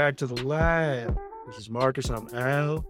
Back 0.00 0.16
to 0.16 0.26
the 0.26 0.42
lab. 0.46 1.14
This 1.46 1.58
is 1.58 1.68
Marcus. 1.68 2.08
I'm 2.08 2.26
Al. 2.34 2.86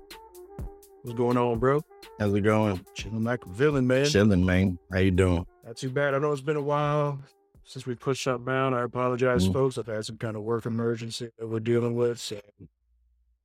What's 1.02 1.18
going 1.18 1.36
on, 1.36 1.58
bro? 1.58 1.82
How's 2.20 2.32
it 2.32 2.42
going? 2.42 2.86
Chilling 2.94 3.24
like 3.24 3.44
a 3.44 3.48
villain, 3.48 3.84
man. 3.88 4.06
Chilling, 4.06 4.46
man. 4.46 4.78
How 4.92 5.00
you 5.00 5.10
doing? 5.10 5.44
Not 5.66 5.76
too 5.76 5.90
bad. 5.90 6.14
I 6.14 6.18
know 6.20 6.30
it's 6.30 6.40
been 6.40 6.54
a 6.54 6.62
while 6.62 7.18
since 7.64 7.84
we 7.84 7.96
pushed 7.96 8.22
something 8.22 8.44
down. 8.44 8.74
I 8.74 8.82
apologize, 8.82 9.48
Mhm. 9.48 9.52
folks. 9.52 9.76
I've 9.76 9.88
had 9.88 10.04
some 10.04 10.18
kind 10.18 10.36
of 10.36 10.44
work 10.44 10.66
emergency 10.66 11.30
that 11.36 11.48
we're 11.48 11.58
dealing 11.58 11.96
with, 11.96 12.20
so 12.20 12.40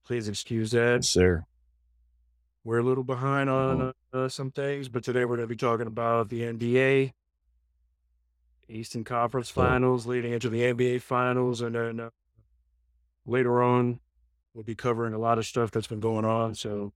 please 0.05 0.27
excuse 0.27 0.69
that. 0.69 0.97
Yes, 0.97 1.09
sir. 1.09 1.43
We're 2.63 2.77
a 2.77 2.83
little 2.83 3.03
behind 3.03 3.49
on 3.49 3.79
Mhm. 3.79 3.93
uh, 4.13 4.29
some 4.29 4.51
things, 4.51 4.89
but 4.89 5.03
today 5.03 5.25
we're 5.25 5.37
going 5.37 5.47
to 5.49 5.51
be 5.51 5.55
talking 5.57 5.87
about 5.87 6.29
the 6.29 6.43
NBA, 6.43 7.13
Eastern 8.69 9.03
Conference. 9.03 9.49
Finals, 9.49 10.05
leading 10.05 10.33
into 10.33 10.49
the 10.49 10.63
NBA 10.63 10.99
Finals, 10.99 11.61
and 11.61 11.73
then 11.73 11.99
uh, 11.99 12.09
later 13.25 13.61
on 13.61 13.99
we'll 14.53 14.63
be 14.63 14.75
covering 14.75 15.13
a 15.13 15.17
lot 15.17 15.37
of 15.37 15.45
stuff 15.45 15.69
that's 15.71 15.87
been 15.87 15.99
going 15.99 16.23
on. 16.25 16.55
So 16.55 16.93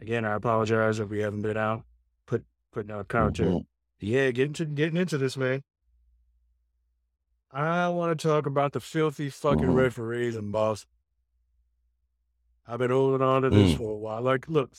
again, 0.00 0.24
I 0.24 0.32
apologize 0.34 0.98
if 1.00 1.08
we 1.10 1.18
haven't 1.20 1.42
been 1.42 1.56
out 1.56 1.84
put 2.26 2.44
putting 2.72 2.90
out 2.92 3.08
content. 3.08 3.50
Mhm. 3.50 3.66
Yeah, 4.00 4.30
getting 4.30 4.54
to 4.54 4.64
getting 4.64 4.96
into 4.96 5.18
this, 5.18 5.36
man. 5.36 5.62
I 7.50 7.88
want 7.88 8.18
to 8.18 8.28
talk 8.28 8.46
about 8.46 8.72
the 8.72 8.80
filthy 8.80 9.30
fucking 9.30 9.64
Mhm. 9.68 9.74
referees 9.74 10.36
in 10.36 10.50
Boston. 10.50 10.90
I've 12.66 12.78
been 12.78 12.90
holding 12.90 13.26
on 13.26 13.42
to 13.42 13.50
this 13.50 13.72
Mm. 13.72 13.78
for 13.78 13.92
a 13.92 13.96
while. 13.98 14.20
Like, 14.20 14.48
look, 14.48 14.72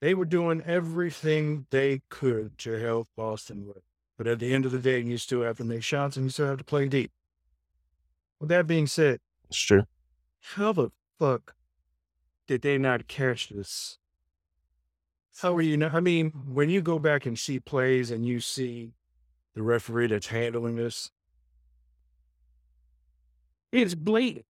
they 0.00 0.14
were 0.14 0.24
doing 0.24 0.60
everything 0.62 1.66
they 1.70 2.02
could 2.08 2.58
to 2.58 2.72
help 2.80 3.08
Boston 3.16 3.66
win. 3.66 3.82
But 4.16 4.26
at 4.26 4.40
the 4.40 4.52
end 4.52 4.66
of 4.66 4.72
the 4.72 4.80
day, 4.80 5.00
you 5.00 5.18
still 5.18 5.42
have 5.42 5.56
to 5.58 5.64
make 5.64 5.82
shots 5.84 6.16
and 6.16 6.24
you 6.26 6.30
still 6.30 6.46
have 6.48 6.58
to 6.58 6.64
play 6.64 6.88
deep. 6.88 7.12
With 8.40 8.48
that 8.48 8.66
being 8.66 8.86
said, 8.86 9.20
It's 9.48 9.58
true. 9.58 9.84
how 10.40 10.72
the 10.72 10.90
fuck 11.18 11.54
did 12.46 12.62
they 12.62 12.78
not 12.78 13.06
catch 13.06 13.50
this? 13.50 13.98
How 15.40 15.54
are 15.56 15.62
you 15.62 15.76
not? 15.76 15.94
I 15.94 16.00
mean, 16.00 16.30
when 16.30 16.68
you 16.70 16.80
go 16.82 16.98
back 16.98 17.26
and 17.26 17.38
see 17.38 17.60
plays 17.60 18.10
and 18.10 18.26
you 18.26 18.40
see 18.40 18.92
the 19.54 19.62
referee 19.62 20.08
that's 20.08 20.28
handling 20.28 20.76
this, 20.76 21.10
it's 23.72 23.94
blatant. 23.94 24.46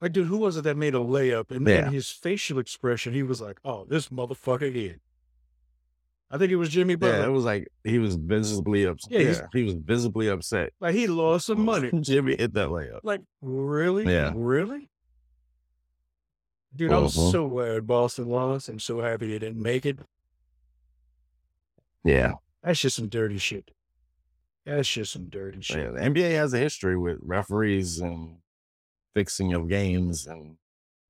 Like, 0.00 0.12
dude, 0.12 0.26
who 0.26 0.38
was 0.38 0.56
it 0.56 0.62
that 0.62 0.76
made 0.76 0.94
a 0.94 0.98
layup? 0.98 1.50
And 1.50 1.66
Yeah. 1.66 1.90
his 1.90 2.10
facial 2.10 2.58
expression, 2.58 3.12
he 3.14 3.22
was 3.22 3.40
like, 3.40 3.60
"Oh, 3.64 3.84
this 3.84 4.08
motherfucker 4.08 4.72
here." 4.72 5.00
I 6.34 6.38
think 6.38 6.50
it 6.50 6.56
was 6.56 6.70
Jimmy 6.70 6.94
Butler. 6.94 7.18
Yeah, 7.18 7.26
it 7.26 7.30
was 7.30 7.44
like 7.44 7.68
he 7.84 7.98
was 7.98 8.14
visibly 8.16 8.84
upset. 8.84 9.12
Yeah, 9.12 9.18
Yeah, 9.20 9.40
he 9.52 9.64
was 9.64 9.74
visibly 9.74 10.28
upset. 10.28 10.72
like 10.80 10.94
he 10.94 11.06
lost 11.06 11.46
some 11.46 11.62
money. 11.62 11.90
Jimmy 12.00 12.36
hit 12.36 12.54
that 12.54 12.68
layup. 12.70 13.00
Like, 13.02 13.20
really? 13.42 14.10
Yeah. 14.10 14.32
Really? 14.34 14.88
Dude, 16.74 16.90
I'm 16.90 17.04
Mhm. 17.04 17.30
so 17.30 17.48
glad 17.48 17.86
Boston 17.86 18.28
lost 18.30 18.70
and 18.70 18.80
so 18.80 19.00
happy 19.02 19.26
they 19.28 19.38
didn't 19.38 19.60
make 19.62 19.84
it. 19.84 19.98
Yeah. 22.04 22.32
That's 22.62 22.80
just 22.80 22.96
some 22.96 23.08
dirty 23.08 23.38
shit. 23.38 23.70
That's 24.64 24.88
just 24.90 25.12
some 25.12 25.28
dirty 25.28 25.60
shit. 25.60 25.78
yeah. 25.78 25.90
The 25.90 26.00
NBA 26.00 26.30
has 26.36 26.54
a 26.54 26.58
history 26.58 26.96
with 26.96 27.18
referees 27.20 27.98
and 27.98 28.36
fixing 29.14 29.52
of 29.52 29.68
games, 29.68 30.26
and 30.26 30.56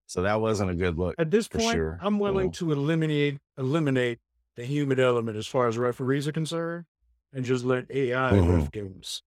so 0.07 0.23
that 0.23 0.41
wasn't 0.41 0.71
a 0.71 0.75
good 0.75 0.99
look. 0.99 1.15
At 1.19 1.31
this 1.31 1.49
point, 1.49 1.73
sure. 1.75 1.99
I'm 2.03 2.19
willing 2.19 2.51
Mhm. 2.51 2.55
to 2.55 2.73
eliminate 2.73 3.39
eliminate 3.59 4.19
the 4.57 4.65
human 4.65 5.01
element 5.01 5.37
as 5.37 5.47
far 5.47 5.69
as 5.69 5.79
referees 5.79 6.29
are 6.29 6.33
concerned 6.33 6.85
and 7.33 7.45
just 7.45 7.65
let 7.65 7.91
AI 7.91 8.33
Mhm. 8.33 8.61
ref 8.61 8.71
games. 8.71 9.23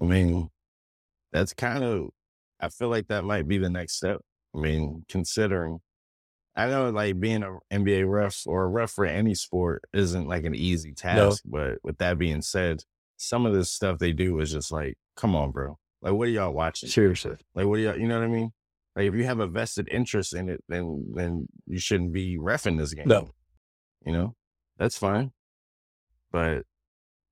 I 0.00 0.04
mean, 0.04 0.50
that's 1.32 1.54
kind 1.54 1.84
of. 1.84 2.10
I 2.60 2.68
feel 2.68 2.88
like 2.88 3.08
that 3.08 3.24
might 3.24 3.48
be 3.48 3.58
the 3.58 3.70
next 3.70 3.94
step. 3.96 4.20
I 4.54 4.58
mean, 4.58 5.04
considering, 5.08 5.80
I 6.54 6.68
know 6.68 6.90
like 6.90 7.18
being 7.18 7.42
an 7.42 7.58
NBA 7.72 8.08
ref 8.08 8.42
or 8.46 8.64
a 8.64 8.68
ref 8.68 8.90
for 8.92 9.04
any 9.04 9.34
sport 9.34 9.82
isn't 9.92 10.28
like 10.28 10.44
an 10.44 10.54
easy 10.54 10.92
task. 10.92 11.42
But 11.44 11.78
with 11.82 11.98
that 11.98 12.18
being 12.18 12.42
said, 12.42 12.84
some 13.16 13.46
of 13.46 13.54
this 13.54 13.70
stuff 13.72 13.98
they 13.98 14.12
do 14.12 14.38
is 14.40 14.52
just 14.52 14.70
like, 14.70 14.96
come 15.16 15.34
on, 15.34 15.50
bro. 15.50 15.78
Like, 16.02 16.12
what 16.14 16.28
are 16.28 16.32
y'all 16.32 16.52
watching? 16.52 16.88
Seriously. 16.88 17.36
Like, 17.54 17.66
what 17.66 17.76
do 17.76 17.82
y'all? 17.82 17.98
You 17.98 18.06
know 18.06 18.18
what 18.18 18.24
I 18.24 18.28
mean? 18.28 18.52
Like, 18.94 19.06
if 19.06 19.14
you 19.14 19.24
have 19.24 19.40
a 19.40 19.46
vested 19.46 19.88
interest 19.90 20.34
in 20.34 20.48
it, 20.48 20.62
then 20.68 21.12
then 21.14 21.48
you 21.66 21.78
shouldn't 21.78 22.12
be 22.12 22.36
refing 22.38 22.78
this 22.78 22.92
game. 22.92 23.08
No. 23.08 23.30
You 24.04 24.12
know, 24.12 24.34
that's 24.78 24.98
fine. 24.98 25.32
But 26.30 26.64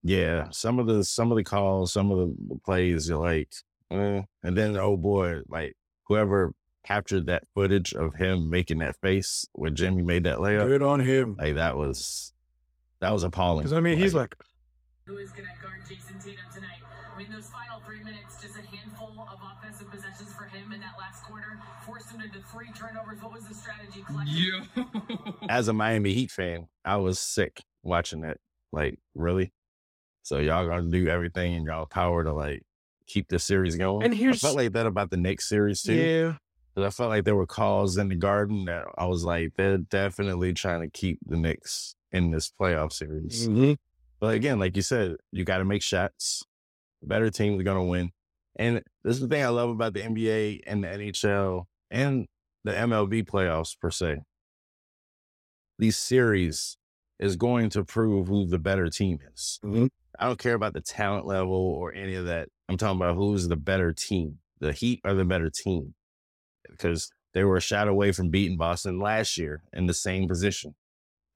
yeah, 0.02 0.48
some 0.50 0.78
of 0.78 0.86
the 0.86 1.04
some 1.04 1.30
of 1.30 1.36
the 1.36 1.44
calls, 1.44 1.92
some 1.92 2.10
of 2.10 2.18
the 2.18 2.58
plays, 2.64 3.08
you're 3.08 3.18
like, 3.18 3.52
eh. 3.90 4.22
and 4.42 4.56
then 4.56 4.76
oh 4.76 4.96
boy, 4.96 5.40
like 5.48 5.74
whoever 6.04 6.52
captured 6.86 7.26
that 7.26 7.44
footage 7.54 7.92
of 7.92 8.14
him 8.14 8.48
making 8.48 8.78
that 8.78 8.96
face 9.02 9.46
when 9.52 9.74
Jimmy 9.76 10.02
made 10.02 10.24
that 10.24 10.38
layup, 10.38 10.66
Good 10.66 10.82
on 10.82 11.00
him. 11.00 11.36
like 11.38 11.56
that 11.56 11.76
was 11.76 12.32
that 13.00 13.12
was 13.12 13.22
appalling. 13.22 13.64
Because 13.64 13.72
I 13.74 13.80
mean, 13.80 13.98
he's 13.98 14.14
like, 14.14 14.34
Who 15.06 15.18
is 15.18 15.30
going 15.32 15.44
to 15.44 15.62
guard 15.62 15.80
Jayson 15.88 16.18
Tatum 16.22 16.44
tonight? 16.54 16.80
I 17.14 17.18
mean, 17.18 17.30
those 17.30 17.48
final 17.48 17.80
three 17.84 18.02
minutes, 18.02 18.40
just 18.40 18.56
him 20.70 20.74
in 20.74 20.80
that 20.80 20.98
last 20.98 21.24
quarter, 21.24 21.58
forced 21.86 22.10
him 22.10 22.20
into 22.20 22.38
three 22.52 22.68
turnovers. 22.78 23.20
What 23.22 23.32
was 23.32 23.44
the 23.46 23.54
strategy? 23.54 24.04
Collective? 24.06 25.34
as 25.48 25.68
a 25.68 25.72
Miami 25.72 26.12
Heat 26.12 26.30
fan, 26.30 26.68
I 26.84 26.96
was 26.96 27.18
sick 27.18 27.62
watching 27.82 28.20
that. 28.22 28.38
Like, 28.72 28.98
really? 29.14 29.52
So 30.22 30.38
y'all 30.38 30.66
gonna 30.68 30.90
do 30.90 31.08
everything 31.08 31.54
in 31.54 31.64
y'all 31.64 31.86
power 31.86 32.22
to 32.24 32.32
like 32.32 32.62
keep 33.06 33.28
the 33.28 33.38
series 33.38 33.76
going? 33.76 34.04
And 34.04 34.14
here's- 34.14 34.44
I 34.44 34.48
felt 34.48 34.56
like 34.56 34.72
that 34.72 34.86
about 34.86 35.10
the 35.10 35.16
Knicks 35.16 35.48
series 35.48 35.82
too. 35.82 35.94
yeah, 35.94 36.36
'Cause 36.74 36.84
I 36.84 36.90
felt 36.90 37.08
like 37.10 37.24
there 37.24 37.34
were 37.34 37.46
calls 37.46 37.96
in 37.96 38.08
the 38.08 38.14
garden 38.14 38.66
that 38.66 38.84
I 38.96 39.06
was 39.06 39.24
like, 39.24 39.54
they're 39.56 39.78
definitely 39.78 40.52
trying 40.54 40.82
to 40.82 40.88
keep 40.88 41.18
the 41.26 41.36
Knicks 41.36 41.96
in 42.12 42.30
this 42.30 42.52
playoff 42.60 42.92
series. 42.92 43.48
mhm. 43.48 43.76
But 44.20 44.34
again, 44.34 44.58
like 44.60 44.76
you 44.76 44.82
said, 44.82 45.16
you 45.32 45.44
got 45.44 45.58
to 45.58 45.64
make 45.64 45.82
shots. 45.82 46.44
The 47.00 47.06
better 47.08 47.30
team 47.30 47.56
is 47.56 47.62
going 47.64 47.78
to 47.78 47.82
win. 47.90 48.10
And 48.60 48.82
this 49.02 49.16
is 49.16 49.20
the 49.20 49.28
thing 49.28 49.42
I 49.42 49.48
love 49.48 49.70
about 49.70 49.94
the 49.94 50.02
NBA 50.02 50.64
and 50.66 50.84
the 50.84 50.88
NHL 50.88 51.64
and 51.90 52.26
the 52.62 52.72
MLB 52.72 53.24
playoffs 53.24 53.74
per 53.80 53.90
se. 53.90 54.18
These 55.78 55.96
series 55.96 56.76
is 57.18 57.36
going 57.36 57.70
to 57.70 57.84
prove 57.84 58.28
who 58.28 58.46
the 58.46 58.58
better 58.58 58.90
team 58.90 59.18
is. 59.32 59.58
Mhm. 59.64 59.88
I 60.18 60.26
don't 60.26 60.38
care 60.38 60.52
about 60.52 60.74
the 60.74 60.82
talent 60.82 61.24
level 61.24 61.54
or 61.54 61.94
any 61.94 62.14
of 62.14 62.26
that. 62.26 62.50
I'm 62.68 62.76
talking 62.76 63.00
about 63.00 63.16
who's 63.16 63.48
the 63.48 63.56
better 63.56 63.94
team. 63.94 64.40
The 64.58 64.74
Heat 64.74 65.00
are 65.04 65.14
the 65.14 65.24
better 65.24 65.48
team 65.48 65.94
because 66.68 67.10
they 67.32 67.44
were 67.44 67.56
a 67.56 67.62
shot 67.62 67.88
away 67.88 68.12
from 68.12 68.28
beating 68.28 68.58
Boston 68.58 69.00
last 69.00 69.38
year 69.38 69.62
in 69.72 69.86
the 69.86 69.94
same 69.94 70.28
position. 70.28 70.74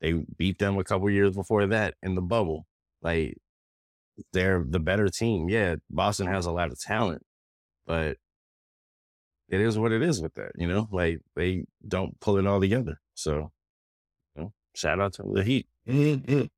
They 0.02 0.12
beat 0.36 0.58
them 0.58 0.76
a 0.76 0.84
couple 0.84 1.08
years 1.08 1.34
before 1.34 1.66
that 1.68 1.94
in 2.02 2.16
the 2.16 2.22
bubble. 2.22 2.66
Like 3.00 3.38
they're 4.32 4.64
the 4.66 4.80
better 4.80 5.08
team. 5.08 5.48
Yeah, 5.48 5.76
Boston 5.90 6.26
has 6.26 6.46
a 6.46 6.52
lot 6.52 6.70
of 6.70 6.80
talent, 6.80 7.22
but 7.86 8.16
it 9.48 9.60
is 9.60 9.78
what 9.78 9.92
it 9.92 10.02
is 10.02 10.20
with 10.22 10.34
that. 10.34 10.52
You 10.56 10.66
know, 10.66 10.88
like 10.90 11.20
they 11.36 11.64
don't 11.86 12.18
pull 12.20 12.38
it 12.38 12.46
all 12.46 12.60
together. 12.60 13.00
So, 13.14 13.52
you 14.36 14.42
know, 14.42 14.52
shout 14.74 15.00
out 15.00 15.14
to 15.14 15.22
the 15.24 15.44
Heat. 15.44 15.66
Mhm. 15.88 16.48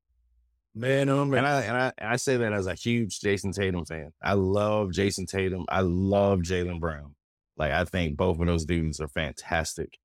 man, 0.73 1.09
oh 1.09 1.25
man. 1.25 1.39
And 1.39 1.47
I, 1.47 1.61
and 1.61 1.77
I 1.77 1.91
and 1.97 2.09
I 2.09 2.15
say 2.15 2.37
that 2.37 2.53
as 2.53 2.67
a 2.67 2.75
huge 2.75 3.19
Jayson 3.19 3.51
Tatum 3.51 3.85
fan. 3.85 4.11
I 4.21 4.33
love 4.33 4.91
Jayson 4.91 5.25
Tatum. 5.25 5.65
I 5.69 5.81
love 5.81 6.39
Jaylen 6.39 6.79
Brown. 6.79 7.15
Like 7.57 7.71
I 7.71 7.83
think 7.85 8.17
both 8.17 8.39
of 8.39 8.47
those 8.47 8.65
dudes 8.65 8.99
are 8.99 9.07
fantastic. 9.07 9.97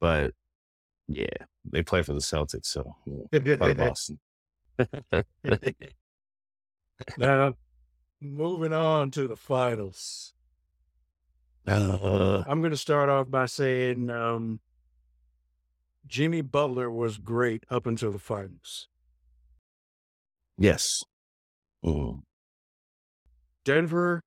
But 0.00 0.32
yeah, 1.08 1.26
they 1.64 1.82
play 1.82 2.02
for 2.02 2.12
the 2.12 2.20
Celtics, 2.20 2.66
so 2.66 2.94
fuck 3.32 3.76
Boston. 3.76 4.18
now, 7.18 7.54
moving 8.20 8.72
on 8.72 9.10
to 9.12 9.28
the 9.28 9.36
finals. 9.36 10.34
Uh, 11.66 12.42
I'm 12.46 12.60
going 12.60 12.70
to 12.70 12.76
start 12.76 13.08
off 13.08 13.30
by 13.30 13.46
saying 13.46 14.08
um, 14.10 14.60
Jimmy 16.06 16.40
Butler 16.40 16.90
was 16.90 17.18
great 17.18 17.64
up 17.70 17.86
until 17.86 18.10
the 18.10 18.18
finals. 18.18 18.88
yes. 20.56 21.02
Mm. 21.84 22.22
Denver, 23.64 24.22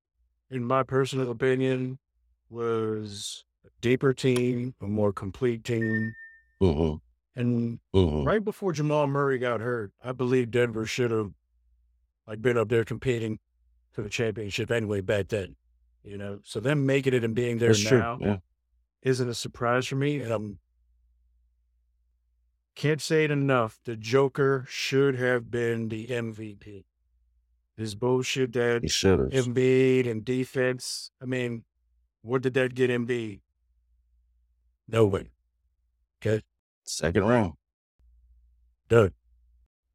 in 0.50 0.64
my 0.64 0.84
personal 0.84 1.32
opinion, 1.32 1.98
was 2.50 3.44
a 3.66 3.70
deeper 3.82 4.14
team, 4.14 4.76
a 4.82 4.86
more 4.86 5.12
complete 5.12 5.64
team. 5.64 6.14
hmm 6.60 6.96
And 7.36 7.80
hmm 7.94 8.24
right 8.24 8.44
before 8.44 8.72
Jamal 8.74 9.08
Murray 9.08 9.40
got 9.40 9.62
hurt, 9.62 9.92
I 10.04 10.12
believe 10.12 10.52
Denver 10.52 10.86
should 10.86 11.12
have 11.12 11.32
like 12.32 12.42
been 12.42 12.58
up 12.58 12.70
there 12.70 12.86
competing 12.86 13.40
for 13.92 14.04
the 14.04 14.10
championship 14.10 14.72
anyway 14.72 15.02
back 15.02 15.28
then. 15.28 15.58
You 16.02 16.18
know, 16.18 16.40
so 16.46 16.62
them 16.62 16.86
making 16.86 17.14
it 17.14 17.26
and 17.26 17.36
being 17.36 17.58
there 17.58 17.74
That's 17.74 17.92
now 17.92 18.18
yeah. 18.22 18.38
isn't 19.02 19.28
a 19.28 19.34
surprise 19.34 19.86
for 19.86 19.98
me. 19.98 20.22
And 20.22 20.32
I'm 20.32 20.60
can't 22.74 23.02
say 23.02 23.26
it 23.26 23.32
enough. 23.32 23.80
The 23.84 23.98
Joker 23.98 24.66
should 24.70 25.16
have 25.16 25.52
been 25.52 25.90
the 25.90 26.08
MVP. 26.08 26.86
This 27.76 27.96
bullshit 27.96 28.54
that 28.54 28.84
He 28.84 28.88
should 28.88 29.20
have. 29.20 29.30
Embiid 29.30 30.10
and 30.10 30.24
defense. 30.24 31.12
I 31.22 31.26
mean, 31.26 31.66
what 32.22 32.44
did 32.44 32.54
that 32.54 32.76
get 32.76 32.90
Embiid? 32.90 33.42
No 34.88 35.06
way. 35.06 35.28
Okay, 36.22 36.44
Second 36.86 37.26
round. 37.26 37.54
done. 38.88 39.12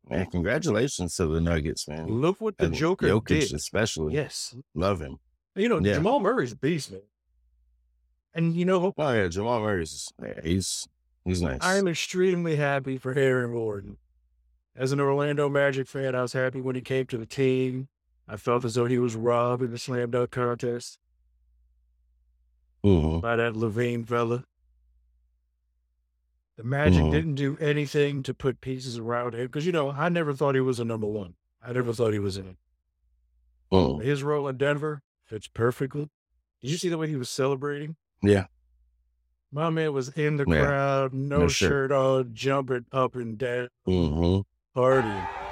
Man, 0.08 0.26
congratulations 0.30 1.16
to 1.16 1.26
the 1.26 1.40
Nuggets, 1.40 1.88
man. 1.88 2.06
Look 2.06 2.40
what 2.40 2.56
the 2.58 2.66
And 2.66 2.74
Joker 2.74 3.08
Jokic 3.08 3.26
did. 3.48 3.52
especially. 3.54 4.14
Yes, 4.14 4.54
Love 4.74 5.00
him. 5.00 5.18
you 5.56 5.68
know 5.68 5.78
Yeah. 5.80 5.94
Jamal 5.94 6.20
Murray's 6.20 6.52
a 6.52 6.56
beast, 6.56 6.92
man. 6.92 7.00
And 8.34 8.54
you 8.54 8.64
know, 8.64 8.92
Oh 8.96 9.12
yeah, 9.12 9.28
Jamal 9.28 9.60
Murray's 9.60 10.12
yeah, 10.22 10.40
he's 10.44 10.86
he's 11.24 11.42
nice. 11.42 11.58
I 11.62 11.76
am 11.76 11.88
extremely 11.88 12.56
happy 12.56 12.98
for 12.98 13.12
Aaron 13.18 13.52
Gordon. 13.52 13.96
As 14.76 14.92
an 14.92 15.00
Orlando 15.00 15.48
Magic 15.48 15.88
fan, 15.88 16.14
I 16.14 16.22
was 16.22 16.34
happy 16.34 16.60
when 16.60 16.74
he 16.76 16.82
came 16.82 17.06
to 17.06 17.16
the 17.18 17.26
team. 17.26 17.88
I 18.28 18.36
felt 18.36 18.64
as 18.64 18.74
though 18.74 18.84
he 18.86 18.98
was 18.98 19.16
robbed 19.16 19.62
in 19.62 19.70
the 19.70 19.78
slam 19.78 20.10
dunk 20.10 20.30
contest 20.32 20.98
Mhm. 22.84 23.20
by 23.22 23.36
that 23.36 23.54
LaVine 23.54 24.06
fella. 24.06 24.44
The 26.56 26.64
Magic 26.64 27.02
Mhm. 27.04 27.10
didn't 27.10 27.34
do 27.34 27.56
anything 27.58 28.22
to 28.22 28.32
put 28.32 28.60
pieces 28.60 28.98
around 28.98 29.34
him 29.34 29.46
because, 29.46 29.66
you 29.66 29.72
know, 29.72 29.90
I 29.90 30.08
never 30.08 30.32
thought 30.32 30.54
he 30.54 30.60
was 30.60 30.80
a 30.80 30.84
number 30.84 31.06
one. 31.06 31.34
I 31.62 31.72
never 31.72 31.92
thought 31.92 32.12
he 32.14 32.18
was 32.18 32.36
in 32.38 32.46
it. 32.46 32.56
Mhm. 33.72 34.02
His 34.02 34.22
role 34.22 34.48
in 34.48 34.56
Denver 34.56 35.02
fits 35.24 35.48
perfectly. 35.48 36.08
Did 36.62 36.70
you 36.70 36.76
see 36.78 36.88
the 36.88 36.96
way 36.98 37.08
he 37.08 37.16
was 37.16 37.28
celebrating? 37.28 37.96
Yeah. 38.22 38.46
My 39.52 39.68
man 39.70 39.92
was 39.92 40.08
in 40.10 40.36
the 40.36 40.44
Yeah. 40.48 40.64
crowd, 40.64 41.12
no, 41.12 41.40
No 41.40 41.48
shirt. 41.48 41.68
shirt. 41.68 41.92
on, 41.92 42.34
jumping 42.34 42.86
up 42.92 43.14
and 43.16 43.36
down, 43.38 43.68
hmm 43.84 44.40
partying. 44.74 45.45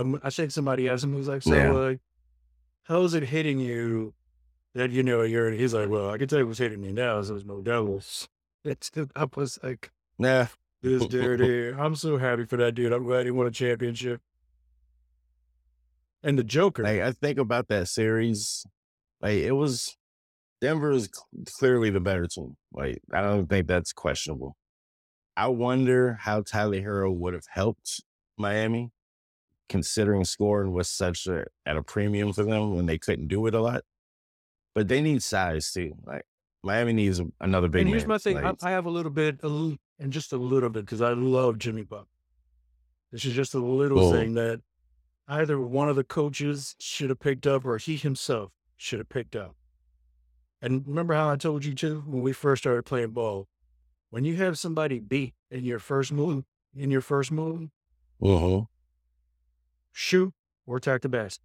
Um, 0.00 0.20
I 0.22 0.30
think 0.30 0.50
somebody 0.50 0.88
asked 0.88 1.04
him, 1.04 1.12
he 1.12 1.18
was 1.18 1.28
like, 1.28 1.42
so, 1.42 1.54
Yeah. 1.54 1.72
uh, 1.74 1.94
how's 2.84 3.14
it 3.14 3.24
hitting 3.24 3.58
you 3.58 4.14
that, 4.74 4.90
you 4.90 5.02
know, 5.02 5.22
you're, 5.22 5.50
he's 5.50 5.74
like, 5.74 5.88
well, 5.88 6.10
I 6.10 6.18
can 6.18 6.28
tell 6.28 6.38
you 6.38 6.46
what's 6.46 6.58
hitting 6.58 6.80
me 6.80 6.92
now, 6.92 7.18
it's 7.18 7.28
no 7.44 7.60
devils. 7.60 8.28
It's, 8.64 8.90
I 9.16 9.26
was 9.36 9.58
like, 9.62 9.90
nah, 10.18 10.46
this 10.82 11.06
dude 11.08 11.40
here. 11.40 11.76
I'm 11.78 11.94
so 11.96 12.16
happy 12.18 12.44
for 12.44 12.56
that 12.58 12.74
dude. 12.74 12.92
I'm 12.92 13.04
glad 13.04 13.24
he 13.26 13.30
won 13.30 13.46
a 13.46 13.50
championship. 13.50 14.20
And 16.22 16.38
the 16.38 16.44
Joker, 16.44 16.82
Like 16.82 17.00
I 17.00 17.12
think 17.12 17.38
about 17.38 17.68
that 17.68 17.88
series, 17.88 18.66
like 19.22 19.38
it 19.38 19.52
was 19.52 19.96
Denver 20.60 20.90
is 20.90 21.08
clearly 21.58 21.88
the 21.88 22.00
better 22.00 22.26
team. 22.26 22.56
Like 22.72 23.00
I 23.12 23.22
don't 23.22 23.48
think 23.48 23.66
that's 23.66 23.92
questionable. 23.94 24.56
I 25.36 25.46
wonder 25.48 26.18
how 26.20 26.42
Tyler 26.42 26.80
Herro 26.82 27.10
would 27.16 27.32
have 27.32 27.46
helped 27.50 28.02
Miami, 28.36 28.90
considering 29.70 30.24
scoring 30.24 30.72
was 30.72 30.88
such 30.88 31.26
a 31.26 31.46
at 31.64 31.78
a 31.78 31.82
premium 31.82 32.34
for 32.34 32.42
them 32.42 32.74
when 32.74 32.84
they 32.84 32.98
couldn't 32.98 33.28
do 33.28 33.46
it 33.46 33.54
a 33.54 33.60
lot. 33.62 33.82
But 34.74 34.88
they 34.88 35.00
need 35.00 35.22
size 35.22 35.72
too. 35.72 35.94
Like 36.04 36.26
Miami 36.62 36.92
needs 36.92 37.22
another 37.40 37.68
big 37.68 37.82
and 37.82 37.88
here's 37.88 38.02
man. 38.02 38.08
my 38.08 38.18
thing. 38.18 38.34
Like, 38.34 38.62
I, 38.62 38.68
I 38.68 38.70
have 38.72 38.84
a 38.84 38.90
little 38.90 39.10
bit, 39.10 39.40
a 39.42 39.48
little, 39.48 39.78
and 39.98 40.12
just 40.12 40.32
a 40.32 40.36
little 40.36 40.68
bit, 40.68 40.84
because 40.84 41.00
I 41.00 41.12
love 41.12 41.58
Jimmy 41.58 41.82
Buck. 41.82 42.06
This 43.12 43.24
is 43.24 43.32
just 43.32 43.54
a 43.54 43.58
little 43.58 44.12
thing 44.12 44.34
that 44.34 44.60
either 45.26 45.58
one 45.58 45.88
of 45.88 45.96
the 45.96 46.04
coaches 46.04 46.76
should 46.78 47.08
have 47.08 47.20
picked 47.20 47.46
up 47.46 47.64
or 47.64 47.78
he 47.78 47.96
himself 47.96 48.50
should 48.76 48.98
have 48.98 49.08
picked 49.08 49.34
up. 49.34 49.56
And 50.62 50.86
remember 50.86 51.14
how 51.14 51.30
I 51.30 51.36
told 51.36 51.64
you 51.64 51.74
too 51.74 52.02
when 52.06 52.22
we 52.22 52.32
first 52.32 52.62
started 52.62 52.84
playing 52.84 53.10
ball, 53.10 53.48
when 54.10 54.24
you 54.24 54.36
have 54.36 54.58
somebody 54.58 54.98
beat 54.98 55.34
in 55.50 55.64
your 55.64 55.78
first 55.78 56.12
move, 56.12 56.44
in 56.76 56.90
your 56.90 57.00
first 57.00 57.32
move, 57.32 57.70
mhm, 58.20 58.66
shoot 59.92 60.32
or 60.66 60.76
attack 60.76 61.02
the 61.02 61.08
basket. 61.08 61.44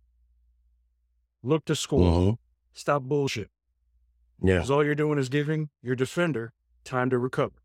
Look 1.44 1.66
to 1.66 1.76
score. 1.76 2.00
mhm. 2.34 2.38
Stop 2.74 3.04
bullshit. 3.04 3.50
Yeah. 4.42 4.56
Because 4.56 4.72
all 4.72 4.84
you're 4.84 4.96
doing 4.96 5.18
is 5.20 5.30
giving 5.30 5.70
your 5.82 5.96
defender 5.96 6.54
time 6.84 7.10
to 7.10 7.18
recover. 7.18 7.62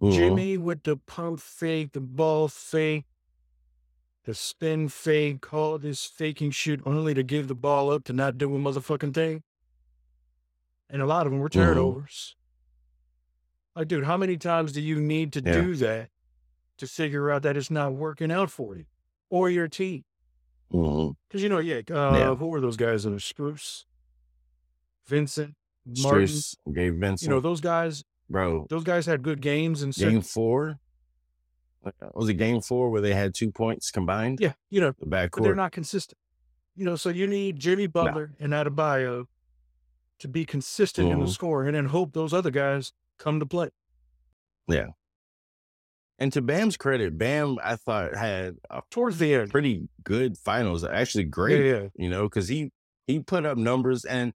mhm. 0.00 0.12
Jimmy 0.12 0.58
with 0.58 0.82
the 0.84 0.96
pump 0.96 1.40
fake, 1.40 1.92
the 1.92 2.00
ball 2.00 2.48
fake, 2.48 3.04
the 4.24 4.34
spin 4.34 4.88
fake, 4.88 5.52
all 5.54 5.78
this 5.78 6.04
faking 6.04 6.50
shoot 6.50 6.80
only 6.84 7.14
to 7.14 7.22
give 7.22 7.48
the 7.48 7.54
ball 7.54 7.90
up 7.90 8.04
to 8.04 8.12
not 8.12 8.36
do 8.38 8.54
a 8.54 8.58
motherfucking 8.58 9.14
thing. 9.14 9.42
And 10.88 11.00
a 11.02 11.06
lot 11.06 11.26
of 11.26 11.32
them 11.32 11.40
were 11.40 11.48
Mhm. 11.48 11.52
turnovers. 11.52 12.36
Like, 13.74 13.88
dude, 13.88 14.04
how 14.04 14.16
many 14.16 14.36
times 14.36 14.72
do 14.72 14.80
you 14.80 15.00
need 15.00 15.32
to 15.34 15.40
Yeah. 15.44 15.52
do 15.60 15.76
that 15.76 16.10
to 16.78 16.86
figure 16.86 17.30
out 17.30 17.42
that 17.42 17.56
it's 17.56 17.70
not 17.70 17.94
working 17.94 18.30
out 18.30 18.50
for 18.50 18.76
you 18.76 18.84
or 19.30 19.48
your 19.50 19.68
team? 19.68 20.04
Because, 20.70 21.42
you 21.42 21.48
know, 21.48 21.58
yeah, 21.58 21.80
uh, 21.90 22.16
Yeah. 22.18 22.34
who 22.34 22.46
were 22.48 22.60
those 22.60 22.76
guys 22.76 23.06
are 23.06 23.18
Spruce? 23.20 23.86
Vincent, 25.06 25.54
Martin. 26.02 26.24
Strus, 26.26 26.56
Gabe 26.72 26.98
Vincent, 27.00 27.22
You 27.28 27.34
know, 27.34 27.40
those 27.40 27.60
guys, 27.60 28.02
bro. 28.28 28.66
those 28.68 28.82
guys 28.84 29.06
had 29.06 29.22
good 29.22 29.40
games 29.40 29.82
and 29.82 29.94
Game 29.94 30.20
four 30.20 30.78
uh, 31.84 31.90
was 32.14 32.28
it 32.28 32.34
game 32.34 32.60
four 32.60 32.90
where 32.90 33.00
they 33.00 33.14
had 33.14 33.32
two 33.32 33.52
points 33.52 33.92
combined? 33.92 34.40
Yeah, 34.40 34.54
you 34.70 34.80
know, 34.80 34.92
The 34.98 35.06
backcourt. 35.06 35.30
but 35.36 35.42
they're 35.44 35.54
not 35.54 35.70
consistent. 35.70 36.18
You 36.74 36.84
know, 36.84 36.96
so 36.96 37.10
you 37.10 37.28
need 37.28 37.60
Jimmy 37.60 37.86
Butler 37.86 38.32
and 38.40 38.52
Adebayo 38.52 39.26
to 40.18 40.28
be 40.28 40.44
consistent 40.44 41.08
in 41.12 41.20
the 41.20 41.26
Mhm. 41.26 41.30
score 41.30 41.64
and 41.64 41.76
then 41.76 41.84
hope 41.86 42.12
those 42.12 42.32
other 42.32 42.50
guys 42.50 42.92
come 43.18 43.38
to 43.38 43.46
play. 43.46 43.70
And 46.18 46.32
to 46.32 46.40
Bam's 46.40 46.76
credit, 46.78 47.18
Bam 47.18 47.58
I 47.62 47.76
thought 47.76 48.14
had 48.16 48.56
a 48.70 48.82
Towards 48.90 49.18
the 49.18 49.34
end. 49.34 49.50
pretty 49.50 49.88
good 50.02 50.38
finals. 50.38 50.82
Actually, 50.84 51.24
great. 51.24 51.64
yeah. 51.66 51.88
You 51.94 52.08
know, 52.08 52.22
because 52.24 52.48
he 52.48 52.72
he 53.06 53.20
put 53.20 53.44
up 53.44 53.58
numbers 53.58 54.04
and 54.04 54.32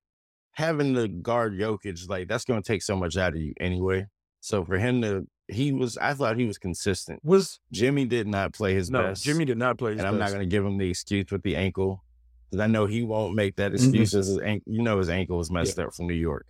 having 0.53 0.93
to 0.95 1.07
guard 1.07 1.53
Jokic 1.57 2.07
like 2.09 2.27
that's 2.27 2.45
going 2.45 2.61
to 2.61 2.67
take 2.67 2.83
so 2.83 2.95
much 2.95 3.17
out 3.17 3.33
of 3.33 3.39
you 3.41 3.53
anyway. 3.59 4.05
So 4.41 4.63
for 4.63 4.77
him 4.77 5.01
to 5.01 5.27
he 5.47 5.71
was 5.71 5.97
I 5.97 6.13
thought 6.13 6.37
he 6.37 6.45
was 6.45 6.57
consistent. 6.59 7.19
Was 7.23 7.59
Jimmy 7.71 8.05
did 8.05 8.27
not 8.27 8.53
play 8.53 8.73
his 8.75 8.91
no, 8.91 9.01
best. 9.01 9.23
Jimmy 9.23 9.45
did 9.45 9.57
not 9.57 9.77
play 9.79 9.91
his 9.91 9.99
and 9.99 10.07
I'm 10.07 10.19
not 10.19 10.29
going 10.29 10.41
to 10.41 10.45
give 10.45 10.63
him 10.65 10.77
the 10.77 10.89
excuse 10.89 11.31
with 11.31 11.41
the 11.41 11.55
ankle 11.55 12.03
because 12.49 12.63
I 12.63 12.67
know 12.67 12.85
he 12.85 13.01
won't 13.01 13.33
make 13.33 13.55
that 13.55 13.71
Mhm. 13.71 13.75
excuse. 13.75 14.13
as 14.13 14.27
His 14.27 14.39
ankle, 14.39 14.71
you 14.71 14.83
know, 14.83 14.99
his 14.99 15.09
ankle 15.09 15.37
was 15.37 15.49
messed 15.49 15.79
up 15.79 15.93
from 15.95 16.05
New 16.07 16.13
York, 16.13 16.45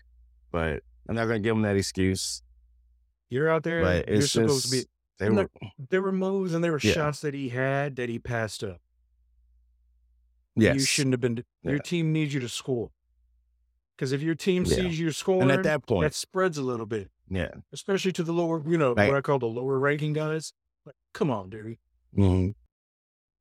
but 0.51 0.83
I'm 1.07 1.15
not 1.15 1.25
going 1.27 1.41
to 1.41 1.43
give 1.47 1.55
him 1.55 1.61
that 1.63 1.77
excuse. 1.77 2.43
You're 3.29 3.49
out 3.49 3.63
there. 3.63 3.81
But 3.81 4.07
you're 4.07 4.17
it's 4.17 4.31
supposed 4.31 4.65
to 4.65 4.71
be. 4.71 4.83
They 5.17 5.29
were 5.29 5.49
There 5.89 6.01
were 6.01 6.11
moves 6.11 6.53
and 6.53 6.63
there 6.63 6.71
were 6.71 6.79
Yeah. 6.81 6.93
shots 6.93 7.21
that 7.21 7.33
he 7.33 7.49
had 7.49 7.95
that 7.97 8.09
he 8.09 8.19
passed 8.19 8.63
up. 8.63 8.81
yes, 10.55 10.75
You 10.75 10.81
shouldn't 10.81 11.13
have 11.13 11.21
been. 11.21 11.43
Your 11.63 11.75
Yeah. 11.75 11.81
team 11.81 12.11
needs 12.11 12.33
you 12.33 12.39
to 12.39 12.49
score. 12.49 12.91
Because 13.95 14.11
if 14.11 14.21
your 14.21 14.35
team 14.35 14.65
Yeah. 14.65 14.75
sees 14.75 14.99
you 14.99 15.11
scoring, 15.11 15.43
and 15.43 15.51
at 15.51 15.63
that 15.63 15.85
point, 15.85 16.05
that 16.05 16.15
spreads 16.15 16.57
a 16.57 16.63
little 16.63 16.85
bit, 16.87 17.11
yeah, 17.29 17.51
especially 17.71 18.11
to 18.13 18.23
the 18.23 18.33
lower, 18.33 18.67
you 18.67 18.77
know, 18.77 18.93
what 18.93 19.15
I 19.15 19.21
call 19.21 19.37
the 19.39 19.45
lower 19.47 19.77
ranking 19.79 20.13
guys. 20.13 20.53
Like, 20.85 20.95
come 21.13 21.29
on, 21.29 21.49
dude. 21.49 21.77
hmm 22.15 22.49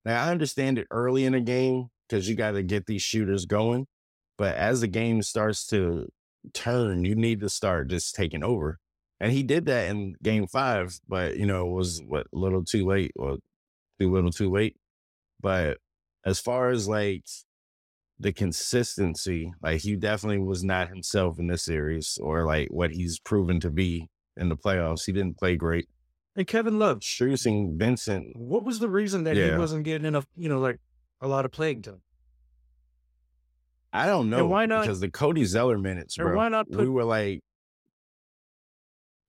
Now 0.05 0.25
I 0.27 0.31
understand 0.31 0.79
it 0.79 0.87
early 0.91 1.25
in 1.25 1.33
the 1.33 1.41
game 1.41 1.89
because 2.09 2.29
you 2.29 2.35
got 2.37 2.53
to 2.53 2.63
get 2.63 2.87
these 2.87 3.03
shooters 3.03 3.47
going, 3.47 3.87
but 4.37 4.55
as 4.57 4.81
the 4.83 4.87
game 4.89 5.23
starts 5.23 5.67
to 5.69 6.09
turn, 6.53 7.05
you 7.05 7.15
need 7.15 7.41
to 7.41 7.49
start 7.49 7.89
just 7.89 8.15
taking 8.15 8.43
over. 8.43 8.79
And 9.21 9.31
he 9.33 9.43
did 9.43 9.67
that 9.67 9.91
in 9.91 10.15
game 10.23 10.47
five, 10.47 10.99
but 11.07 11.37
you 11.37 11.45
know, 11.47 11.67
it 11.69 11.73
was 11.73 12.03
what 12.07 12.27
a 12.35 12.39
little 12.39 12.65
too 12.65 12.87
late 12.87 13.13
or 13.17 13.37
too 14.01 14.11
little 14.11 14.31
too 14.33 14.51
late. 14.51 14.77
But 15.41 15.79
as 16.25 16.41
far 16.41 16.71
as 16.71 16.89
like 16.89 17.25
the 18.19 18.33
consistency, 18.33 19.53
like 19.63 19.81
he 19.83 19.97
definitely 19.97 20.39
was 20.39 20.65
not 20.65 20.89
himself 20.89 21.39
in 21.39 21.47
this 21.49 21.65
series 21.65 22.19
or 22.23 22.45
like 22.47 22.69
what 22.71 22.93
he's 22.93 23.19
proven 23.19 23.61
to 23.61 23.71
be 23.71 24.09
in 24.37 24.49
the 24.49 24.57
playoffs. 24.57 25.05
He 25.07 25.13
didn't 25.13 25.39
play 25.39 25.57
great. 25.57 25.89
And 26.37 26.47
Kevin 26.47 26.79
Love, 26.79 27.03
Strucing 27.03 27.77
Vincent, 27.77 28.37
what 28.37 28.65
was 28.65 28.79
the 28.79 28.89
reason 28.89 29.25
that 29.25 29.37
he 29.37 29.59
wasn't 29.59 29.85
getting 29.85 30.07
enough, 30.07 30.27
you 30.37 30.49
know, 30.49 30.61
like 30.61 30.79
a 31.21 31.29
lot 31.29 31.45
of 31.45 31.51
playing 31.51 31.83
time? 31.83 32.01
I 33.93 34.07
don't 34.07 34.31
know. 34.31 34.47
why 34.47 34.67
not- 34.67 34.83
Because 34.83 35.01
the 35.01 35.11
Cody 35.11 35.45
Zeller 35.45 35.77
minutes, 35.77 36.17
bro. 36.17 36.37
why 36.37 36.49
not 36.49 36.71
we 36.71 36.89
were 36.89 37.05
like, 37.05 37.41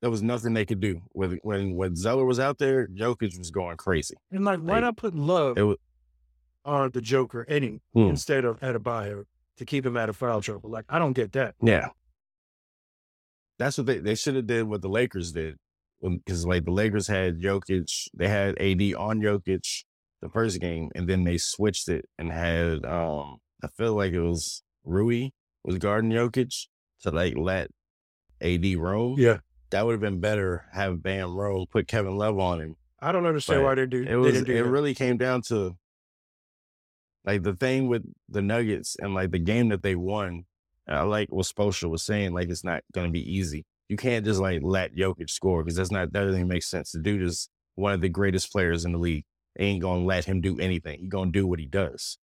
there 0.01 0.09
was 0.09 0.21
nothing 0.23 0.53
they 0.53 0.65
could 0.65 0.79
do. 0.79 1.01
When 1.11 1.39
when 1.43 1.75
when 1.75 1.95
Zeller 1.95 2.25
was 2.25 2.39
out 2.39 2.57
there, 2.57 2.87
Jokic 2.87 3.37
was 3.37 3.51
going 3.51 3.77
crazy. 3.77 4.15
And 4.31 4.43
like, 4.43 4.59
why 4.59 4.73
Like, 4.75 4.81
not 4.81 4.97
put 4.97 5.15
Love 5.15 5.57
It 5.57 5.63
was 5.63 5.77
on 6.65 6.91
the 6.91 7.01
Joker 7.01 7.45
any 7.47 7.81
Hmm. 7.93 8.09
instead 8.09 8.45
of 8.45 8.59
Adebayo 8.59 9.25
to 9.57 9.65
keep 9.65 9.85
him 9.85 9.97
out 9.97 10.09
of 10.09 10.17
foul 10.17 10.41
trouble? 10.41 10.69
Like, 10.69 10.85
I 10.89 10.99
don't 10.99 11.13
get 11.13 11.31
that. 11.33 11.55
yeah. 11.61 11.89
That's 13.59 13.77
what 13.77 13.85
they 13.87 13.99
they 13.99 14.15
should 14.15 14.35
have 14.35 14.47
did. 14.47 14.63
What 14.63 14.81
the 14.81 14.89
Lakers 14.89 15.31
did 15.31 15.57
because 16.01 16.47
like 16.47 16.65
the 16.65 16.71
Lakers 16.71 17.07
had 17.07 17.39
Jokic, 17.39 18.07
they 18.15 18.27
had 18.27 18.59
AD 18.59 18.81
on 18.95 19.19
Jokic 19.21 19.83
the 20.21 20.29
first 20.29 20.59
game, 20.59 20.89
and 20.95 21.07
then 21.07 21.23
they 21.23 21.37
switched 21.37 21.87
it 21.89 22.05
and 22.17 22.31
had 22.31 22.83
um 22.85 23.37
I 23.63 23.67
feel 23.77 23.93
like 23.93 24.13
it 24.13 24.21
was 24.21 24.63
Rui 24.83 25.29
was 25.63 25.77
guarding 25.77 26.09
Jokic 26.11 26.65
to 27.01 27.11
like 27.11 27.35
let 27.37 27.69
AD 28.41 28.65
roam. 28.77 29.19
Yeah. 29.19 29.39
That 29.71 29.85
would 29.85 29.93
have 29.93 30.01
been 30.01 30.19
better. 30.19 30.65
Have 30.73 31.01
Bam 31.01 31.35
roam, 31.35 31.65
put 31.69 31.87
Kevin 31.87 32.17
Love 32.17 32.39
on 32.39 32.61
him. 32.61 32.75
I 32.99 33.11
don't 33.11 33.25
understand 33.25 33.61
But 33.61 33.65
why 33.65 33.75
they 33.75 33.85
do. 33.87 34.03
It 34.03 34.15
was 34.15 34.33
didn't 34.33 34.47
do 34.47 34.55
it 34.55 34.63
that. 34.63 34.69
really 34.69 34.93
came 34.93 35.17
down 35.17 35.41
to 35.43 35.75
like 37.25 37.43
the 37.43 37.55
thing 37.55 37.87
with 37.87 38.03
the 38.29 38.41
Nuggets 38.41 38.95
and 38.99 39.13
like 39.13 39.31
the 39.31 39.39
game 39.39 39.69
that 39.69 39.81
they 39.83 39.95
won. 39.95 40.45
I 40.87 41.03
like 41.03 41.29
what 41.31 41.45
Spoelstra 41.45 41.89
was 41.89 42.03
saying. 42.03 42.33
Like 42.33 42.49
it's 42.49 42.63
not 42.63 42.83
going 42.93 43.07
to 43.07 43.11
be 43.11 43.21
easy. 43.31 43.65
You 43.87 43.97
can't 43.97 44.25
just 44.25 44.39
like 44.39 44.61
let 44.63 44.95
Jokic 44.95 45.29
score 45.29 45.63
because 45.63 45.77
that's 45.77 45.91
not 45.91 46.11
that 46.13 46.25
doesn't 46.25 46.47
make 46.47 46.63
sense. 46.63 46.91
The 46.91 46.99
dude 46.99 47.21
is 47.23 47.49
one 47.75 47.93
of 47.93 48.01
the 48.01 48.09
greatest 48.09 48.51
players 48.51 48.85
in 48.85 48.91
the 48.91 48.97
league. 48.97 49.25
They 49.55 49.65
ain't 49.65 49.81
gonna 49.81 50.05
let 50.05 50.25
him 50.25 50.39
do 50.41 50.59
anything. 50.59 50.99
He 50.99 51.07
gonna 51.07 51.31
do 51.31 51.45
what 51.45 51.59
he 51.59 51.65
does. 51.65 52.17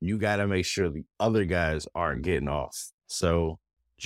You 0.00 0.18
got 0.18 0.36
to 0.36 0.46
make 0.46 0.64
sure 0.64 0.88
the 0.88 1.04
other 1.20 1.44
guys 1.44 1.86
aren't 1.94 2.22
getting 2.22 2.48
off. 2.48 2.90
So 3.08 3.58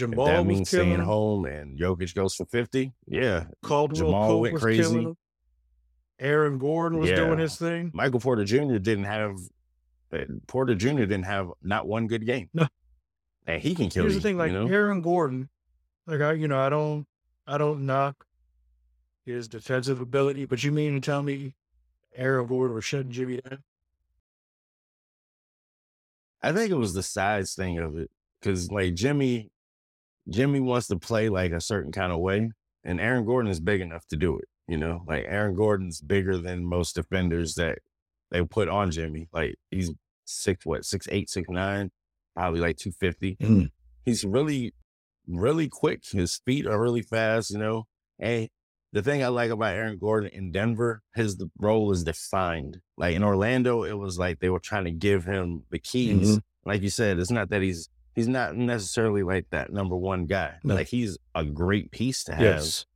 if 0.02 0.10
Jamal 0.10 0.26
that 0.26 0.38
was 0.38 0.46
means 0.46 0.70
killing 0.70 0.88
staying 0.92 1.00
home 1.00 1.44
and 1.46 1.78
Jokic 1.78 2.14
goes 2.14 2.34
for 2.34 2.44
fifty, 2.46 2.92
yeah. 3.06 3.44
Caldwell 3.62 3.96
Jamal 4.10 4.28
Pope 4.28 4.40
went 4.42 4.52
was 4.54 4.62
crazy. 4.62 4.82
killing. 4.82 5.16
Aaron 6.18 6.58
Gordon 6.58 6.98
was 6.98 7.10
Yeah. 7.10 7.16
doing 7.16 7.38
his 7.38 7.56
thing. 7.56 7.90
Michael 7.94 8.20
Porter 8.20 8.44
Jr. 8.44 8.78
didn't 8.78 9.04
have 9.04 9.36
uh, 10.12 10.18
Porter 10.46 10.74
Jr. 10.74 11.00
didn't 11.00 11.24
have 11.24 11.48
not 11.62 11.86
one 11.86 12.06
good 12.06 12.24
game. 12.24 12.48
No. 12.54 12.66
and 13.46 13.60
he 13.62 13.74
can 13.74 13.88
kill 13.90 14.04
Here's 14.04 14.14
you. 14.14 14.20
the 14.20 14.28
thing, 14.28 14.38
like 14.38 14.52
you 14.52 14.58
know? 14.58 14.66
Aaron 14.72 15.02
Gordon, 15.02 15.48
like 16.06 16.20
I, 16.20 16.32
you 16.32 16.48
know, 16.48 16.58
I 16.58 16.68
don't, 16.68 17.06
I 17.46 17.58
don't 17.58 17.84
knock 17.86 18.24
his 19.24 19.46
defensive 19.48 20.00
ability, 20.00 20.44
but 20.46 20.62
you 20.64 20.72
mean 20.72 20.94
to 20.94 21.00
tell 21.00 21.22
me 21.22 21.54
Aaron 22.14 22.46
Gordon 22.46 22.74
was 22.74 22.84
shutting 22.84 23.10
Jimmy 23.10 23.40
down? 23.48 23.62
I 26.42 26.52
think 26.52 26.70
it 26.70 26.74
was 26.76 26.94
the 26.94 27.02
size 27.02 27.54
thing 27.54 27.78
of 27.78 27.96
it 27.98 28.10
because 28.40 28.70
like 28.70 28.94
Jimmy, 28.94 29.50
Jimmy 30.28 30.60
wants 30.60 30.88
to 30.88 30.98
play 30.98 31.28
like 31.28 31.52
a 31.52 31.60
certain 31.60 31.92
kind 31.92 32.12
of 32.12 32.18
way, 32.18 32.50
and 32.84 33.00
Aaron 33.00 33.24
Gordon 33.24 33.50
is 33.50 33.60
big 33.60 33.80
enough 33.80 34.06
to 34.08 34.16
do 34.16 34.38
it. 34.38 34.46
You 34.68 34.78
know, 34.78 35.02
like 35.06 35.24
Aaron 35.28 35.54
Gordon's 35.54 36.00
bigger 36.00 36.38
than 36.38 36.64
most 36.64 36.96
defenders 36.96 37.54
that 37.54 37.78
they 38.30 38.42
put 38.42 38.68
on 38.68 38.90
Jimmy. 38.90 39.28
Like 39.32 39.56
he's 39.70 39.92
six, 40.24 40.66
what 40.66 40.84
six 40.84 41.06
eight, 41.10 41.30
six 41.30 41.48
nine, 41.48 41.90
probably 42.34 42.60
like 42.60 42.76
two 42.76 42.92
fifty. 42.92 43.36
Mm. 43.36 43.70
He's 44.04 44.24
really, 44.24 44.74
really 45.28 45.68
quick. 45.68 46.04
His 46.10 46.40
feet 46.44 46.66
are 46.66 46.80
really 46.80 47.02
fast. 47.02 47.50
You 47.50 47.58
know, 47.58 47.84
and 48.18 48.48
the 48.92 49.02
thing 49.02 49.22
I 49.22 49.28
like 49.28 49.50
about 49.50 49.74
Aaron 49.74 49.98
Gordon 49.98 50.30
in 50.32 50.50
Denver, 50.50 51.02
his 51.14 51.40
role 51.58 51.92
is 51.92 52.02
defined. 52.02 52.78
Like 52.96 53.14
in 53.14 53.22
Orlando, 53.22 53.84
it 53.84 53.92
was 53.92 54.18
like 54.18 54.40
they 54.40 54.48
were 54.48 54.58
trying 54.58 54.84
to 54.84 54.90
give 54.90 55.24
him 55.24 55.62
the 55.70 55.78
keys. 55.78 56.40
Like 56.64 56.82
you 56.82 56.90
said, 56.90 57.20
it's 57.20 57.30
not 57.30 57.50
that 57.50 57.62
he's 57.62 57.88
he's 58.16 58.26
not 58.26 58.56
necessarily 58.56 59.22
like 59.22 59.46
that 59.50 59.72
number 59.72 59.94
one 59.94 60.26
guy. 60.26 60.54
No. 60.64 60.74
Like 60.74 60.88
he's 60.88 61.18
a 61.34 61.44
great 61.44 61.92
piece 61.92 62.24
to 62.24 62.34
have. 62.34 62.42
Yes. 62.42 62.86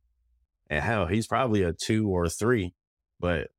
And 0.69 0.83
hell, 0.83 1.05
he's 1.05 1.27
probably 1.27 1.63
a 1.63 1.71
two 1.71 2.09
or 2.09 2.25
a 2.25 2.29
three. 2.29 2.73
But 3.19 3.49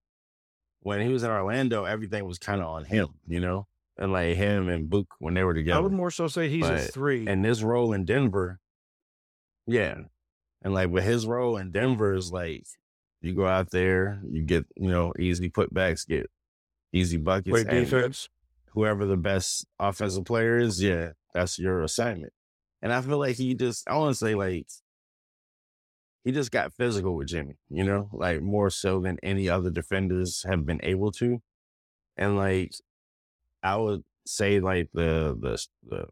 when 0.81 1.01
he 1.01 1.09
was 1.09 1.23
in 1.23 1.31
Orlando, 1.31 1.85
everything 1.85 2.27
was 2.27 2.39
kind 2.39 2.61
of 2.61 2.67
on 2.67 2.85
him, 2.85 3.09
you 3.27 3.41
know? 3.41 3.69
And 3.97 4.13
like 4.13 4.37
him 4.37 4.69
and 4.69 4.91
Book 4.91 5.15
when 5.19 5.35
they 5.35 5.45
were 5.45 5.55
together. 5.55 5.79
I 5.79 5.83
would 5.83 5.93
more 5.93 6.11
so 6.11 6.27
say 6.27 6.49
he's 6.49 6.67
a 6.67 6.79
three. 6.79 7.27
And 7.27 7.45
this 7.45 7.63
role 7.63 7.93
in 7.93 8.05
Denver, 8.05 8.59
yeah. 9.67 9.97
And 10.63 10.75
like 10.75 10.91
with 10.91 11.05
his 11.05 11.27
role 11.27 11.57
in 11.59 11.71
Denver 11.71 12.15
is 12.15 12.33
like 12.33 12.65
you 13.21 13.35
go 13.35 13.47
out 13.47 13.71
there, 13.71 14.21
you 14.29 14.43
get, 14.43 14.65
you 14.77 14.89
know, 14.89 15.13
easy 15.19 15.51
putbacks, 15.51 16.07
get 16.07 16.29
easy 16.93 17.19
buckets. 17.19 17.61
And 17.61 17.69
defense. 17.69 18.29
Whoever 18.75 19.07
the 19.07 19.17
best 19.17 19.67
offensive 19.79 20.25
player 20.25 20.59
is, 20.59 20.83
yeah, 20.83 21.11
that's 21.35 21.59
your 21.59 21.83
assignment. 21.83 22.33
And 22.81 22.93
I 22.93 23.01
feel 23.01 23.19
like 23.19 23.37
he 23.37 23.55
just, 23.55 23.89
I 23.89 23.97
want 23.97 24.13
to 24.13 24.19
say 24.19 24.35
like, 24.35 24.67
he 26.25 26.33
just 26.33 26.51
got 26.51 26.73
physical 26.75 27.17
with 27.17 27.29
Jimmy, 27.29 27.57
you 27.69 27.85
know, 27.85 28.09
like 28.13 28.43
more 28.43 28.71
so 28.71 29.01
than 29.01 29.19
any 29.23 29.49
other 29.49 29.71
defenders 29.71 30.45
have 30.49 30.65
been 30.65 30.81
able 30.83 31.13
to. 31.13 31.43
And 32.17 32.37
like, 32.37 32.75
I 33.63 33.77
would 33.77 34.05
say 34.27 34.61
like 34.61 34.89
the, 34.95 35.37
the, 35.39 35.65
the, 35.89 36.07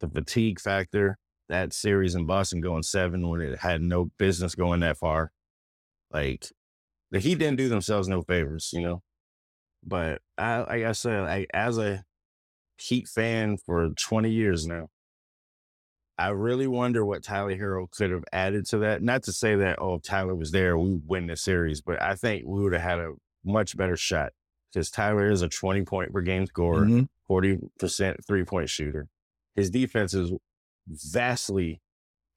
the 0.00 0.08
fatigue 0.08 0.60
factor, 0.60 1.18
that 1.48 1.72
series 1.72 2.14
in 2.14 2.26
Boston 2.26 2.60
going 2.60 2.82
seven 2.82 3.28
when 3.28 3.40
it 3.40 3.58
had 3.58 3.82
no 3.82 4.10
business 4.18 4.54
going 4.54 4.80
that 4.80 4.96
far. 4.96 5.30
Like, 6.10 6.46
the 7.10 7.20
Heat 7.20 7.38
didn't 7.38 7.58
do 7.58 7.68
themselves 7.68 8.08
no 8.08 8.22
favors, 8.22 8.70
you 8.72 8.80
know? 8.80 9.02
But 9.86 10.22
I, 10.38 10.58
like 10.60 10.84
I 10.84 10.92
said, 10.92 11.22
like 11.22 11.48
as 11.52 11.78
a 11.78 12.04
Heat 12.76 13.06
fan 13.06 13.56
for 13.56 13.90
20 13.90 14.30
years 14.30 14.66
now, 14.66 14.88
I 16.18 16.28
really 16.28 16.66
wonder 16.66 17.04
what 17.04 17.22
Tyler 17.22 17.56
Herro 17.56 17.90
could 17.90 18.10
have 18.10 18.24
added 18.32 18.66
to 18.66 18.78
that. 18.78 19.02
Not 19.02 19.24
to 19.24 19.32
say 19.32 19.56
that, 19.56 19.78
oh, 19.80 19.94
if 19.94 20.02
Tyler 20.02 20.34
was 20.34 20.52
there, 20.52 20.78
we 20.78 20.90
would 20.92 21.08
win 21.08 21.26
the 21.26 21.36
series, 21.36 21.80
but 21.80 22.00
I 22.00 22.14
think 22.14 22.44
we 22.46 22.62
would 22.62 22.72
have 22.72 22.82
had 22.82 22.98
a 23.00 23.12
much 23.44 23.76
better 23.76 23.96
shot 23.96 24.32
because 24.72 24.90
Tyler 24.90 25.30
is 25.30 25.42
a 25.42 25.48
20 25.48 25.82
point 25.82 26.12
per 26.12 26.20
game 26.20 26.46
scorer, 26.46 26.84
Mhm. 26.86 27.08
40% 27.28 28.24
three 28.26 28.44
point 28.44 28.68
shooter. 28.70 29.08
His 29.54 29.70
defense 29.70 30.14
is 30.14 30.32
vastly 30.86 31.80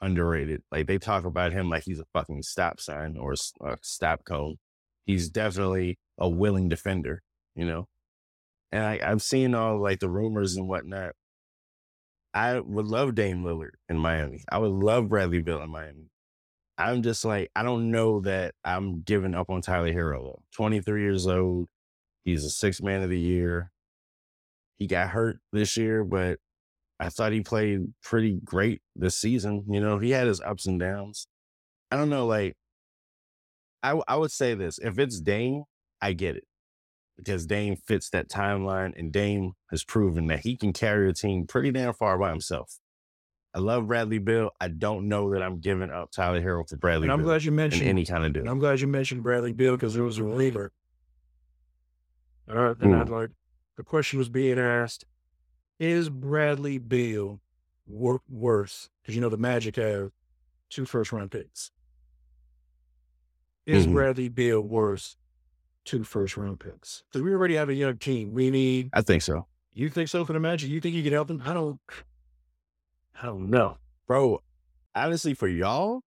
underrated. 0.01 0.63
Like 0.71 0.87
they 0.87 0.97
talk 0.97 1.25
about 1.25 1.51
him 1.51 1.69
like 1.69 1.83
he's 1.83 1.99
a 1.99 2.05
fucking 2.13 2.43
stop 2.43 2.79
sign 2.79 3.17
or 3.17 3.33
a 3.33 3.77
stop 3.81 4.23
cone. 4.25 4.57
He's 5.05 5.29
definitely 5.29 5.97
a 6.17 6.29
willing 6.29 6.67
defender, 6.69 7.21
you 7.57 7.65
know? 7.65 7.87
And 8.71 8.83
I, 8.83 8.99
I've 9.03 9.21
seen 9.21 9.53
all 9.55 9.81
like 9.81 9.99
the 9.99 10.09
rumors 10.09 10.55
and 10.55 10.69
whatnot. 10.69 11.13
I 12.33 12.59
would 12.59 12.85
love 12.85 13.15
Dame 13.15 13.43
Lillard 13.43 13.71
in 13.89 13.97
Miami. 13.97 14.43
I 14.49 14.59
would 14.59 14.71
love 14.71 15.09
Bradley 15.09 15.41
Beal 15.41 15.61
in 15.61 15.71
Miami. 15.71 16.11
I'm 16.77 17.01
just 17.01 17.25
like, 17.25 17.49
I 17.55 17.63
don't 17.63 17.89
know 17.89 18.21
that 18.21 18.53
I'm 18.63 19.01
giving 19.01 19.33
up 19.33 19.49
on 19.49 19.61
Tyler 19.61 19.91
Herro. 19.91 20.23
though. 20.23 20.43
23 20.55 21.01
years 21.01 21.25
old. 21.25 21.67
He's 22.23 22.43
a 22.45 22.49
six 22.49 22.81
man 22.81 23.01
of 23.01 23.09
the 23.09 23.19
year. 23.19 23.71
He 24.77 24.85
got 24.85 25.09
hurt 25.09 25.39
this 25.51 25.75
year, 25.75 26.03
but 26.03 26.39
I 26.99 27.09
thought 27.09 27.31
he 27.31 27.41
played 27.41 27.93
pretty 28.03 28.39
great 28.43 28.81
this 28.95 29.17
season. 29.17 29.63
You 29.67 29.81
know, 29.81 29.97
he 29.97 30.11
had 30.11 30.27
his 30.27 30.41
ups 30.41 30.67
and 30.67 30.79
downs. 30.79 31.27
I 31.89 31.95
don't 31.95 32.09
know, 32.09 32.27
like, 32.27 32.55
I, 33.81 33.99
I 34.07 34.17
would 34.17 34.31
say 34.31 34.53
this 34.53 34.77
if 34.77 34.99
it's 34.99 35.19
Dame, 35.19 35.63
I 36.01 36.13
get 36.13 36.35
it 36.35 36.43
because 37.17 37.45
Dame 37.45 37.75
fits 37.75 38.09
that 38.11 38.29
timeline, 38.29 38.93
and 38.97 39.11
Dame 39.11 39.53
has 39.71 39.83
proven 39.83 40.27
that 40.27 40.39
he 40.41 40.55
can 40.55 40.71
carry 40.73 41.09
a 41.09 41.13
team 41.13 41.45
pretty 41.47 41.71
damn 41.71 41.93
far 41.93 42.17
by 42.17 42.29
himself. 42.29 42.79
I 43.53 43.59
love 43.59 43.87
Bradley 43.87 44.19
Beal. 44.19 44.51
I 44.61 44.67
don't 44.67 45.07
know 45.07 45.31
that 45.33 45.41
I'm 45.41 45.59
giving 45.59 45.89
up 45.89 46.11
Tyler 46.11 46.41
Herro 46.41 46.69
for 46.69 46.77
Bradley 46.77 47.05
And 47.05 47.11
I'm 47.13 47.19
Bill 47.19 47.27
glad 47.29 47.43
you 47.43 47.51
mentioned 47.51 47.87
any 47.89 48.05
kind 48.05 48.19
of 48.23 48.25
And 48.27 48.33
deal. 48.35 48.47
I'm 48.49 48.59
glad 48.59 48.79
you 48.81 48.87
mentioned 48.87 49.23
Bradley 49.23 49.51
Beal 49.53 49.75
because 49.75 49.95
there 49.95 50.03
was 50.03 50.19
a 50.19 50.23
rumor. 50.23 50.71
All 52.49 52.55
right, 52.55 52.77
then 52.79 52.91
Hmm. 52.91 53.01
I'd 53.01 53.09
like 53.09 53.29
the 53.77 53.83
question 53.83 54.19
was 54.19 54.29
being 54.29 54.59
asked: 54.59 55.05
Is 55.79 56.09
Bradley 56.09 56.77
Beal 56.77 57.41
wor- 57.87 58.21
worth? 58.29 58.89
Because 59.01 59.15
you 59.15 59.21
know 59.21 59.29
the 59.29 59.37
Magic 59.37 59.75
have 59.77 60.11
two 60.69 60.85
first 60.85 61.11
round 61.11 61.31
picks. 61.31 61.71
Is 63.65 63.85
Mhm. 63.87 63.93
Bradley 63.93 64.29
Beal 64.29 64.61
worth 64.61 65.15
two 65.87 66.03
first 66.03 66.37
round 66.37 66.59
picks? 66.59 67.03
Because 67.09 67.23
we 67.23 67.31
already 67.33 67.55
have 67.55 67.69
a 67.69 67.73
young 67.73 67.97
team. 67.97 68.33
We 68.33 68.51
need. 68.51 68.89
I 68.93 69.01
think 69.01 69.23
so. 69.23 69.47
You 69.73 69.89
think 69.89 70.09
so 70.09 70.23
for 70.25 70.33
the 70.33 70.39
Magic? 70.39 70.69
You 70.69 70.79
think 70.81 70.95
you 70.95 71.03
can 71.03 71.13
help 71.13 71.27
them? 71.27 71.41
I 71.45 71.53
don't. 71.53 71.79
I 73.21 73.25
don't 73.27 73.49
know. 73.49 73.77
bro. 74.07 74.41
Honestly, 74.95 75.33
for 75.33 75.47
y'all, 75.47 76.01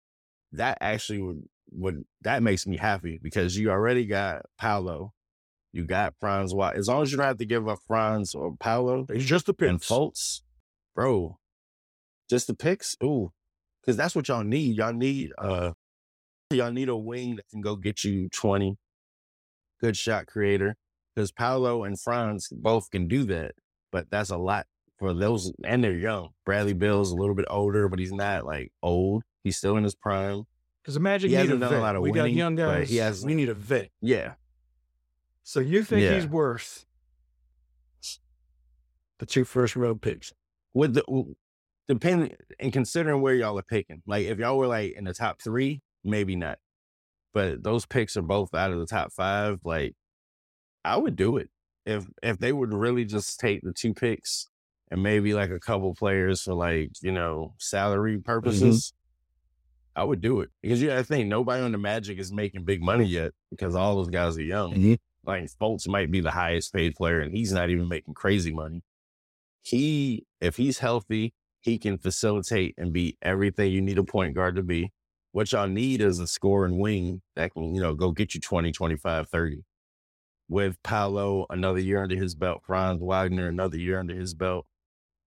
that 0.52 0.78
actually 0.80 1.22
would 1.22 1.42
would 1.72 2.04
that 2.22 2.42
makes 2.42 2.66
me 2.66 2.76
happy 2.76 3.18
because 3.22 3.56
you 3.56 3.70
already 3.70 4.04
got 4.04 4.42
Paolo, 4.58 5.12
you 5.72 5.84
got 5.84 6.14
Franz. 6.18 6.52
Wa- 6.52 6.72
As 6.74 6.88
long 6.88 7.02
as 7.02 7.10
you 7.12 7.16
don't 7.16 7.26
have 7.26 7.38
to 7.38 7.46
give 7.46 7.68
up 7.68 7.78
Franz 7.86 8.34
or 8.34 8.56
Paolo 8.58 9.06
It's 9.08 9.24
just 9.24 9.46
the 9.46 9.54
picks 9.54 9.70
and. 9.70 9.80
Fultz, 9.80 10.40
bro, 10.96 11.38
just 12.28 12.48
the 12.48 12.54
picks. 12.54 12.96
Ooh, 13.04 13.30
because 13.80 13.96
that's 13.96 14.16
what 14.16 14.26
y'all 14.26 14.42
need. 14.42 14.76
Y'all 14.76 14.92
need 14.92 15.30
uh, 15.38 15.72
y'all 16.50 16.72
need 16.72 16.88
a 16.88 16.96
wing 16.96 17.36
that 17.36 17.48
can 17.48 17.60
go 17.60 17.76
get 17.76 18.02
you 18.02 18.28
twenty, 18.30 18.76
good 19.80 19.96
shot 19.96 20.26
creator. 20.26 20.76
Because 21.14 21.32
Paolo 21.32 21.82
and 21.84 22.00
Franz 22.00 22.48
both 22.52 22.88
can 22.90 23.08
do 23.08 23.24
that, 23.24 23.52
but 23.90 24.08
that's 24.10 24.30
a 24.30 24.36
lot 24.36 24.66
for 24.98 25.12
those, 25.12 25.52
and 25.64 25.82
they're 25.82 25.92
young. 25.96 26.28
Bradley 26.46 26.72
Beal's 26.72 27.10
a 27.10 27.16
little 27.16 27.34
bit 27.34 27.46
older, 27.50 27.88
but 27.88 27.98
he's 27.98 28.12
not 28.12 28.46
like 28.46 28.70
old. 28.82 29.22
He's 29.42 29.56
still 29.56 29.76
in 29.76 29.82
his 29.84 29.94
prime. 29.96 30.44
Because 30.82 30.94
the 30.94 31.00
Magic 31.00 31.30
He 31.30 31.36
need 31.36 31.42
hasn't 31.42 31.60
done 31.60 31.72
a 31.72 31.76
vet. 31.76 31.82
lot 31.82 31.96
of 31.96 32.02
we 32.02 32.10
got 32.12 32.22
winning, 32.22 32.36
young 32.38 32.56
but 32.56 32.66
guys. 32.78 32.88
he 32.90 32.96
has- 32.98 33.24
we 33.24 33.34
need 33.34 33.48
a 33.48 33.54
vet. 33.54 33.90
Yeah, 34.00 34.34
So 35.42 35.58
you 35.60 35.82
think 35.82 36.02
Yeah. 36.02 36.14
he's 36.14 36.26
worth 36.28 36.86
the 39.18 39.26
two 39.26 39.44
first 39.44 39.76
round 39.76 40.00
picks? 40.02 40.32
with 40.72 40.94
the 40.94 41.34
depending 41.88 42.32
and 42.60 42.72
considering 42.72 43.20
where 43.20 43.34
y'all 43.34 43.58
are 43.58 43.62
picking. 43.62 44.00
Like 44.06 44.26
if 44.26 44.38
y'all 44.38 44.56
were 44.56 44.68
like 44.68 44.92
in 44.92 45.02
the 45.04 45.12
top 45.12 45.42
three, 45.42 45.82
maybe 46.04 46.36
not. 46.36 46.58
But 47.32 47.62
those 47.62 47.86
picks 47.86 48.16
are 48.16 48.22
both 48.22 48.54
out 48.54 48.72
of 48.72 48.78
the 48.78 48.86
top 48.86 49.12
five. 49.12 49.60
Like, 49.64 49.94
I 50.84 50.96
would 50.96 51.16
do 51.16 51.36
it 51.36 51.48
if 51.86 52.06
if 52.22 52.38
they 52.38 52.52
would 52.52 52.72
really 52.74 53.04
just 53.04 53.38
take 53.40 53.62
the 53.62 53.72
two 53.72 53.94
picks 53.94 54.46
and 54.90 55.02
maybe 55.02 55.34
like 55.34 55.50
a 55.50 55.60
couple 55.60 55.94
players 55.94 56.42
for 56.42 56.54
like 56.54 56.90
you 57.02 57.12
know 57.12 57.54
salary 57.58 58.18
purposes. 58.18 58.92
I 59.96 60.04
would 60.04 60.20
do 60.20 60.40
it 60.40 60.50
because 60.62 60.80
you 60.80 60.88
got 60.88 60.96
to 60.96 61.04
think 61.04 61.28
nobody 61.28 61.62
on 61.62 61.72
the 61.72 61.78
Magic 61.78 62.18
is 62.18 62.32
making 62.32 62.64
big 62.64 62.80
money 62.82 63.04
yet 63.04 63.32
because 63.50 63.74
all 63.74 63.96
those 63.96 64.08
guys 64.08 64.38
are 64.38 64.42
young. 64.42 64.72
Mhm. 64.74 64.98
Like 65.24 65.50
Fultz 65.60 65.88
might 65.88 66.10
be 66.10 66.20
the 66.20 66.30
highest 66.30 66.72
paid 66.72 66.94
player, 66.94 67.20
and 67.20 67.36
he's 67.36 67.52
not 67.52 67.70
even 67.70 67.88
making 67.88 68.14
crazy 68.14 68.52
money. 68.52 68.82
He, 69.62 70.24
if 70.40 70.56
he's 70.56 70.78
healthy, 70.78 71.34
he 71.60 71.76
can 71.78 71.98
facilitate 71.98 72.74
and 72.78 72.92
be 72.92 73.18
everything 73.20 73.72
you 73.72 73.82
need 73.82 73.98
a 73.98 74.04
point 74.04 74.34
guard 74.34 74.56
to 74.56 74.62
be. 74.62 74.92
What 75.32 75.52
y'all 75.52 75.68
need 75.68 76.00
is 76.00 76.18
a 76.18 76.26
scoring 76.26 76.78
wing 76.78 77.22
that 77.36 77.52
can, 77.52 77.74
you 77.74 77.80
know, 77.80 77.94
go 77.94 78.10
get 78.10 78.34
you 78.34 78.40
20, 78.40 78.72
25, 78.72 79.28
30. 79.28 79.64
With 80.48 80.76
Paolo, 80.82 81.46
another 81.50 81.78
year 81.78 82.02
under 82.02 82.16
his 82.16 82.34
belt, 82.34 82.62
Franz 82.66 83.00
Wagner, 83.00 83.46
another 83.46 83.76
year 83.78 84.00
under 84.00 84.14
his 84.14 84.34
belt. 84.34 84.66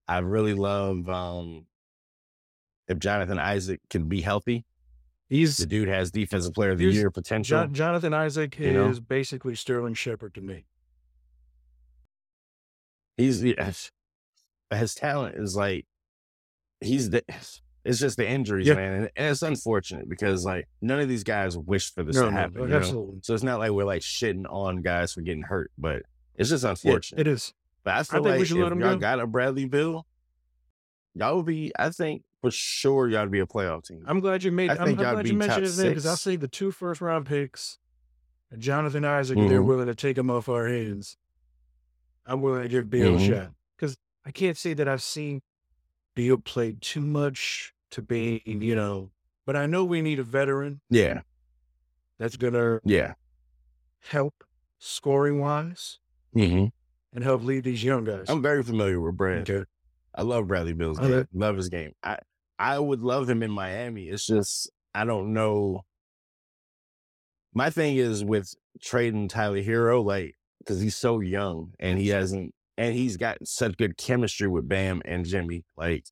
I 0.08 0.18
really 0.20 0.54
love 0.54 1.08
um 1.08 1.66
if 2.90 3.00
Jonathan 3.00 3.40
Isaac 3.40 3.80
can 3.90 4.10
be 4.10 4.20
healthy. 4.22 4.66
He's 5.30 5.56
The 5.58 5.66
dude 5.66 5.88
has 5.88 6.12
defensive 6.12 6.54
player 6.54 6.72
of 6.72 6.78
the 6.78 6.86
year 6.86 7.10
potential. 7.10 7.58
Jon- 7.58 7.74
Jonathan 7.74 8.14
Isaac 8.14 8.60
You 8.60 8.74
know? 8.74 8.90
is 8.90 9.00
basically 9.00 9.56
Sterling 9.56 9.94
Shepard 9.94 10.34
to 10.36 10.42
me. 10.42 10.66
He's 13.18 13.44
yes. 13.44 13.90
his 14.70 14.94
talent 14.94 15.36
is 15.38 15.56
like 15.56 15.86
he's 16.82 17.10
the 17.10 17.24
it's 17.86 18.00
just 18.00 18.16
the 18.18 18.28
injuries, 18.28 18.68
Yeah. 18.68 18.76
man. 18.76 18.94
And, 18.94 19.12
and 19.16 19.32
it's 19.32 19.42
unfortunate 19.42 20.08
because 20.10 20.46
like 20.46 20.68
none 20.82 21.00
of 21.00 21.10
these 21.10 21.24
guys 21.24 21.58
wish 21.58 21.94
for 21.94 22.04
this 22.04 22.16
No, 22.16 22.26
to 22.26 22.32
no, 22.32 22.38
happen. 22.38 22.62
you 22.62 22.68
know? 22.70 22.78
absolutely. 22.78 23.20
So 23.24 23.34
it's 23.34 23.44
not 23.44 23.60
like 23.60 23.72
we're 23.72 23.84
like 23.84 24.02
shitting 24.02 24.46
on 24.50 24.82
guys 24.82 25.14
for 25.14 25.22
getting 25.22 25.44
hurt, 25.44 25.72
but 25.78 26.04
it's 26.36 26.50
just 26.50 26.64
unfortunate. 26.64 27.20
it 27.22 27.28
is. 27.28 27.54
But 27.84 27.96
I 27.96 28.04
feel 28.04 28.24
we 28.24 28.30
like 28.32 28.42
if 28.42 28.50
y'all 28.52 28.70
go. 28.70 28.96
got 28.98 29.20
a 29.20 29.28
Bradley 29.28 29.66
Beal, 29.66 30.06
y'all 31.16 31.36
would 31.38 31.46
be. 31.46 31.72
I 31.78 31.90
think 31.90 32.24
for 32.42 32.50
sure 32.52 33.10
y'all 33.10 33.24
would 33.24 33.32
be 33.32 33.40
a 33.42 33.46
playoff 33.46 33.86
team. 33.86 34.04
I'm 34.08 34.20
glad 34.22 34.44
you 34.44 34.52
made. 34.52 34.70
I 34.70 34.76
I'm, 34.76 34.86
think 34.86 35.00
I'm 35.00 35.04
y'all 35.06 35.14
glad 35.16 35.28
you 35.28 35.34
mentioned 35.34 35.64
his 35.64 35.78
because 35.84 36.06
I 36.06 36.16
see 36.16 36.38
the 36.38 36.48
two 36.48 36.72
first 36.72 37.02
round 37.02 37.26
picks, 37.26 37.78
and 38.52 38.62
Jonathan 38.62 39.04
Isaac. 39.04 39.38
They're 39.38 39.62
Mhm. 39.62 39.66
willing 39.66 39.88
to 39.88 39.96
take 39.96 40.18
him 40.18 40.30
off 40.32 40.48
our 40.48 40.68
hands. 40.68 41.18
I'm 42.26 42.42
willing 42.42 42.64
to 42.64 42.70
give 42.70 42.90
Beal 42.90 43.12
Mhm. 43.14 43.16
a 43.16 43.28
shot 43.28 43.52
because 43.76 43.98
I 44.26 44.32
can't 44.32 44.58
say 44.58 44.74
that 44.76 44.88
I've 44.88 45.04
seen 45.04 45.42
Beal 46.16 46.38
play 46.38 46.76
too 46.80 47.02
much 47.02 47.74
to 47.92 48.02
be, 48.02 48.42
you 48.46 48.76
know. 48.76 49.12
But 49.46 49.56
I 49.56 49.66
know 49.66 49.84
we 49.84 50.02
need 50.02 50.20
a 50.20 50.24
veteran 50.24 50.82
yeah, 50.90 51.22
that's 52.20 52.38
gonna 52.38 52.80
yeah. 52.86 53.14
help 54.00 54.44
scoring 54.80 55.40
wise 55.40 56.00
hmm 56.34 56.66
and 57.14 57.24
help 57.24 57.44
lead 57.44 57.64
these 57.64 57.84
young 57.84 58.04
guys. 58.06 58.26
I'm 58.30 58.42
very 58.42 58.64
familiar 58.64 59.00
with 59.00 59.16
Brad. 59.18 59.50
okay. 59.50 59.66
I 60.16 60.22
love 60.24 60.48
Bradley 60.48 60.74
Beal's 60.74 61.00
Okay. 61.00 61.10
game. 61.10 61.28
Love 61.34 61.58
his 61.58 61.70
game. 61.70 61.92
I 62.04 62.20
I 62.58 62.80
would 62.80 63.02
love 63.02 63.30
him 63.30 63.44
in 63.44 63.52
Miami. 63.52 64.08
It's 64.10 64.26
just 64.26 64.70
I 64.94 65.06
don't 65.06 65.34
know. 65.34 65.82
My 67.54 67.70
thing 67.70 67.98
is 67.98 68.24
with 68.24 68.54
trading 68.82 69.28
Tyler 69.28 69.62
Herro, 69.62 70.04
like 70.04 70.36
because 70.60 70.80
he's 70.80 70.96
so 70.96 71.20
young 71.20 71.74
and 71.80 72.00
he 72.00 72.08
hasn't, 72.10 72.54
and 72.78 72.96
he's 72.96 73.18
got 73.18 73.38
such 73.46 73.78
good 73.78 73.98
chemistry 73.98 74.48
with 74.48 74.68
Bam 74.68 75.02
and 75.06 75.26
Jimmy. 75.26 75.66
Like 75.78 76.06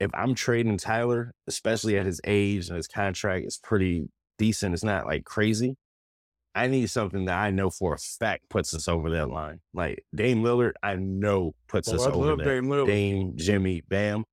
if 0.00 0.10
I'm 0.14 0.34
trading 0.34 0.78
Tyler, 0.78 1.32
especially 1.46 1.98
at 1.98 2.06
his 2.06 2.20
age 2.24 2.68
and 2.68 2.76
his 2.76 2.86
contract 2.86 3.46
is 3.46 3.58
pretty 3.62 4.08
decent, 4.38 4.74
it's 4.74 4.84
not 4.84 5.06
like 5.06 5.24
crazy. 5.24 5.76
I 6.54 6.66
need 6.66 6.90
something 6.90 7.26
that 7.26 7.38
I 7.38 7.50
know 7.50 7.70
for 7.70 7.94
a 7.94 7.98
fact 7.98 8.48
puts 8.48 8.74
us 8.74 8.88
over 8.88 9.10
that 9.10 9.30
line. 9.30 9.60
Like 9.74 10.04
Dame 10.14 10.42
Lillard, 10.42 10.72
I 10.82 10.96
know 10.96 11.52
puts 11.68 11.88
Well, 11.88 12.00
us 12.00 12.06
I 12.06 12.10
over 12.10 12.36
that. 12.36 12.44
Dame 12.44 12.64
Lillard. 12.64 12.86
Dame, 12.86 13.32
Jimmy, 13.36 13.82
Bam. 13.88 14.24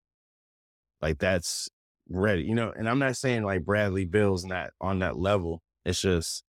Like 1.01 1.19
that's 1.19 1.69
ready. 2.09 2.43
You 2.43 2.55
know, 2.55 2.71
and 2.75 2.89
I'm 2.89 2.99
not 2.99 3.15
saying 3.15 3.43
like 3.43 3.65
Bradley 3.65 4.05
Beal's 4.05 4.45
not 4.45 4.71
on 4.81 4.99
that 4.99 5.17
level. 5.17 5.61
It's 5.85 6.01
just 6.01 6.43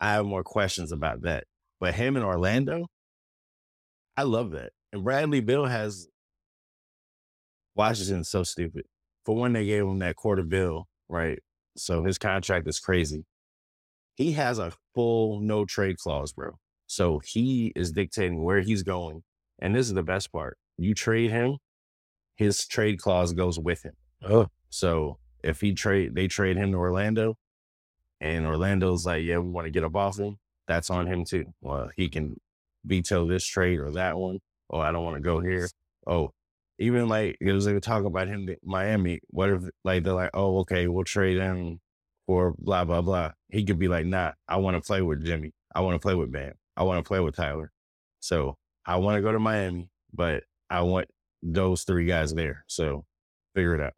I 0.00 0.12
have 0.12 0.24
more 0.24 0.44
questions 0.44 0.92
about 0.92 1.22
that. 1.22 1.44
But 1.80 1.94
him 1.94 2.16
in 2.16 2.22
Orlando, 2.22 2.86
I 4.16 4.22
love 4.22 4.52
that. 4.52 4.72
And 4.92 5.04
Bradley 5.04 5.40
Beal 5.40 5.66
has 5.66 6.08
Washington's 7.78 8.28
so 8.28 8.42
stupid. 8.42 8.84
For 9.24 9.36
one, 9.36 9.52
they 9.52 9.64
gave 9.64 9.84
him 9.84 10.00
that 10.00 10.16
quarter 10.16 10.42
bill, 10.42 10.88
right? 11.08 11.38
So 11.76 12.02
his 12.02 12.18
contract 12.18 12.66
is 12.68 12.80
crazy. 12.80 13.24
He 14.16 14.32
has 14.32 14.58
a 14.58 14.72
full 14.94 15.40
no 15.40 15.64
trade 15.64 15.98
clause, 15.98 16.32
bro. 16.32 16.58
So 16.88 17.20
he 17.24 17.72
is 17.76 17.92
dictating 17.92 18.42
where 18.42 18.60
he's 18.60 18.82
going. 18.82 19.22
And 19.60 19.74
this 19.74 19.86
is 19.86 19.94
the 19.94 20.02
best 20.02 20.32
part. 20.32 20.58
You 20.76 20.92
trade 20.94 21.30
him, 21.30 21.58
his 22.34 22.66
trade 22.66 22.98
clause 23.00 23.32
goes 23.32 23.58
with 23.58 23.84
him. 23.84 23.94
Oh, 24.28 24.48
So 24.70 25.18
if 25.44 25.60
he 25.60 25.72
trade, 25.72 26.14
they 26.14 26.26
trade 26.26 26.56
him 26.56 26.72
to 26.72 26.78
Orlando, 26.78 27.36
and 28.20 28.44
Orlando's 28.44 29.06
like, 29.06 29.22
yeah, 29.22 29.38
we 29.38 29.50
want 29.50 29.66
to 29.66 29.70
get 29.70 29.84
up 29.84 29.94
off 29.94 30.18
him. 30.18 30.36
That's 30.66 30.90
on 30.90 31.06
him 31.06 31.24
too. 31.24 31.46
Well, 31.60 31.90
he 31.96 32.08
can 32.08 32.40
veto 32.84 33.28
this 33.28 33.44
trade 33.44 33.78
or 33.78 33.92
that 33.92 34.16
one. 34.16 34.40
Oh, 34.70 34.80
I 34.80 34.90
don't 34.90 35.04
want 35.04 35.16
to 35.16 35.22
go 35.22 35.40
here. 35.40 35.68
Oh, 36.06 36.32
even 36.78 37.08
like 37.08 37.36
it 37.40 37.52
was 37.52 37.66
like 37.66 37.80
talking 37.82 38.06
about 38.06 38.28
him 38.28 38.48
Miami. 38.62 39.20
What 39.28 39.50
if 39.50 39.62
like 39.84 40.04
they're 40.04 40.12
like, 40.12 40.30
oh, 40.34 40.58
okay, 40.60 40.86
we'll 40.86 41.04
trade 41.04 41.38
him 41.38 41.80
for 42.26 42.54
blah 42.58 42.84
blah 42.84 43.02
blah. 43.02 43.32
He 43.50 43.64
could 43.64 43.78
be 43.78 43.88
like, 43.88 44.06
nah, 44.06 44.32
I 44.48 44.56
want 44.58 44.76
to 44.76 44.86
play 44.86 45.02
with 45.02 45.24
Jimmy. 45.24 45.52
I 45.74 45.80
want 45.80 45.94
to 45.94 45.98
play 45.98 46.14
with 46.14 46.32
Bam. 46.32 46.52
I 46.76 46.84
want 46.84 47.04
to 47.04 47.08
play 47.08 47.20
with 47.20 47.36
Tyler. 47.36 47.72
So 48.20 48.56
I 48.86 48.96
want 48.96 49.16
to 49.16 49.22
go 49.22 49.32
to 49.32 49.38
Miami, 49.38 49.90
but 50.12 50.44
I 50.70 50.82
want 50.82 51.08
those 51.42 51.82
three 51.82 52.06
guys 52.06 52.34
there. 52.34 52.64
So 52.68 53.04
figure 53.54 53.74
it 53.74 53.80
out. 53.80 53.94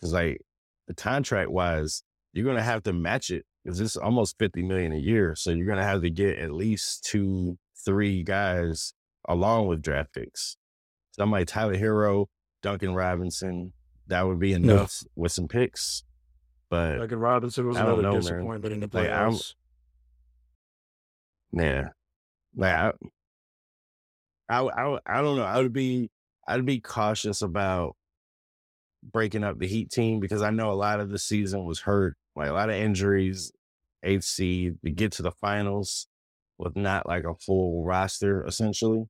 Cause 0.00 0.12
like 0.12 0.40
the 0.88 0.94
contract 0.94 1.50
wise, 1.50 2.02
you're 2.32 2.46
gonna 2.46 2.62
have 2.62 2.82
to 2.84 2.92
match 2.92 3.30
it 3.30 3.44
because 3.62 3.80
it's 3.80 3.96
almost 3.96 4.38
50 4.38 4.62
million 4.62 4.92
a 4.92 4.98
year. 4.98 5.34
So 5.36 5.50
you're 5.50 5.66
gonna 5.66 5.84
have 5.84 6.00
to 6.02 6.10
get 6.10 6.38
at 6.38 6.52
least 6.52 7.04
two, 7.04 7.58
three 7.84 8.22
guys 8.22 8.94
along 9.28 9.66
with 9.66 9.82
draft 9.82 10.14
picks. 10.14 10.56
Somebody 11.20 11.44
Tyler 11.44 11.76
Herro, 11.76 12.28
Duncan 12.62 12.94
Robinson, 12.94 13.74
that 14.06 14.26
would 14.26 14.38
be 14.38 14.54
enough 14.54 15.02
with 15.16 15.32
some 15.32 15.48
picks. 15.48 16.02
But 16.70 16.96
Duncan 16.96 17.18
Robinson 17.18 17.68
was 17.68 17.76
I 17.76 17.82
don't 17.82 17.98
another 17.98 18.02
know, 18.02 18.12
man. 18.12 18.20
disappointment 18.22 18.72
in 18.72 18.80
the 18.80 18.88
Like, 18.90 19.10
playoffs. 19.10 19.52
Yeah. 21.52 21.88
Like 22.56 22.74
I, 22.74 22.92
I, 24.48 24.62
I, 24.62 24.98
I 25.04 25.20
don't 25.20 25.36
know. 25.36 25.44
I 25.44 25.58
would 25.58 25.74
be, 25.74 26.10
I'd 26.48 26.64
be 26.64 26.80
cautious 26.80 27.42
about 27.42 27.96
breaking 29.02 29.44
up 29.44 29.58
the 29.58 29.66
Heat 29.66 29.90
team 29.90 30.20
because 30.20 30.40
I 30.40 30.48
know 30.48 30.70
a 30.70 30.72
lot 30.72 31.00
of 31.00 31.10
the 31.10 31.18
season 31.18 31.66
was 31.66 31.80
hurt, 31.80 32.16
like 32.34 32.48
a 32.48 32.54
lot 32.54 32.70
of 32.70 32.76
injuries. 32.76 33.52
Eighth 34.02 34.24
seed 34.24 34.78
to 34.82 34.90
get 34.90 35.12
to 35.12 35.22
the 35.22 35.32
finals 35.32 36.06
with 36.56 36.76
not 36.76 37.06
like 37.06 37.24
a 37.24 37.34
full 37.34 37.84
roster, 37.84 38.46
essentially. 38.46 39.04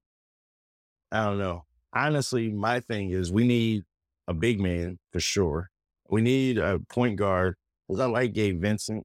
I 1.13 1.25
don't 1.27 1.39
know. 1.39 1.65
Honestly, 1.93 2.51
my 2.53 2.81
thing 2.81 3.11
is 3.11 3.33
we 3.33 3.47
need 3.47 3.85
a 4.29 4.35
big 4.35 4.61
man 4.61 4.99
for 5.13 5.21
sure. 5.21 5.71
We 6.09 6.21
need 6.23 6.59
a 6.59 6.79
point 6.89 7.17
guard 7.17 7.57
because 7.89 8.01
I 8.01 8.07
like 8.07 8.33
Gabe 8.33 8.61
Vincent, 8.61 9.05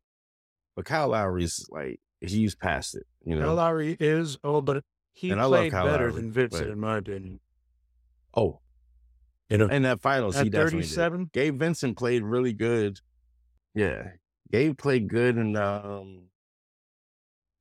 but 0.76 0.86
Kyle 0.86 1.10
Lowry's 1.10 1.65
like 1.69 2.00
he's 2.21 2.56
past 2.56 2.95
it. 2.95 3.06
You 3.24 3.36
know, 3.36 3.45
Kyle 3.45 3.56
Lowry 3.56 3.98
is 4.00 4.38
old, 4.43 4.65
but 4.65 4.84
he 5.13 5.32
And 5.32 5.41
played 5.41 5.71
better 5.71 6.10
Lowry, 6.10 6.12
than 6.13 6.32
Vincent, 6.32 6.63
but- 6.65 6.71
in 6.71 6.80
my 6.80 6.98
opinion. 6.98 7.39
Oh, 8.36 8.60
You 9.50 9.58
know, 9.60 9.67
in 9.67 9.84
that 9.84 10.02
finals, 10.02 10.38
he 10.38 10.50
definitely 10.50 10.82
did. 10.82 10.89
37, 10.95 11.30
Gabe 11.32 11.58
Vincent 11.60 11.98
played 11.98 12.21
really 12.24 12.52
good. 12.54 13.00
Yeah, 13.74 14.12
Gabe 14.52 14.78
played 14.78 15.08
good 15.08 15.38
in 15.38 15.56
um 15.56 16.30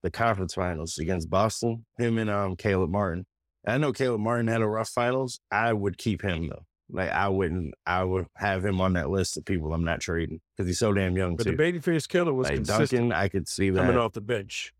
the 0.03 0.11
conference 0.11 0.55
finals 0.55 0.99
against 0.99 1.31
Boston. 1.31 1.87
Him 1.97 2.19
and 2.19 2.29
um 2.29 2.57
Caleb 2.57 2.91
Martin. 2.91 3.25
I 3.66 3.79
know 3.79 3.92
Caleb 3.92 4.20
Martin 4.20 4.46
had 4.48 4.61
a 4.61 4.66
rough 4.66 4.90
finals. 4.90 5.40
I 5.50 5.72
would 5.72 5.96
keep 5.98 6.22
him 6.22 6.48
though. 6.48 6.66
Like 6.90 7.11
I 7.11 7.29
wouldn't. 7.29 7.74
I 7.87 8.05
would 8.05 8.27
have 8.37 8.64
him 8.64 8.81
on 8.81 8.92
that 8.92 9.09
list 9.11 9.37
of 9.38 9.44
people 9.44 9.72
I'm 9.72 9.85
not 9.85 10.00
trading 10.00 10.40
because 10.57 10.66
he's 10.68 10.79
so 10.79 10.92
damn 10.92 11.16
young 11.16 11.37
but 11.37 11.44
too. 11.44 11.57
the 11.57 11.62
babyface 11.62 12.07
killer 12.07 12.33
was 12.35 12.44
like 12.48 12.57
consistent 12.57 12.90
Duncan, 12.90 13.12
I 13.12 13.29
could 13.29 13.48
see 13.48 13.70
that. 13.70 13.81
coming 13.81 13.96
off 13.96 14.12
the 14.12 14.20
bench. 14.20 14.74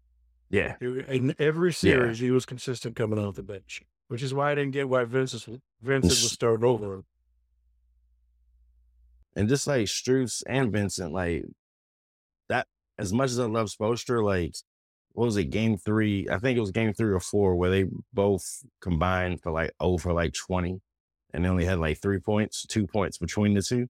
Yeah, 0.51 0.77
In 0.81 1.35
every 1.39 1.73
series, 1.73 2.19
he 2.21 2.31
was 2.31 2.45
consistent 2.47 2.95
coming 2.95 3.19
off 3.19 3.35
the 3.35 3.43
bench, 3.43 3.83
which 4.09 4.23
is 4.23 4.33
why 4.35 4.53
I 4.53 4.55
didn't 4.55 4.73
get 4.73 4.89
why 4.89 5.03
Vincent, 5.05 5.61
Vincent 5.83 6.11
was 6.11 6.31
starting 6.31 6.65
over 6.65 6.95
him. 6.95 7.05
and 9.35 9.49
just 9.49 9.67
like 9.67 9.87
Strus 9.87 10.43
and 10.47 10.71
Vincent, 10.71 11.13
like 11.13 11.45
that. 12.49 12.67
As 12.99 13.13
much 13.13 13.31
as 13.31 13.41
I 13.41 13.47
love 13.47 13.69
Spoelstra, 13.69 14.23
like 14.23 14.55
what 15.15 15.25
was 15.27 15.37
it, 15.37 15.45
game 15.47 15.77
three? 15.79 16.29
I 16.31 16.39
think 16.39 16.57
it 16.57 16.61
was 16.61 16.71
game 16.71 16.93
three 16.93 17.13
or 17.13 17.21
four 17.21 17.57
where 17.57 17.71
they 17.71 17.87
both 18.13 18.45
combined 18.81 19.41
for 19.41 19.51
like 19.53 19.73
over 19.81 20.13
like 20.13 20.35
twenty, 20.35 20.81
and 21.33 21.45
they 21.45 21.49
only 21.49 21.65
had 21.65 21.79
like 21.79 22.01
three 22.03 22.19
points, 22.21 22.67
two 22.67 22.87
points 22.87 23.17
between 23.19 23.55
the 23.55 23.63
two. 23.63 23.87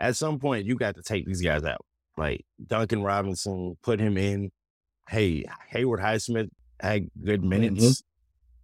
At 0.00 0.14
some 0.16 0.38
point, 0.38 0.64
you 0.66 0.76
got 0.76 0.94
to 0.94 1.02
take 1.02 1.26
these 1.26 1.42
guys 1.42 1.64
out. 1.64 1.84
like 2.16 2.44
Duncan 2.66 3.02
Robinson, 3.02 3.76
put 3.82 3.98
him 4.00 4.16
in. 4.16 4.50
Hey, 5.08 5.44
Haywood 5.70 6.00
Highsmith 6.00 6.50
had 6.80 7.08
good 7.24 7.42
minutes. 7.42 8.02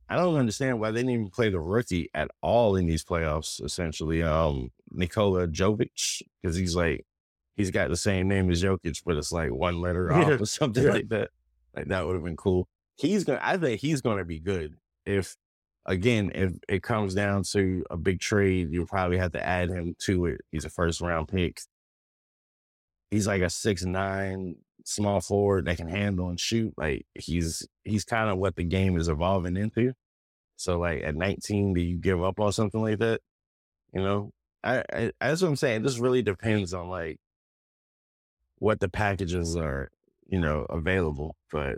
I 0.09 0.17
don't 0.17 0.37
understand 0.37 0.79
why 0.79 0.91
they 0.91 0.99
didn't 1.01 1.13
even 1.13 1.31
play 1.31 1.49
the 1.49 1.59
rookie 1.59 2.11
at 2.15 2.31
all 2.43 2.77
in 2.77 2.87
these 2.87 3.03
playoffs, 3.05 3.65
essentially. 3.65 4.23
Um, 4.23 4.71
Nikola 4.91 5.49
Jovic, 5.49 6.21
because 6.43 6.57
he's 6.57 6.77
like, 6.77 7.07
he's 7.57 7.71
got 7.71 7.89
the 7.89 7.97
same 7.97 8.29
name 8.29 8.51
as 8.51 8.63
Jokic, 8.63 9.03
but 9.07 9.17
it's 9.17 9.33
like 9.33 9.51
one 9.51 9.81
letter 9.81 10.13
off 10.13 10.29
Yeah. 10.29 10.35
or 10.41 10.45
something 10.47 10.85
Yeah. 10.85 10.91
like 10.91 11.09
that. 11.09 11.31
Like 11.75 11.89
that 11.89 12.07
would 12.07 12.15
have 12.15 12.25
been 12.25 12.37
cool. 12.37 12.69
He's 12.97 13.25
gonna, 13.25 13.41
I 13.43 13.57
think 13.57 13.81
he's 13.81 14.01
gonna 14.01 14.25
be 14.25 14.39
good. 14.41 14.75
If 15.05 15.37
again, 15.87 16.31
if 16.35 16.53
it 16.69 16.83
comes 16.83 17.15
down 17.15 17.43
to 17.53 17.85
a 17.91 17.97
big 17.97 18.21
trade, 18.21 18.71
you'll 18.71 18.87
probably 18.87 19.19
have 19.19 19.33
to 19.33 19.45
add 19.45 19.71
him 19.71 19.95
to 20.01 20.27
it. 20.27 20.41
He's 20.51 20.65
a 20.65 20.71
first 20.71 21.01
round 21.01 21.29
pick. 21.29 21.61
He's 23.11 23.27
like 23.27 23.43
a 23.43 23.51
six 23.51 23.85
nine 23.85 24.57
small 24.85 25.21
forward 25.21 25.65
that 25.67 25.77
can 25.77 25.89
handle 25.89 26.29
and 26.29 26.39
shoot. 26.39 26.75
Like 26.77 27.07
he's 27.15 27.67
he's 27.85 28.05
kind 28.05 28.31
of 28.31 28.39
what 28.39 28.57
the 28.57 28.65
game 28.65 28.97
is 28.97 29.09
evolving 29.09 29.57
into. 29.57 29.95
So 30.57 30.79
like 30.79 31.03
at 31.03 31.17
19, 31.17 31.75
do 31.75 31.81
you 31.81 31.97
give 31.99 32.23
up 32.23 32.41
on 32.41 32.53
something 32.53 32.81
like 32.81 32.99
that? 33.01 33.21
You 33.93 34.03
know, 34.03 34.31
I, 34.63 34.85
I 34.93 35.13
that's 35.21 35.43
what 35.43 35.49
I'm 35.49 35.57
saying. 35.57 35.83
This 35.83 35.99
really 35.99 36.23
depends 36.23 36.75
on 36.75 36.89
like 36.89 37.19
what 38.59 38.81
the 38.81 38.89
packages 38.89 39.57
are, 39.57 39.91
you 40.27 40.41
know, 40.41 40.67
available. 40.71 41.37
But 41.53 41.77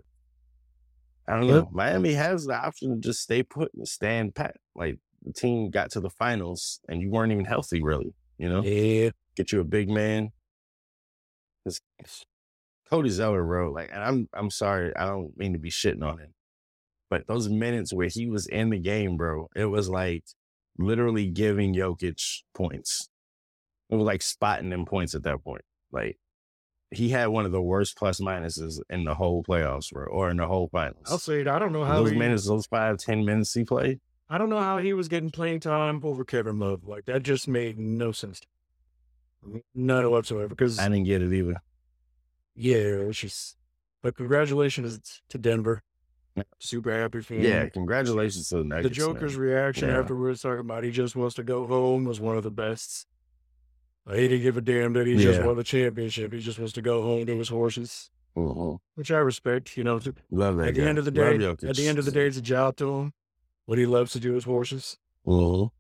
I 1.29 1.37
don't 1.37 1.49
know. 1.49 1.57
Yep. 1.57 1.69
Miami 1.73 2.13
has 2.15 2.45
the 2.47 2.55
option 2.55 2.91
to 2.95 3.01
just 3.09 3.21
stay 3.21 3.43
put 3.43 3.73
and 3.75 3.87
stand 3.87 4.35
pat. 4.35 4.57
Like 4.75 4.99
the 5.23 5.33
team 5.33 5.71
got 5.71 5.91
to 5.93 6.01
the 6.01 6.11
finals 6.11 6.81
and 6.89 7.01
you 7.01 7.11
weren't 7.11 7.33
even 7.33 7.45
healthy, 7.45 7.83
really. 7.83 8.15
You 8.39 8.49
know, 8.49 8.63
Yeah. 8.63 9.11
get 9.37 9.51
you 9.53 9.61
a 9.61 9.65
big 9.65 9.89
man. 9.89 10.31
Cody 12.89 13.09
Zeller 13.11 13.43
wrote 13.43 13.75
like, 13.75 13.91
and 13.93 14.03
I'm 14.03 14.29
I'm 14.33 14.51
sorry, 14.51 14.95
I 14.95 15.07
don't 15.07 15.37
mean 15.37 15.53
to 15.55 15.59
be 15.59 15.71
shitting 15.71 16.05
on 16.05 16.19
him, 16.19 16.35
but 17.11 17.27
those 17.27 17.49
minutes 17.49 17.93
where 17.93 18.09
he 18.09 18.29
was 18.29 18.47
in 18.47 18.71
the 18.71 18.79
game, 18.79 19.17
bro, 19.17 19.49
it 19.57 19.65
was 19.65 19.89
like 19.89 20.25
literally 20.79 21.27
giving 21.27 21.75
Jokic 21.75 22.43
points. 22.55 23.09
It 23.91 23.97
was 23.97 24.05
like 24.05 24.23
spotting 24.23 24.71
them 24.71 24.85
points 24.85 25.15
at 25.17 25.25
that 25.25 25.43
point. 25.43 25.63
Like 25.91 26.19
he 26.97 27.09
had 27.11 27.27
one 27.29 27.45
of 27.47 27.53
the 27.53 27.63
worst 27.63 27.97
plus 27.97 28.21
minuses 28.21 28.81
in 28.91 29.05
the 29.05 29.15
whole 29.15 29.43
playoffs, 29.45 29.93
bro, 29.93 30.07
or 30.07 30.31
in 30.31 30.37
the 30.39 30.47
whole 30.47 30.69
finals. 30.69 31.07
I'll 31.07 31.19
say 31.19 31.41
it. 31.41 31.49
I 31.49 31.59
don't 31.59 31.73
know 31.73 31.85
how 31.85 31.97
those 32.03 32.11
he, 32.11 32.19
minutes, 32.19 32.47
those 32.47 32.67
five, 32.67 32.99
ten 32.99 33.25
minutes 33.25 33.53
he 33.55 33.65
played. 33.65 34.01
I 34.29 34.39
don't 34.39 34.49
know 34.51 34.59
how 34.61 34.79
he 34.79 34.93
was 34.93 35.09
getting 35.09 35.31
playing 35.31 35.61
time 35.61 36.01
over 36.03 36.25
Kevin 36.25 36.59
Love. 36.59 36.85
Like 36.85 37.05
that 37.07 37.23
just 37.23 37.47
made 37.47 37.79
no 37.79 38.11
sense. 38.13 38.41
to 38.41 38.47
me. 39.49 39.63
None 39.75 40.11
whatsoever. 40.11 40.49
Because 40.49 40.79
I 40.79 40.89
didn't 40.89 41.05
get 41.05 41.23
it 41.23 41.33
either. 41.33 41.57
yeah, 42.55 42.75
it's 42.77 43.19
just. 43.19 43.57
But 44.03 44.17
congratulations 44.17 45.21
to 45.31 45.39
Denver. 45.39 45.83
Super 46.59 46.93
happy 46.93 47.23
for 47.23 47.35
him. 47.35 47.43
Yeah, 47.43 47.69
congratulations 47.69 48.49
to 48.51 48.59
the 48.59 48.65
Nuggets. 48.65 48.89
the 48.89 48.95
Joker's 48.95 49.37
man. 49.39 49.47
reaction 49.47 49.89
Yeah. 49.89 49.99
afterwards, 50.01 50.43
talking 50.43 50.61
about 50.61 50.85
he 50.85 50.91
just 50.91 51.17
wants 51.17 51.35
to 51.37 51.43
go 51.43 51.67
home, 51.67 52.05
was 52.05 52.21
one 52.21 52.37
of 52.37 52.43
the 52.43 52.51
best. 52.51 53.07
He 54.09 54.29
didn't 54.29 54.43
give 54.43 54.57
a 54.57 54.61
damn 54.61 54.93
that 54.93 55.07
he 55.07 55.17
just 55.17 55.43
won 55.43 55.57
the 55.57 55.65
championship. 55.65 56.33
He 56.33 56.39
just 56.41 56.59
wants 56.59 56.73
to 56.75 56.83
go 56.83 57.03
home 57.03 57.27
to 57.27 57.37
his 57.37 57.49
horses, 57.49 58.11
Mhm. 58.37 58.79
which 58.95 59.11
I 59.11 59.19
respect. 59.19 59.77
You 59.77 59.83
know, 59.85 59.99
to, 59.99 60.15
Love 60.31 60.59
that 60.59 60.69
at 60.69 60.75
the 60.77 60.83
end 60.83 60.99
of 60.99 61.05
the 61.05 61.11
day, 61.11 61.35
at 61.45 61.77
the 61.77 61.89
end 61.89 61.99
of 61.99 62.05
the 62.05 62.13
day, 62.13 62.27
it's 62.27 62.37
a 62.37 62.43
job 62.43 62.77
to 62.77 62.95
him. 63.01 63.13
What 63.65 63.79
he 63.79 63.87
loves 63.87 64.13
to 64.13 64.21
do 64.21 64.37
is 64.37 64.45
horses. 64.45 64.97
Mhm. 65.27 65.71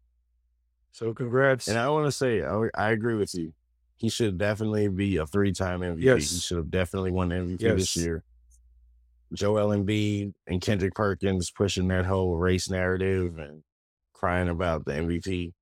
So 0.91 1.15
congrats. 1.15 1.69
And 1.69 1.79
I 1.79 1.89
want 1.91 2.07
to 2.07 2.13
say, 2.13 2.43
I, 2.43 2.69
I 2.75 2.91
agree 2.91 3.15
with 3.15 3.33
you. 3.35 3.53
He 3.95 4.09
should 4.09 4.39
definitely 4.39 4.89
be 4.89 5.17
a 5.19 5.27
three-time 5.27 5.81
MVP. 5.83 6.15
He 6.17 6.21
should 6.21 6.57
have 6.57 6.71
definitely 6.71 7.13
won 7.13 7.31
MVP 7.31 7.63
Yes. 7.63 7.77
this 7.79 7.97
year. 7.97 8.25
Joel 9.33 9.69
Embiid 9.77 10.35
and 10.47 10.61
Kendrick 10.61 10.95
Perkins 10.95 11.51
pushing 11.51 11.89
that 11.89 12.07
whole 12.07 12.37
race 12.37 12.69
narrative 12.71 13.39
and 13.39 13.63
crying 14.13 14.49
about 14.49 14.85
the 14.85 14.93
MVP. 14.95 15.53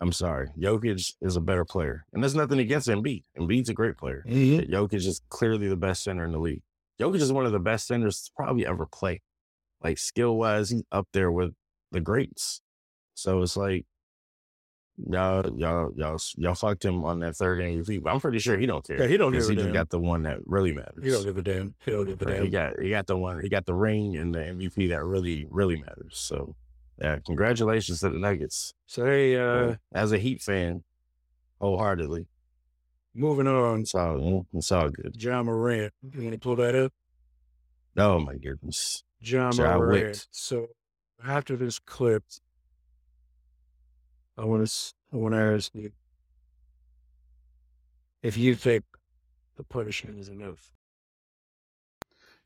I'm 0.00 0.12
sorry. 0.12 0.48
Jokic 0.58 1.14
is 1.20 1.36
a 1.36 1.40
better 1.40 1.64
player. 1.64 2.06
And 2.12 2.22
there's 2.22 2.34
nothing 2.34 2.58
against 2.58 2.88
Embiid. 2.88 3.24
Embiid's 3.38 3.68
a 3.68 3.74
great 3.74 3.96
player. 3.98 4.24
Mhm. 4.26 4.56
But 4.58 4.68
Jokic 4.70 5.06
is 5.06 5.20
clearly 5.28 5.68
the 5.68 5.76
best 5.76 6.02
center 6.02 6.24
in 6.24 6.32
the 6.32 6.38
league. 6.38 6.62
Jokic 6.98 7.16
is 7.20 7.32
one 7.32 7.44
of 7.46 7.52
the 7.52 7.58
best 7.58 7.86
centers 7.86 8.22
to 8.22 8.30
probably 8.34 8.66
ever 8.66 8.86
play. 8.86 9.20
Like 9.82 9.98
skill 9.98 10.36
wise, 10.36 10.70
he's 10.70 10.82
up 10.90 11.08
there 11.12 11.30
with 11.30 11.54
the 11.92 12.00
greats. 12.00 12.60
So 13.14 13.42
it's 13.42 13.56
like 13.56 13.84
y'all, 14.96 15.58
y'all, 15.58 15.92
y'all, 15.96 16.18
y'all 16.36 16.54
fucked 16.54 16.84
him 16.84 17.04
on 17.04 17.20
that 17.20 17.36
third 17.36 17.60
MVP. 17.60 18.02
But 18.02 18.12
I'm 18.14 18.20
pretty 18.20 18.38
sure 18.38 18.58
he 18.58 18.66
don't 18.66 18.86
care. 18.86 19.00
Yeah, 19.00 19.06
he 19.06 19.16
don't 19.16 19.32
give 19.32 19.44
he 19.46 19.52
a 19.52 19.54
just 19.54 19.64
damn. 19.66 19.72
got 19.74 19.90
the 19.90 19.98
one 19.98 20.22
that 20.22 20.38
really 20.46 20.72
matters. 20.72 21.02
He 21.04 21.10
don't 21.10 21.24
give 21.24 21.38
a 21.38 21.42
damn. 21.42 21.74
He 21.84 21.90
don't 21.92 22.06
give 22.06 22.20
a 22.22 22.24
damn. 22.24 22.42
He 22.44 22.50
got 22.50 22.78
he 22.80 22.90
got 22.90 23.06
the 23.06 23.16
one. 23.16 23.40
He 23.40 23.48
got 23.48 23.66
the 23.66 23.74
ring 23.74 24.16
and 24.16 24.34
the 24.34 24.40
MVP 24.40 24.88
that 24.90 25.04
really 25.04 25.46
really 25.50 25.76
matters. 25.80 26.16
So 26.18 26.54
yeah, 27.00 27.18
congratulations 27.24 28.00
to 28.00 28.10
the 28.10 28.18
Nuggets. 28.18 28.74
So 28.86 29.04
hey, 29.06 29.36
uh, 29.36 29.76
As 29.92 30.12
a 30.12 30.18
Heat 30.18 30.42
fan, 30.42 30.84
wholeheartedly, 31.60 32.26
moving 33.14 33.46
on. 33.46 33.80
it's 33.80 33.94
all 33.94 34.46
it's 34.52 34.70
all 34.72 34.88
good. 34.90 35.14
Ja 35.20 35.42
Morant. 35.42 35.92
You 36.02 36.22
want 36.22 36.32
to 36.34 36.38
pull 36.38 36.56
that 36.56 36.74
up? 36.74 36.92
Oh 37.96 38.18
my 38.20 38.36
goodness. 38.36 39.02
John 39.22 39.52
John 39.52 39.78
Morant. 39.78 40.06
Wick. 40.08 40.16
So 40.30 40.68
after 41.24 41.56
this 41.56 41.78
clip, 41.78 42.24
I 44.36 44.44
want 44.44 44.66
to 44.66 44.94
I 45.12 45.16
want 45.16 45.34
to 45.34 45.40
ask 45.40 45.74
you 45.74 45.92
if 48.22 48.36
you 48.36 48.54
think 48.54 48.84
the 49.56 49.64
punishment 49.64 50.18
is 50.18 50.28
enough. 50.28 50.72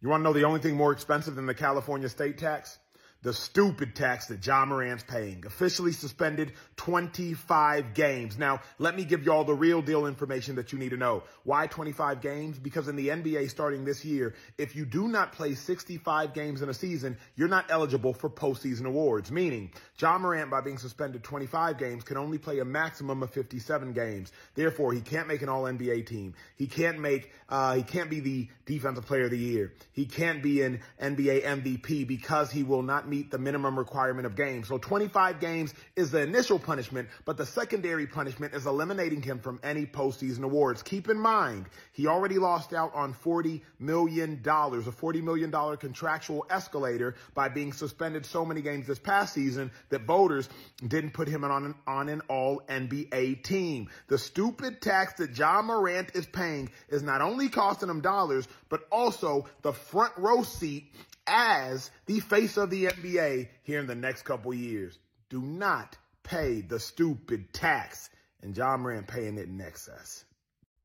You 0.00 0.08
want 0.10 0.20
to 0.20 0.24
know 0.24 0.32
the 0.32 0.44
only 0.44 0.60
thing 0.60 0.76
more 0.76 0.92
expensive 0.92 1.34
than 1.34 1.46
the 1.46 1.54
California 1.54 2.08
state 2.08 2.36
tax? 2.36 2.78
The 3.24 3.32
stupid 3.32 3.96
tax 3.96 4.26
that 4.26 4.46
Ja 4.46 4.66
Morant's 4.66 5.02
paying. 5.02 5.44
Officially 5.46 5.92
suspended 5.92 6.52
25 6.76 7.94
games. 7.94 8.36
Now, 8.36 8.60
let 8.78 8.94
me 8.94 9.06
give 9.06 9.24
you 9.24 9.32
all 9.32 9.44
the 9.44 9.54
real 9.54 9.80
deal 9.80 10.06
information 10.06 10.56
that 10.56 10.74
you 10.74 10.78
need 10.78 10.90
to 10.90 10.98
know. 10.98 11.22
Why 11.42 11.66
25 11.66 12.20
games? 12.20 12.58
Because 12.58 12.86
in 12.86 12.96
the 12.96 13.08
NBA 13.08 13.48
starting 13.48 13.86
this 13.86 14.04
year, 14.04 14.34
if 14.58 14.76
you 14.76 14.84
do 14.84 15.08
not 15.08 15.32
play 15.32 15.54
65 15.54 16.34
games 16.34 16.60
in 16.60 16.68
a 16.68 16.74
season, 16.74 17.16
you're 17.34 17.48
not 17.48 17.64
eligible 17.70 18.12
for 18.12 18.28
postseason 18.28 18.84
awards. 18.84 19.32
Meaning, 19.32 19.72
Ja 19.98 20.18
Morant, 20.18 20.50
by 20.50 20.60
being 20.60 20.76
suspended 20.76 21.24
25 21.24 21.78
games, 21.78 22.04
can 22.04 22.18
only 22.18 22.36
play 22.36 22.58
a 22.58 22.64
maximum 22.66 23.22
of 23.22 23.30
57 23.30 23.94
games. 23.94 24.32
Therefore, 24.54 24.92
he 24.92 25.00
can't 25.00 25.28
make 25.28 25.40
an 25.40 25.48
All 25.48 25.62
NBA 25.62 26.06
team. 26.06 26.34
He 26.56 26.66
can't 26.66 26.98
make. 26.98 27.32
Uh, 27.48 27.76
he 27.76 27.84
can't 27.84 28.10
be 28.10 28.20
the 28.20 28.48
Defensive 28.66 29.06
Player 29.06 29.24
of 29.24 29.30
the 29.30 29.38
Year. 29.38 29.72
He 29.92 30.04
can't 30.04 30.42
be 30.42 30.60
an 30.60 30.80
NBA 31.00 31.42
MVP 31.44 32.06
because 32.06 32.50
he 32.50 32.62
will 32.62 32.82
not 32.82 33.08
meet 33.14 33.30
the 33.30 33.38
minimum 33.38 33.78
requirement 33.78 34.26
of 34.26 34.34
games. 34.34 34.66
So 34.68 34.78
25 34.78 35.38
games 35.38 35.72
is 35.94 36.10
the 36.10 36.20
initial 36.20 36.58
punishment, 36.58 37.08
but 37.24 37.36
the 37.36 37.46
secondary 37.46 38.06
punishment 38.06 38.54
is 38.54 38.66
eliminating 38.66 39.22
him 39.22 39.38
from 39.38 39.60
any 39.62 39.86
postseason 39.86 40.42
awards. 40.42 40.82
Keep 40.82 41.08
in 41.08 41.18
mind, 41.18 41.66
he 41.92 42.08
already 42.08 42.38
lost 42.38 42.72
out 42.72 42.92
on 42.94 43.14
$40 43.14 43.60
million, 43.78 44.32
a 44.32 44.42
$40 44.42 45.22
million 45.22 45.76
contractual 45.76 46.44
escalator 46.50 47.14
by 47.34 47.48
being 47.48 47.72
suspended 47.72 48.26
so 48.26 48.44
many 48.44 48.62
games 48.62 48.86
this 48.86 48.98
past 48.98 49.34
season 49.34 49.70
that 49.90 50.02
voters 50.02 50.48
didn't 50.86 51.12
put 51.12 51.28
him 51.28 51.44
on 51.44 51.64
an, 51.66 51.74
on 51.86 52.08
an 52.08 52.20
all 52.28 52.62
NBA 52.68 53.44
team. 53.44 53.88
The 54.08 54.18
stupid 54.18 54.80
tax 54.80 55.14
that 55.14 55.38
Ja 55.38 55.62
Morant 55.62 56.10
is 56.14 56.26
paying 56.26 56.70
is 56.88 57.02
not 57.02 57.20
only 57.20 57.48
costing 57.48 57.88
him 57.88 58.00
dollars, 58.00 58.48
but 58.68 58.80
also 58.90 59.46
the 59.62 59.72
front 59.72 60.12
row 60.16 60.42
seat 60.42 60.90
as 61.26 61.90
the 62.06 62.20
face 62.20 62.56
of 62.56 62.70
the 62.70 62.86
NBA 62.86 63.48
here 63.62 63.80
in 63.80 63.86
the 63.86 63.94
next 63.94 64.22
couple 64.22 64.52
years. 64.54 64.98
Do 65.30 65.40
not 65.40 65.96
pay 66.22 66.60
the 66.60 66.78
stupid 66.80 67.52
tax. 67.52 68.10
And 68.42 68.54
Ja 68.56 68.76
Morant 68.76 69.06
paying 69.06 69.38
it 69.38 69.48
in 69.48 69.60
excess. 69.60 70.24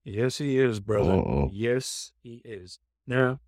Yes, 0.06 0.38
he 0.38 0.58
is, 0.58 0.80
brother. 0.80 1.12
Uh-oh. 1.12 1.50
Yes, 1.52 2.14
he 2.24 2.42
is. 2.46 2.80
Now, 3.06 3.40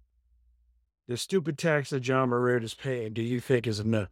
the 1.07 1.15
stupid 1.15 1.57
tax 1.57 1.91
that 1.91 2.05
Ja 2.05 2.25
Morant 2.25 2.63
is 2.65 2.73
paying, 2.73 3.13
do 3.13 3.21
you 3.21 3.39
think 3.39 3.67
is 3.67 3.79
enough? 3.79 4.09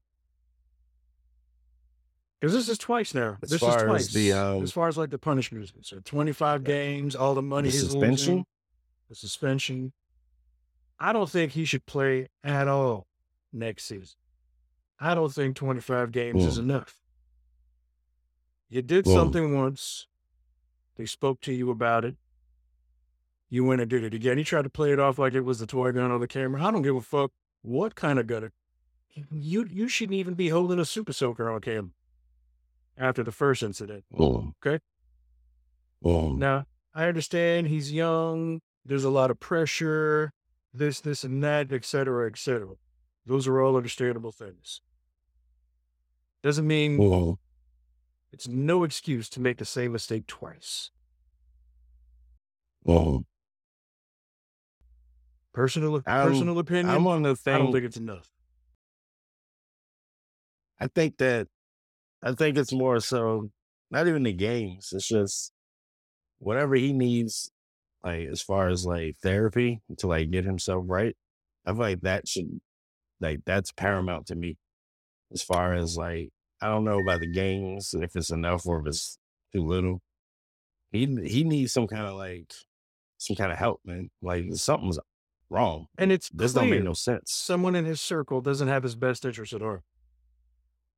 Because 2.40 2.54
this 2.54 2.70
is 2.70 2.78
twice 2.78 3.14
now. 3.14 3.38
As 3.44 3.50
this 3.50 3.60
far 3.60 3.72
is 3.72 3.76
as 3.76 3.88
twice. 3.88 4.14
the, 4.14 4.32
um, 4.32 4.64
as 4.64 4.72
far 4.72 4.88
as 4.88 4.98
like 4.98 5.10
the 5.10 5.18
punishment 5.18 5.62
is 5.64 5.72
concerned, 5.72 6.06
twenty-five 6.06 6.64
games, 6.64 7.14
all 7.14 7.36
the 7.36 7.42
money 7.42 7.68
The 7.68 7.74
he's 7.74 7.82
suspension? 7.84 8.34
losing, 8.36 8.46
the 9.10 9.16
suspension. 9.16 9.92
I 11.00 11.14
don't 11.14 11.30
think 11.30 11.54
he 11.54 11.66
should 11.66 11.86
play 11.86 12.28
at 12.44 12.68
all 12.68 13.08
next 13.54 13.86
season. 13.86 14.18
I 15.00 15.16
don't 15.16 15.32
think 15.34 15.56
twenty-five 15.56 16.12
games 16.12 16.44
is 16.46 16.58
Mm. 16.58 16.64
enough. 16.64 17.00
You 18.70 18.82
did 18.82 19.06
Mm. 19.06 19.14
something 19.14 19.56
once. 19.56 20.08
They 20.96 21.06
spoke 21.06 21.40
to 21.42 21.54
you 21.54 21.72
about 21.72 22.04
it. 22.06 22.18
You 23.50 23.64
went 23.64 23.82
and 23.82 23.90
did 23.90 24.04
it 24.04 24.14
again. 24.14 24.38
He 24.38 24.44
tried 24.44 24.64
to 24.64 24.70
play 24.70 24.92
it 24.92 25.00
off 25.00 25.18
like 25.18 25.34
it 25.34 25.42
was 25.42 25.60
the 25.60 25.66
toy 25.66 25.92
gun 25.92 26.12
on 26.12 26.20
the 26.20 26.28
camera. 26.28 26.64
I 26.64 26.70
don't 26.72 26.82
give 26.84 26.96
a 26.96 27.02
fuck 27.02 27.32
what 27.62 27.96
kind 27.96 28.20
of 28.20 28.28
gun 28.28 28.44
it. 28.44 28.54
You 29.32 29.66
you 29.70 29.88
shouldn't 29.88 30.16
even 30.18 30.34
be 30.36 30.50
holding 30.50 30.80
a 30.80 30.86
super 30.86 31.14
soaker 31.14 31.50
on 31.50 31.62
camera 31.62 31.92
after 32.98 33.24
the 33.24 33.32
first 33.32 33.64
incident. 33.64 34.06
Boom. 34.12 34.56
Okay. 34.64 34.84
Now, 36.04 36.66
I 36.94 37.08
understand 37.08 37.68
he's 37.68 37.92
young. 37.92 38.62
There's 38.86 39.04
a 39.04 39.10
lot 39.10 39.32
of 39.32 39.40
pressure, 39.40 40.32
this, 40.74 41.02
this, 41.02 41.24
and 41.24 41.44
that, 41.44 41.72
et 41.72 41.86
cetera, 41.86 42.28
et 42.30 42.38
cetera. 42.38 42.76
Those 43.26 43.48
are 43.48 43.62
all 43.62 43.76
understandable 43.76 44.32
things. 44.32 44.82
Doesn't 46.42 46.68
mean 46.68 46.98
Mhm. 46.98 47.38
it's 48.32 48.48
no 48.48 48.84
excuse 48.84 49.30
to 49.30 49.40
make 49.40 49.58
the 49.58 49.66
same 49.66 49.92
mistake 49.92 50.26
twice. 50.28 50.92
Mhm. 52.86 53.26
Personal, 55.54 55.96
I'm- 56.06 56.28
personal 56.30 56.60
opinion. 56.60 56.90
I'm 56.90 57.08
on 57.08 57.24
the 57.24 57.36
thing. 57.36 57.56
I 57.56 57.58
don't 57.58 57.72
think 57.72 57.86
it's 57.86 57.98
enough. 57.98 58.32
I 60.80 60.88
think 60.88 61.18
that 61.18 61.48
I 62.22 62.34
think 62.34 62.58
it's 62.58 62.72
more 62.74 63.00
so 63.00 63.52
not 63.92 64.08
even 64.08 64.24
the 64.24 64.34
games. 64.34 64.92
It's 64.94 65.08
just 65.08 65.52
whatever 66.38 66.76
he 66.76 66.94
needs, 66.94 67.52
like 68.04 68.28
as 68.28 68.42
far 68.42 68.70
as 68.70 68.86
like 68.86 69.18
therapy 69.22 69.82
to 69.98 70.08
like 70.08 70.32
get 70.32 70.46
himself 70.46 70.86
right. 70.88 71.16
I 71.66 71.72
feel 71.72 71.80
like 71.80 72.02
that 72.02 72.28
should 72.28 72.60
like 73.20 73.42
that's 73.46 73.72
paramount 73.72 74.28
to 74.28 74.36
me. 74.36 74.58
As 75.34 75.42
far 75.44 75.74
as 75.74 75.98
like 75.98 76.30
I 76.62 76.68
don't 76.68 76.86
know 76.86 77.00
about 77.00 77.22
the 77.22 77.28
games, 77.32 77.94
if 77.94 78.16
it's 78.16 78.32
enough 78.32 78.66
or 78.66 78.80
if 78.82 78.88
it's 78.88 79.18
too 79.54 79.66
little. 79.66 80.02
He 80.92 81.06
he 81.28 81.44
needs 81.44 81.74
some 81.74 81.88
kind 81.88 82.06
of 82.08 82.16
like 82.16 82.52
some 83.18 83.36
kind 83.36 83.52
of 83.52 83.58
help, 83.58 83.82
man. 83.86 84.10
Like 84.22 84.46
something's 84.54 85.00
wrong. 85.50 85.88
And 85.98 86.12
it's 86.12 86.30
This 86.30 86.54
don't 86.54 86.70
make 86.70 86.84
no 86.84 86.94
sense. 86.94 87.32
someone 87.32 87.76
in 87.76 87.86
his 87.86 88.02
circle 88.02 88.42
doesn't 88.42 88.68
have 88.70 88.84
his 88.84 88.96
best 88.96 89.26
interest 89.26 89.54
at 89.54 89.62
heart. 89.62 89.84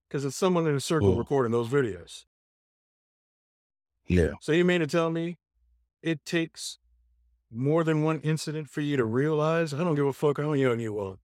Because 0.07 0.25
it's 0.25 0.35
someone 0.35 0.67
in 0.67 0.73
his 0.75 0.85
circle 0.85 1.15
Mm. 1.15 1.17
recording 1.17 1.51
those 1.51 1.69
videos. 1.69 2.25
Yeah. 4.07 4.31
So 4.41 4.51
you 4.51 4.65
mean 4.65 4.81
to 4.81 4.87
tell 4.87 5.09
me 5.09 5.37
it 6.01 6.25
takes 6.25 6.79
more 7.51 7.83
than 7.83 8.03
one 8.03 8.19
incident 8.21 8.69
for 8.69 8.81
you 8.81 8.97
to 8.97 9.05
realize? 9.05 9.73
I 9.73 9.79
don't 9.79 9.95
give 9.95 10.05
a 10.07 10.13
fuck 10.13 10.37
how 10.37 10.53
young 10.53 10.79
you 10.79 10.97
are. 10.99 11.17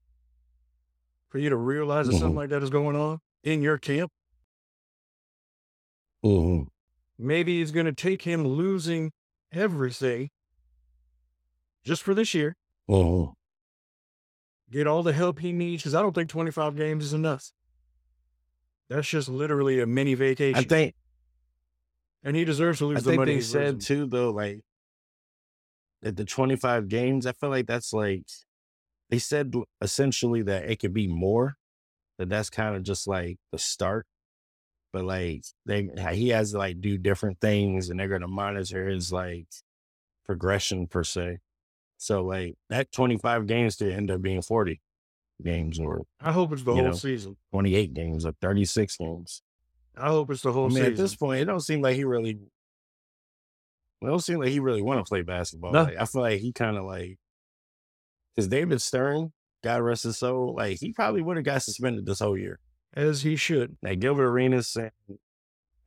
For 1.29 1.37
you 1.39 1.49
to 1.49 1.55
realize 1.57 2.07
that 2.07 2.13
something 2.13 2.33
Mhm. 2.33 2.35
like 2.35 2.49
that 2.49 2.63
is 2.63 2.69
going 2.69 2.95
on 2.95 3.19
in 3.43 3.61
your 3.61 3.77
camp, 3.77 4.11
hmm 6.23 6.63
maybe 7.17 7.61
it's 7.61 7.71
going 7.71 7.85
to 7.85 7.93
take 7.93 8.23
him 8.23 8.45
losing 8.47 9.11
everything 9.51 10.29
just 11.83 12.03
for 12.03 12.13
this 12.13 12.33
year, 12.33 12.55
hmm 12.87 13.31
get 14.69 14.87
all 14.87 15.03
the 15.03 15.13
help 15.13 15.39
he 15.39 15.51
needs. 15.51 15.83
Because 15.83 15.95
I 15.95 16.01
don't 16.01 16.13
think 16.13 16.29
25 16.29 16.75
games 16.75 17.05
is 17.05 17.13
enough. 17.13 17.51
That's 18.89 19.07
just 19.07 19.27
literally 19.29 19.79
a 19.79 19.85
mini 19.85 20.13
vacation. 20.13 20.63
I 20.63 20.67
think 20.67 20.95
and 22.23 22.35
he 22.35 22.45
deserves 22.45 22.79
to 22.79 22.85
lose 22.85 22.99
I 22.99 23.01
the 23.01 23.09
think 23.11 23.19
money. 23.19 23.35
they 23.35 23.41
said 23.41 23.75
losing. 23.75 23.79
too 23.81 24.05
though, 24.07 24.31
like 24.31 24.61
at 26.03 26.15
the 26.15 26.25
twenty 26.25 26.55
five 26.55 26.87
games, 26.87 27.25
I 27.25 27.31
feel 27.31 27.49
like 27.49 27.67
that's 27.67 27.93
like 27.93 28.25
they 29.09 29.19
said 29.19 29.53
essentially 29.81 30.41
that 30.43 30.69
it 30.69 30.79
could 30.79 30.93
be 30.93 31.07
more. 31.07 31.55
That 32.17 32.29
that's 32.29 32.49
kind 32.49 32.75
of 32.75 32.83
just 32.83 33.07
like 33.07 33.37
the 33.51 33.57
start. 33.57 34.05
But 34.93 35.03
like 35.03 35.43
they 35.65 35.89
he 36.13 36.29
has 36.29 36.51
to 36.51 36.57
like 36.57 36.81
do 36.81 36.97
different 36.97 37.39
things 37.39 37.89
and 37.89 37.99
they're 37.99 38.07
gonna 38.07 38.27
monitor 38.27 38.87
his 38.87 39.11
like 39.11 39.47
progression 40.25 40.87
per 40.87 41.03
se. 41.03 41.39
So 41.97 42.23
like 42.23 42.55
that 42.69 42.91
twenty 42.91 43.17
five 43.17 43.47
games 43.47 43.75
to 43.77 43.91
end 43.91 44.09
up 44.11 44.21
being 44.21 44.41
forty 44.41 44.81
games 45.43 45.79
or 45.79 46.03
I 46.19 46.31
hope 46.31 46.51
it's 46.51 46.63
the 46.63 46.73
whole 46.73 46.83
know, 46.83 46.91
season. 46.93 47.37
twenty 47.51 47.75
eight 47.75 47.93
games 47.93 48.25
or 48.25 48.33
thirty 48.41 48.65
six 48.65 48.97
games. 48.97 49.41
I 49.95 50.09
hope 50.09 50.29
it's 50.31 50.41
the 50.41 50.49
I 50.49 50.53
whole 50.53 50.69
mean, 50.69 50.77
season. 50.77 50.91
at 50.93 50.97
this 50.97 51.15
point, 51.15 51.41
it 51.41 51.45
don't 51.45 51.59
seem 51.59 51.81
like 51.81 51.95
he 51.95 52.03
really. 52.03 52.39
It 54.01 54.05
don't 54.05 54.19
seem 54.19 54.39
like 54.39 54.49
he 54.49 54.59
really 54.59 54.81
want 54.81 55.03
to 55.03 55.09
play 55.09 55.23
basketball. 55.23 55.71
No. 55.71 55.83
Like, 55.83 55.97
I 55.97 56.05
feel 56.05 56.21
like 56.21 56.39
he 56.39 56.51
kind 56.53 56.77
of 56.77 56.85
like, 56.85 57.17
because 58.35 58.47
David 58.47 58.81
Stern, 58.81 59.33
God 59.63 59.81
rest 59.81 60.03
his 60.03 60.19
soul, 60.19 60.55
like 60.55 60.77
he 60.79 60.93
probably 60.93 61.21
would 61.21 61.37
have 61.37 61.45
got 61.45 61.63
suspended 61.63 62.05
this 62.05 62.19
whole 62.19 62.37
year. 62.37 62.59
as 62.97 63.21
he 63.21 63.35
should. 63.35 63.77
Like 63.81 63.99
Gilbert 63.99 64.27
Arenas 64.27 64.75
and 64.75 64.91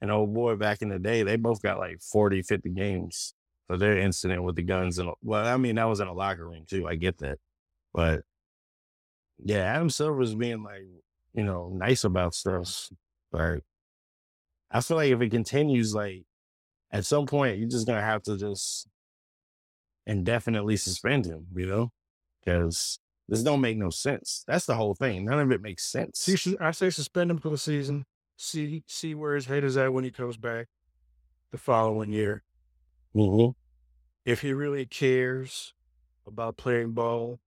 an 0.01 0.11
old 0.11 0.33
boy 0.33 0.57
back 0.57 0.81
in 0.81 0.88
the 0.88 0.99
day, 0.99 1.23
they 1.23 1.37
both 1.37 1.61
got 1.61 1.79
like 1.79 2.01
40, 2.01 2.42
50 2.42 2.70
games 2.70 3.35
for 3.66 3.77
their 3.77 3.99
incident 3.99 4.42
with 4.44 4.57
the 4.57 4.62
guns. 4.62 4.99
And 4.99 5.11
well, 5.23 5.46
I 5.46 5.57
mean, 5.57 5.75
that 5.75 5.88
was 5.88 6.01
in 6.01 6.09
a 6.09 6.12
locker 6.12 6.49
room 6.49 6.64
too. 6.68 6.87
I 6.88 6.94
get 6.94 7.18
that, 7.18 7.38
but 7.92 8.23
yeah, 9.42 9.61
Adam 9.61 9.90
Silver's 9.90 10.35
being 10.35 10.62
like, 10.62 10.87
you 11.35 11.44
know, 11.44 11.70
nice 11.75 12.05
about 12.05 12.35
stuff, 12.35 12.88
but 13.33 13.61
I 14.70 14.81
feel 14.81 14.96
like 14.96 15.11
if 15.11 15.20
it 15.20 15.31
continues, 15.31 15.94
like 15.94 16.25
at 16.92 17.07
some 17.07 17.26
point, 17.26 17.59
you're 17.59 17.68
just 17.68 17.87
gonna 17.87 18.00
have 18.03 18.22
to 18.24 18.37
just 18.37 18.88
indefinitely 20.07 20.76
suspend 20.76 21.26
him, 21.26 21.46
you 21.55 21.66
know, 21.66 21.92
because 22.40 22.98
this 23.29 23.42
don't 23.42 23.61
make 23.61 23.76
no 23.76 23.90
sense. 23.90 24.44
That's 24.46 24.66
the 24.66 24.74
whole 24.74 24.94
thing. 24.94 25.24
None 25.24 25.38
of 25.38 25.53
it 25.53 25.62
makes 25.62 25.85
sense. 25.85 26.29
I 26.61 26.70
say 26.72 26.90
suspend 26.90 27.31
him 27.31 27.38
for 27.38 27.50
the 27.50 27.59
season. 27.59 28.05
See, 28.37 28.83
see 28.87 29.14
where 29.14 29.35
his 29.35 29.46
head 29.46 29.64
is 29.64 29.76
at 29.76 29.92
when 29.92 30.05
he 30.05 30.11
comes 30.11 30.37
back 30.37 30.68
the 31.50 31.59
following 31.59 32.12
year. 32.12 32.42
Mhm. 33.14 33.55
If 34.24 34.40
he 34.40 34.53
really 34.53 34.87
cares 34.87 35.74
about 36.26 36.57
playing 36.57 36.92
ball 36.92 37.40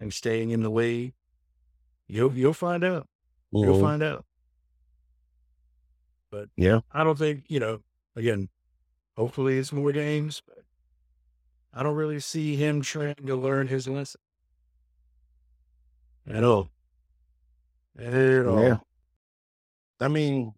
and 0.00 0.12
staying 0.12 0.50
in 0.50 0.62
the 0.62 0.70
league, 0.70 1.14
you'll 2.08 2.32
you'll 2.34 2.52
find 2.52 2.84
out. 2.84 3.08
You'll 3.52 3.76
Mhm. 3.76 3.80
find 3.80 4.02
out. 4.02 4.26
But 6.30 6.48
Yeah. 6.56 6.80
I 6.90 7.04
don't 7.04 7.18
think 7.18 7.44
you 7.48 7.60
know. 7.60 7.82
Again, 8.16 8.48
hopefully 9.16 9.58
it's 9.58 9.72
more 9.72 9.92
games, 9.92 10.42
but 10.46 10.58
I 11.72 11.82
don't 11.82 11.96
really 11.96 12.20
see 12.20 12.56
him 12.56 12.80
trying 12.80 13.14
to 13.14 13.36
learn 13.36 13.66
his 13.68 13.88
lesson 13.88 14.20
at 16.28 16.44
all. 16.44 16.70
At 17.98 18.46
all. 18.46 18.62
Yeah. 18.62 18.76
I 20.00 20.08
mean, 20.08 20.52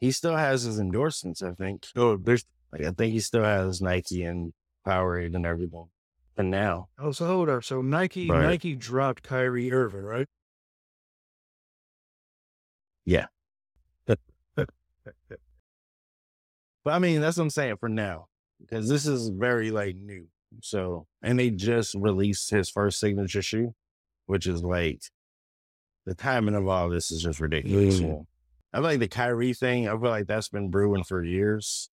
he 0.00 0.10
still 0.10 0.36
has 0.36 0.62
his 0.62 0.78
endorsements, 0.78 1.42
I 1.42 1.52
think. 1.52 1.86
Oh, 1.96 2.16
there's 2.16 2.44
Like, 2.72 2.82
I 2.82 2.90
think 2.90 3.12
he 3.12 3.20
still 3.20 3.44
has 3.44 3.80
Nike 3.82 4.22
and 4.24 4.52
Powerade 4.86 5.34
and 5.34 5.46
everything. 5.46 5.88
And 6.36 6.50
now, 6.50 6.88
oh, 6.98 7.12
so 7.12 7.26
hold 7.26 7.50
up. 7.50 7.62
So 7.62 7.82
Nike, 7.82 8.28
Right. 8.28 8.42
Nike 8.42 8.74
dropped 8.74 9.22
Kyrie 9.22 9.70
Irving, 9.70 10.02
right? 10.02 10.28
Yeah. 13.04 13.26
But 16.84 16.94
I 16.94 16.98
mean, 16.98 17.20
that's 17.20 17.36
what 17.36 17.44
I'm 17.44 17.50
saying 17.50 17.76
for 17.78 17.88
now, 17.88 18.26
because 18.60 18.88
this 18.88 19.06
is 19.06 19.28
very 19.28 19.70
like 19.70 19.96
new. 19.96 20.26
So, 20.62 21.06
and 21.22 21.38
they 21.38 21.50
just 21.50 21.94
released 21.94 22.50
his 22.50 22.68
first 22.68 23.00
signature 23.00 23.42
shoe, 23.42 23.74
which 24.26 24.46
is 24.46 24.62
like 24.62 25.02
the 26.04 26.14
timing 26.14 26.54
of 26.54 26.68
all 26.68 26.90
this 26.90 27.10
is 27.10 27.22
just 27.22 27.40
ridiculous. 27.40 28.00
Mm. 28.00 28.26
I 28.72 28.78
feel 28.78 28.84
like 28.84 29.00
the 29.00 29.08
Kyrie 29.08 29.54
thing, 29.54 29.88
I 29.88 29.92
feel 29.92 30.10
like 30.10 30.26
that's 30.26 30.48
been 30.48 30.70
brewing 30.70 31.04
for 31.04 31.22
years. 31.22 31.88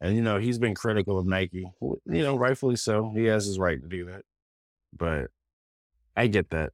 And, 0.00 0.16
you 0.16 0.22
know, 0.22 0.38
he's 0.38 0.58
been 0.58 0.74
critical 0.74 1.18
of 1.18 1.26
Nike, 1.26 1.64
you 1.80 2.00
know, 2.04 2.36
rightfully 2.36 2.76
so. 2.76 3.12
He 3.14 3.24
has 3.24 3.46
his 3.46 3.58
right 3.58 3.80
to 3.80 3.88
do 3.88 4.06
that. 4.06 4.22
But 4.94 5.28
I 6.14 6.26
get 6.26 6.50
that. 6.50 6.72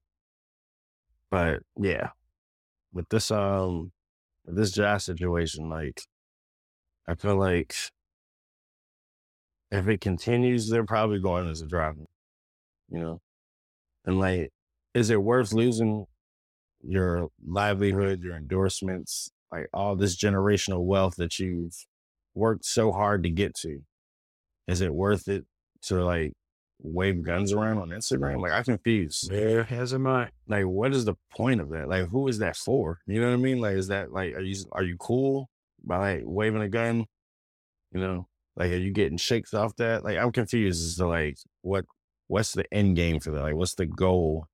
But 1.30 1.60
yeah, 1.76 2.10
with 2.92 3.08
this, 3.08 3.30
um, 3.30 3.92
with 4.44 4.56
this 4.56 4.72
Josh 4.72 5.04
situation, 5.04 5.68
like, 5.68 6.02
I 7.06 7.14
feel 7.14 7.36
like 7.36 7.74
if 9.70 9.88
it 9.88 10.00
continues, 10.00 10.68
they're 10.68 10.84
probably 10.84 11.20
going 11.20 11.48
as 11.48 11.62
a 11.62 11.66
driver, 11.66 12.06
you 12.90 12.98
know? 12.98 13.20
And 14.04 14.18
like, 14.18 14.50
is 14.94 15.10
it 15.10 15.22
worth 15.22 15.52
losing 15.52 16.06
your 16.82 17.28
livelihood, 17.46 18.22
your 18.22 18.36
endorsements, 18.36 19.30
like 19.52 19.68
all 19.72 19.96
this 19.96 20.16
generational 20.16 20.84
wealth 20.84 21.16
that 21.16 21.38
you've 21.38 21.76
worked 22.34 22.64
so 22.64 22.92
hard 22.92 23.22
to 23.24 23.30
get 23.30 23.54
to? 23.56 23.80
Is 24.66 24.80
it 24.80 24.94
worth 24.94 25.28
it 25.28 25.44
to 25.82 26.04
like 26.04 26.32
wave 26.82 27.22
guns 27.22 27.52
around 27.52 27.78
on 27.78 27.90
Instagram? 27.90 28.40
Like, 28.40 28.52
I'm 28.52 28.64
confused. 28.64 29.30
Yeah, 29.32 29.62
has 29.64 29.92
am 29.92 30.06
I. 30.06 30.30
Like, 30.48 30.64
what 30.64 30.94
is 30.94 31.04
the 31.04 31.14
point 31.36 31.60
of 31.60 31.70
that? 31.70 31.88
Like, 31.88 32.08
who 32.08 32.28
is 32.28 32.38
that 32.38 32.56
for? 32.56 32.98
You 33.06 33.20
know 33.20 33.28
what 33.28 33.34
I 33.34 33.36
mean? 33.36 33.60
Like, 33.60 33.76
is 33.76 33.88
that 33.88 34.12
like, 34.12 34.34
are 34.34 34.40
you 34.40 34.56
are 34.72 34.82
you 34.82 34.96
cool 34.98 35.48
by 35.84 35.98
like 35.98 36.22
waving 36.24 36.62
a 36.62 36.68
gun? 36.68 37.06
You 37.92 38.00
know, 38.00 38.28
like, 38.56 38.70
are 38.70 38.76
you 38.76 38.92
getting 38.92 39.18
shakes 39.18 39.54
off 39.54 39.76
that? 39.76 40.04
Like, 40.04 40.16
I'm 40.18 40.32
confused 40.32 40.82
as 40.84 40.96
to 40.96 41.06
like 41.06 41.38
what 41.62 41.84
what's 42.28 42.52
the 42.52 42.64
end 42.72 42.96
game 42.96 43.20
for 43.20 43.30
that? 43.32 43.42
Like, 43.42 43.54
what's 43.54 43.74
the 43.74 43.86
goal 43.86 44.46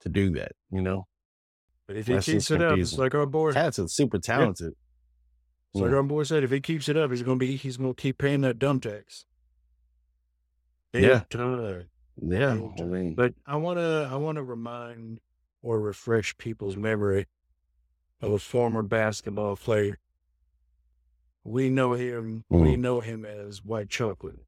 to 0.00 0.08
do 0.08 0.30
that? 0.32 0.52
You 0.70 0.82
know, 0.82 1.06
But 1.86 1.96
if 1.96 2.06
he 2.06 2.14
That's 2.14 2.26
keeps 2.26 2.48
just 2.48 2.50
it 2.52 2.62
up, 2.62 2.78
it's 2.78 2.96
like 2.98 3.14
our 3.14 3.26
boy. 3.26 3.52
are 3.52 3.72
super 3.72 4.18
talented. 4.18 4.74
It's 5.72 5.80
like 5.80 5.90
our 5.90 6.04
boy 6.04 6.22
said, 6.22 6.44
if 6.44 6.52
he 6.52 6.60
keeps 6.60 6.88
it 6.88 6.96
up, 6.96 7.10
he's 7.10 7.22
gonna 7.22 7.36
be 7.36 7.56
he's 7.56 7.76
gonna 7.76 7.94
keep 7.94 8.18
paying 8.18 8.42
that 8.42 8.58
dumb 8.60 8.78
tax. 8.78 9.26
Yeah. 10.92 11.22
Time. 11.30 11.88
Yeah, 12.22 12.56
I 12.78 12.82
mean, 12.82 13.14
But 13.16 13.34
I 13.44 13.56
wanna 13.56 14.08
I 14.10 14.14
wanna 14.16 14.44
remind 14.44 15.18
or 15.62 15.80
refresh 15.80 16.36
people's 16.38 16.76
memory 16.76 17.26
of 18.20 18.30
a 18.32 18.38
former 18.38 18.82
basketball 18.82 19.56
player 19.56 19.98
we 21.44 21.70
know 21.70 21.92
him. 21.92 22.44
We 22.48 22.74
Mm. 22.74 22.78
know 22.78 23.00
him 23.00 23.24
as 23.24 23.62
White 23.64 23.88
Chocolate. 23.90 24.38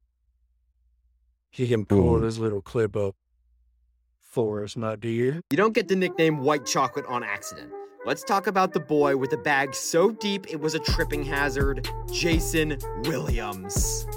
He 1.51 1.67
can 1.67 1.85
pull 1.85 2.15
Mm. 2.17 2.21
this 2.21 2.37
little 2.37 2.61
clip 2.61 2.95
up 2.95 3.15
for 4.19 4.63
us, 4.63 4.75
my 4.75 4.95
dear. 4.95 5.41
You 5.49 5.57
don't 5.57 5.73
get 5.73 5.87
the 5.87 5.95
nickname 5.95 6.39
White 6.39 6.65
Chocolate 6.65 7.05
on 7.07 7.23
accident. 7.23 7.71
Let's 8.05 8.23
talk 8.23 8.47
about 8.47 8.73
the 8.73 8.79
boy 8.79 9.17
with 9.17 9.33
a 9.33 9.37
bag 9.37 9.73
so 9.75 10.11
deep 10.11 10.47
it 10.49 10.59
was 10.59 10.75
a 10.75 10.79
tripping 10.79 11.23
hazard, 11.23 11.87
Jason 12.11 12.77
Williams. 13.03 14.07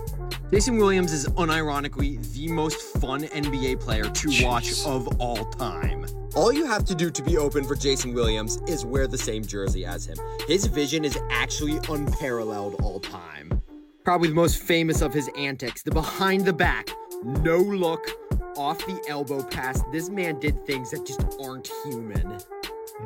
Jason 0.50 0.76
Williams 0.78 1.12
is 1.12 1.26
unironically 1.28 2.20
the 2.34 2.48
most 2.52 2.80
fun 3.00 3.24
NBA 3.24 3.76
player 3.76 4.04
to 4.04 4.28
watch 4.44 4.70
Jeez. 4.70 4.86
of 4.86 5.20
all 5.20 5.44
time. 5.52 6.04
All 6.36 6.52
you 6.52 6.64
have 6.66 6.84
to 6.86 6.94
do 6.94 7.10
to 7.10 7.22
be 7.22 7.36
open 7.38 7.64
for 7.64 7.74
Jason 7.74 8.14
Williams 8.14 8.60
is 8.68 8.84
wear 8.86 9.06
the 9.06 9.18
same 9.18 9.44
jersey 9.44 9.84
as 9.84 10.06
him. 10.06 10.16
His 10.46 10.66
vision 10.66 11.04
is 11.04 11.18
actually 11.30 11.78
unparalleled 11.88 12.76
all 12.82 13.00
time. 13.00 13.60
Probably 14.04 14.28
the 14.28 14.34
most 14.34 14.62
famous 14.62 15.02
of 15.02 15.12
his 15.12 15.28
antics, 15.36 15.82
the 15.82 15.90
behind 15.90 16.44
the 16.44 16.52
back, 16.52 16.88
no 17.24 17.58
look, 17.58 18.08
off 18.56 18.78
the 18.86 19.00
elbow 19.08 19.42
pass. 19.42 19.82
This 19.92 20.08
man 20.08 20.38
did 20.38 20.64
things 20.66 20.90
that 20.92 21.04
just 21.04 21.20
aren't 21.42 21.68
human. 21.84 22.38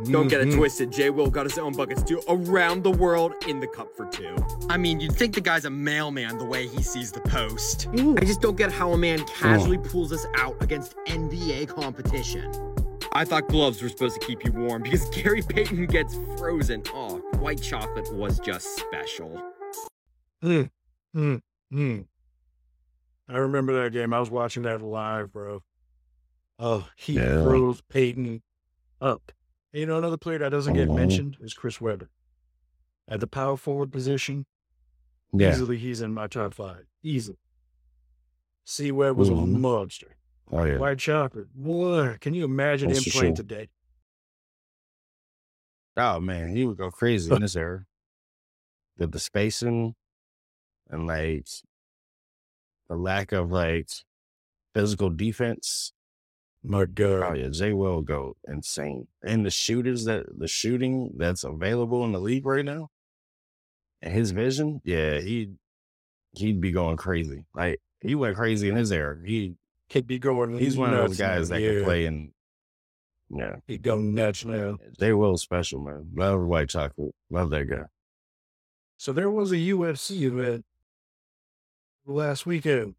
Don't 0.04 0.26
get 0.28 0.40
it 0.40 0.48
Mhm. 0.48 0.56
twisted. 0.56 0.90
Jay 0.90 1.08
Will 1.10 1.30
got 1.30 1.46
his 1.46 1.56
own 1.56 1.72
buckets 1.72 2.02
too 2.02 2.20
around 2.28 2.82
the 2.82 2.90
world 2.90 3.32
in 3.46 3.60
the 3.60 3.66
cup 3.68 3.94
for 3.96 4.06
two. 4.06 4.34
I 4.68 4.76
mean, 4.76 4.98
you'd 5.00 5.14
think 5.14 5.34
the 5.34 5.40
guy's 5.40 5.64
a 5.66 5.70
mailman 5.70 6.36
the 6.38 6.44
way 6.44 6.66
he 6.66 6.82
sees 6.82 7.12
the 7.12 7.20
post. 7.20 7.88
I 7.92 8.24
just 8.24 8.40
don't 8.40 8.56
get 8.56 8.72
how 8.72 8.92
a 8.92 8.98
man 8.98 9.20
casually 9.26 9.78
pulls 9.78 10.12
us 10.12 10.26
out 10.36 10.56
against 10.62 10.94
NBA 11.06 11.66
competition. 11.66 12.50
I 13.14 13.24
thought 13.24 13.48
gloves 13.48 13.80
were 13.80 13.88
supposed 13.88 14.20
to 14.20 14.26
keep 14.26 14.44
you 14.44 14.52
warm 14.52 14.82
because 14.82 15.08
Gary 15.10 15.42
Payton 15.42 15.86
gets 15.86 16.16
frozen. 16.36 16.82
Oh, 16.92 17.18
white 17.38 17.62
chocolate 17.62 18.12
was 18.12 18.40
just 18.40 18.66
special. 18.76 19.40
Mm, 20.42 20.70
mm, 21.16 21.40
mm. 21.72 22.06
I 23.28 23.36
remember 23.38 23.82
that 23.82 23.92
game. 23.92 24.12
I 24.12 24.20
was 24.20 24.30
watching 24.30 24.64
that 24.64 24.82
live, 24.82 25.32
bro. 25.32 25.62
Oh, 26.58 26.88
he 26.96 27.14
Yeah. 27.14 27.42
froze 27.42 27.80
Payton 27.88 28.42
up. 29.00 29.32
And 29.72 29.80
you 29.80 29.86
know, 29.86 29.98
another 29.98 30.16
player 30.18 30.38
that 30.38 30.50
doesn't 30.50 30.74
get 30.74 30.90
mentioned 30.90 31.36
is 31.40 31.54
Chris 31.54 31.80
Webber. 31.80 32.10
At 33.08 33.20
the 33.20 33.26
power 33.26 33.56
forward 33.56 33.92
position, 33.92 34.46
Yeah. 35.32 35.50
easily 35.50 35.78
he's 35.78 36.00
in 36.00 36.12
my 36.14 36.26
top 36.26 36.54
five. 36.54 36.86
Easily. 37.02 37.38
C 38.64 38.90
Webb 38.90 39.16
was 39.16 39.28
a 39.28 39.32
Mhm. 39.32 39.60
monster. 39.60 40.13
Oh 40.54 40.62
yeah. 40.62 40.78
White 40.78 40.98
chocolate. 40.98 41.52
Boy, 41.52 42.16
can 42.20 42.32
you 42.32 42.44
imagine 42.44 42.88
That's 42.88 43.04
him 43.04 43.12
playing 43.12 43.34
sure. 43.34 43.44
today? 43.44 43.68
Oh 45.96 46.20
man, 46.20 46.54
he 46.54 46.64
would 46.64 46.76
go 46.76 46.90
crazy 46.90 47.34
in 47.34 47.40
this 47.42 47.56
era. 47.56 47.84
The 48.96 49.08
the 49.08 49.18
spacing 49.18 49.96
and 50.88 51.08
like 51.08 51.48
the 52.88 52.94
lack 52.94 53.32
of 53.32 53.50
like 53.50 53.88
physical 54.74 55.10
defense. 55.10 55.92
My 56.62 56.82
oh, 56.82 56.86
God. 56.86 57.22
Oh 57.22 57.34
yeah, 57.34 57.48
Jay 57.48 57.72
will 57.72 58.00
go 58.00 58.36
insane. 58.46 59.08
And 59.24 59.44
the 59.44 59.50
shooters 59.50 60.04
that 60.04 60.26
the 60.38 60.48
shooting 60.48 61.14
that's 61.16 61.42
available 61.42 62.04
in 62.04 62.12
the 62.12 62.20
league 62.20 62.46
right 62.46 62.64
now, 62.64 62.90
and 64.00 64.14
his 64.14 64.30
vision, 64.30 64.80
yeah, 64.84 65.18
he'd 65.18 65.56
he'd 66.36 66.60
be 66.60 66.70
going 66.70 66.96
crazy. 66.96 67.44
Like 67.56 67.80
he 68.00 68.14
went 68.14 68.36
crazy 68.36 68.68
in 68.68 68.76
his 68.76 68.92
era. 68.92 69.18
He 69.24 69.56
Could 69.94 70.08
be 70.08 70.18
going 70.18 70.58
he's 70.58 70.76
one 70.76 70.92
of 70.92 70.98
those 71.06 71.16
guys 71.16 71.50
that 71.50 71.60
yeah. 71.60 71.74
can 71.74 71.84
play 71.84 72.04
in. 72.06 72.32
Yeah, 73.30 73.58
he'd 73.68 73.84
go 73.84 73.96
nuts 73.96 74.44
now. 74.44 74.76
They 74.98 75.12
Will's 75.12 75.42
special 75.42 75.80
man. 75.80 76.10
Love 76.16 76.40
white 76.40 76.68
chocolate. 76.68 77.14
Love 77.30 77.50
that 77.50 77.66
guy. 77.70 77.84
So 78.96 79.12
there 79.12 79.30
was 79.30 79.52
a 79.52 79.56
UFC 79.56 80.22
event 80.22 80.64
last 82.04 82.44
weekend. 82.44 82.96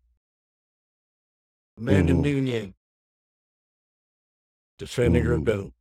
Amanda 1.78 2.14
Mhm. 2.14 2.22
Nunes 2.22 2.74
defending 4.78 5.26
her 5.26 5.38
Mhm. 5.38 5.44
belt. 5.44 5.74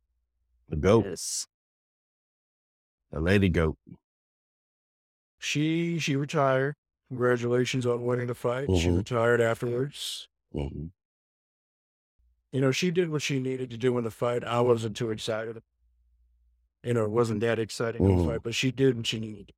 The 0.67 0.75
goat, 0.75 1.05
Yes. 1.05 1.47
the 3.09 3.21
lady 3.21 3.47
goat. 3.47 3.77
She 5.39 5.97
she 5.97 6.17
retired. 6.17 6.75
Congratulations 7.07 7.85
on 7.85 8.03
winning 8.03 8.27
the 8.27 8.35
fight. 8.35 8.67
She 8.67 8.87
Mhm. 8.89 8.97
retired 8.97 9.39
afterwards. 9.39 10.27
hmm 10.51 10.87
You 12.55 12.61
know, 12.61 12.71
she 12.71 12.89
did 12.89 13.09
what 13.09 13.21
she 13.21 13.41
needed 13.41 13.69
to 13.71 13.77
do 13.77 13.97
in 13.97 14.05
the 14.05 14.09
fight. 14.09 14.45
I 14.45 14.61
wasn't 14.61 14.95
too 14.95 15.11
excited. 15.11 15.61
You 16.85 16.93
know, 16.93 17.03
it 17.03 17.11
wasn't 17.11 17.41
that 17.41 17.59
exciting 17.59 18.01
Mhm. 18.03 18.25
fight, 18.25 18.43
but 18.43 18.55
she 18.55 18.71
did 18.71 18.95
what 18.95 19.07
she 19.07 19.19
needed. 19.19 19.51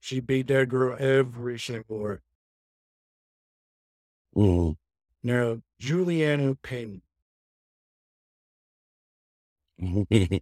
She 0.00 0.18
beat 0.18 0.48
that 0.48 0.68
girl 0.68 0.96
every 0.98 1.56
single 1.56 2.00
way. 2.00 2.18
hmm 4.34 4.72
Now, 5.22 5.62
Juliana 5.78 6.56
Pena, 6.56 7.00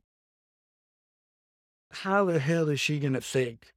how 1.90 2.24
the 2.24 2.38
hell 2.38 2.70
is 2.70 2.80
she 2.80 2.98
gonna 2.98 3.20
think 3.20 3.74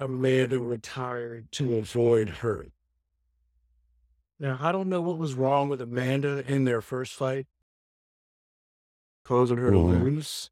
Amanda 0.00 0.58
retired 0.58 1.52
to 1.52 1.76
avoid 1.76 2.28
her? 2.40 2.66
Now, 4.40 4.56
I 4.60 4.70
don't 4.70 4.88
know 4.88 5.00
what 5.00 5.18
was 5.18 5.34
wrong 5.34 5.68
with 5.68 5.80
Amanda 5.80 6.44
in 6.50 6.64
their 6.64 6.80
first 6.80 7.14
fight, 7.14 7.46
causing 9.24 9.56
her 9.58 9.70
to 9.70 9.78
lose. 9.78 10.50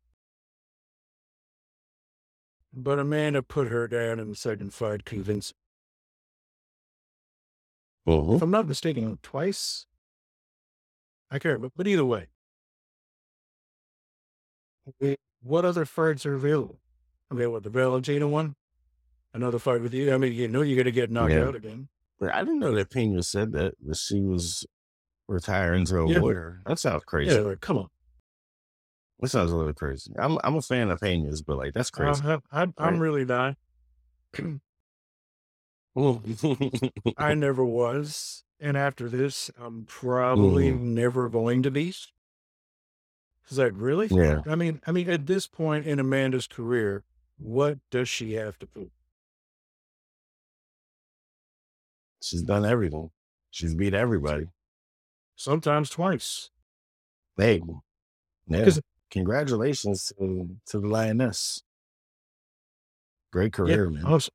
But 2.72 2.98
Amanda 2.98 3.42
put 3.42 3.68
her 3.68 3.86
down 3.86 4.18
in 4.18 4.28
the 4.28 4.34
second 4.36 4.74
fight, 4.74 5.04
convinced. 5.04 5.54
hmm 8.04 8.34
If 8.34 8.42
I'm 8.42 8.50
not 8.50 8.66
mistaken, 8.68 9.18
twice. 9.22 9.86
I 11.30 11.38
can't 11.38 11.54
remember, 11.54 11.72
but 11.76 11.86
either 11.86 12.04
way. 12.04 12.28
What 15.42 15.64
other 15.64 15.84
fights 15.84 16.26
are 16.26 16.34
available? 16.34 16.80
I 17.30 17.34
mean, 17.34 17.50
what 17.50 17.62
the 17.62 17.70
Valentina 17.70 18.28
one? 18.28 18.56
Another 19.32 19.58
fight 19.58 19.80
with 19.80 19.94
you? 19.94 20.12
I 20.12 20.18
mean, 20.18 20.32
you 20.32 20.48
know 20.48 20.62
you're 20.62 20.76
gonna 20.76 20.90
get 20.90 21.10
knocked 21.10 21.32
Yeah. 21.32 21.46
out 21.48 21.54
again. 21.56 21.88
But 22.18 22.34
I 22.34 22.40
didn't 22.40 22.60
know 22.60 22.74
that 22.74 22.90
Pena 22.90 23.22
said 23.22 23.52
that 23.52 23.74
that 23.86 23.96
she 23.96 24.20
was 24.20 24.66
retiring 25.28 25.84
to 25.86 25.98
Yeah. 25.98 26.16
avoid 26.18 26.34
her. 26.36 26.62
That 26.66 26.78
sounds 26.78 27.04
crazy. 27.04 27.34
Yeah, 27.34 27.40
like, 27.42 27.60
come 27.60 27.78
on. 27.78 27.88
That 29.20 29.28
sounds 29.28 29.50
a 29.50 29.56
little 29.56 29.72
crazy. 29.72 30.12
I'm 30.18 30.38
I'm 30.44 30.56
a 30.56 30.62
fan 30.62 30.90
of 30.90 31.00
Pena's, 31.00 31.42
but 31.42 31.56
like 31.56 31.72
that's 31.74 31.90
crazy. 31.90 32.22
Uh, 32.24 32.38
I, 32.52 32.62
I'm 32.62 32.74
Right. 32.78 33.00
really 33.00 33.24
not. 33.24 33.56
I 37.16 37.32
never 37.34 37.64
was, 37.64 38.44
and 38.60 38.76
after 38.76 39.08
this, 39.08 39.50
I'm 39.58 39.84
probably 39.86 40.70
Mhm. 40.70 40.80
never 40.80 41.28
going 41.30 41.62
to 41.62 41.70
be. 41.70 41.94
Is 43.48 43.56
that 43.56 43.72
really? 43.74 44.08
yeah. 44.08 44.42
I 44.44 44.54
mean, 44.56 44.80
I 44.86 44.92
mean, 44.92 45.08
at 45.08 45.26
this 45.26 45.46
point 45.46 45.86
in 45.86 45.98
Amanda's 45.98 46.46
career, 46.46 47.04
what 47.38 47.78
does 47.90 48.08
she 48.08 48.34
have 48.34 48.58
to 48.58 48.66
prove? 48.66 48.90
She's 52.26 52.42
done 52.42 52.64
everything. 52.66 53.10
She's 53.52 53.74
beat 53.76 53.94
everybody. 53.94 54.46
Sometimes 55.36 55.88
twice. 55.90 56.50
Hey, 57.36 57.62
yeah. 58.48 58.68
Congratulations 59.12 60.12
to, 60.18 60.48
to 60.66 60.80
the 60.80 60.88
Lioness. 60.88 61.62
Great 63.32 63.52
career, 63.52 63.88
man. 63.90 64.04
Awesome, 64.04 64.34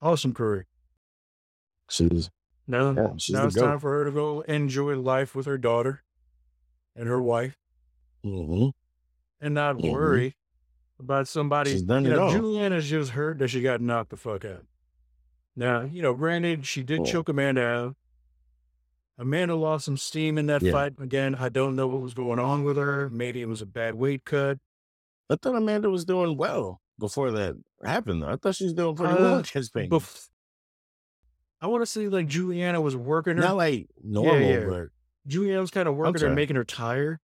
awesome 0.00 0.32
career. 0.32 0.66
She's 1.90 2.30
Now, 2.66 2.92
Yeah, 2.92 3.08
she's 3.18 3.34
now 3.34 3.44
it's 3.46 3.54
goat. 3.56 3.66
time 3.66 3.78
for 3.78 3.90
her 3.98 4.04
to 4.06 4.10
go 4.10 4.40
enjoy 4.42 4.96
life 4.96 5.34
with 5.34 5.44
her 5.44 5.58
daughter 5.58 6.02
and 6.94 7.08
her 7.08 7.20
wife, 7.20 7.58
mhm. 8.24 8.72
and 9.40 9.54
not 9.54 9.76
Mhm. 9.76 9.92
worry 9.92 10.34
about 10.98 11.28
somebody. 11.28 11.72
She's 11.72 11.82
done 11.82 12.04
you 12.06 12.12
it 12.12 12.16
know, 12.16 12.22
all. 12.22 12.30
Juliana's 12.32 12.88
just 12.88 13.10
heard 13.10 13.38
that 13.40 13.48
she 13.48 13.60
got 13.60 13.82
knocked 13.82 14.08
the 14.10 14.16
fuck 14.16 14.44
out. 14.46 14.64
Now, 15.56 15.80
you 15.82 16.02
know, 16.02 16.12
granted, 16.14 16.66
she 16.66 16.82
did 16.82 17.06
Yeah. 17.06 17.12
choke 17.12 17.28
Amanda 17.30 17.62
out. 17.62 17.96
Amanda 19.18 19.54
lost 19.54 19.86
some 19.86 19.96
steam 19.96 20.36
in 20.36 20.46
that 20.46 20.60
Yeah. 20.62 20.72
fight. 20.72 20.94
Again, 21.00 21.34
I 21.34 21.48
don't 21.48 21.74
know 21.74 21.86
what 21.86 22.02
was 22.02 22.12
going 22.14 22.38
on 22.38 22.64
with 22.64 22.76
her. 22.76 23.08
Maybe 23.08 23.40
it 23.40 23.48
was 23.48 23.62
a 23.62 23.66
bad 23.66 23.94
weight 23.94 24.24
cut. 24.24 24.58
I 25.30 25.36
thought 25.36 25.56
Amanda 25.56 25.88
was 25.88 26.04
doing 26.04 26.36
well 26.36 26.82
before 26.98 27.30
that 27.32 27.56
happened. 27.82 28.22
Though 28.22 28.28
I 28.28 28.36
thought 28.36 28.54
she 28.56 28.64
was 28.64 28.74
doing 28.74 28.94
pretty 28.94 29.14
Uh, 29.14 29.20
well 29.22 29.38
against 29.38 29.72
Pena. 29.72 29.88
Bef- 29.88 30.28
I 31.62 31.66
want 31.68 31.80
to 31.82 31.86
say 31.86 32.06
like 32.08 32.26
Juliana 32.28 32.80
was 32.82 32.94
working 32.94 33.36
her. 33.36 33.42
Not 33.42 33.56
like 33.56 33.88
normal, 34.04 34.40
yeah. 34.40 34.66
but 34.66 34.88
Juliana 35.26 35.62
was 35.62 35.70
kind 35.70 35.88
of 35.88 35.96
working 35.96 36.20
her, 36.22 36.34
making 36.34 36.56
her 36.56 36.64
tired. 36.64 37.18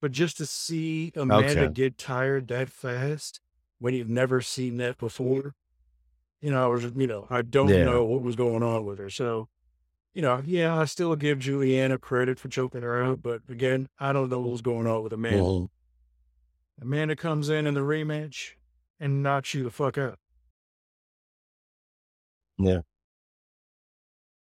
But 0.00 0.12
just 0.12 0.38
to 0.38 0.46
see 0.46 1.12
Amanda 1.14 1.50
Okay. 1.64 1.72
get 1.72 1.98
tired 1.98 2.48
that 2.48 2.70
fast 2.70 3.40
when 3.78 3.92
you've 3.92 4.08
never 4.08 4.40
seen 4.40 4.78
that 4.78 4.96
before, 4.96 5.54
you 6.44 6.50
know, 6.50 6.62
I 6.62 6.66
was, 6.66 6.84
you 6.84 7.06
know, 7.06 7.26
I 7.30 7.40
don't 7.40 7.70
Yeah. 7.70 7.84
know 7.84 8.04
what 8.04 8.20
was 8.22 8.36
going 8.36 8.62
on 8.62 8.84
with 8.84 8.98
her. 8.98 9.08
So, 9.08 9.48
you 10.12 10.20
know, 10.20 10.42
yeah, 10.44 10.78
I 10.78 10.84
still 10.84 11.16
give 11.16 11.38
Juliana 11.38 11.96
credit 11.96 12.38
for 12.38 12.48
choking 12.48 12.82
her 12.82 13.02
out. 13.02 13.22
But 13.22 13.40
again, 13.48 13.88
I 13.98 14.12
don't 14.12 14.28
know 14.28 14.40
what 14.40 14.50
was 14.50 14.60
going 14.60 14.86
on 14.86 15.02
with 15.02 15.14
Amanda. 15.14 15.38
Mhm. 15.42 15.68
Amanda 16.82 17.16
comes 17.16 17.48
in 17.48 17.66
in 17.66 17.72
the 17.74 17.80
rematch. 17.80 18.52
and 19.00 19.22
knocks 19.24 19.52
you 19.54 19.64
the 19.64 19.70
fuck 19.72 19.98
out. 19.98 20.18
Yeah. 22.58 22.82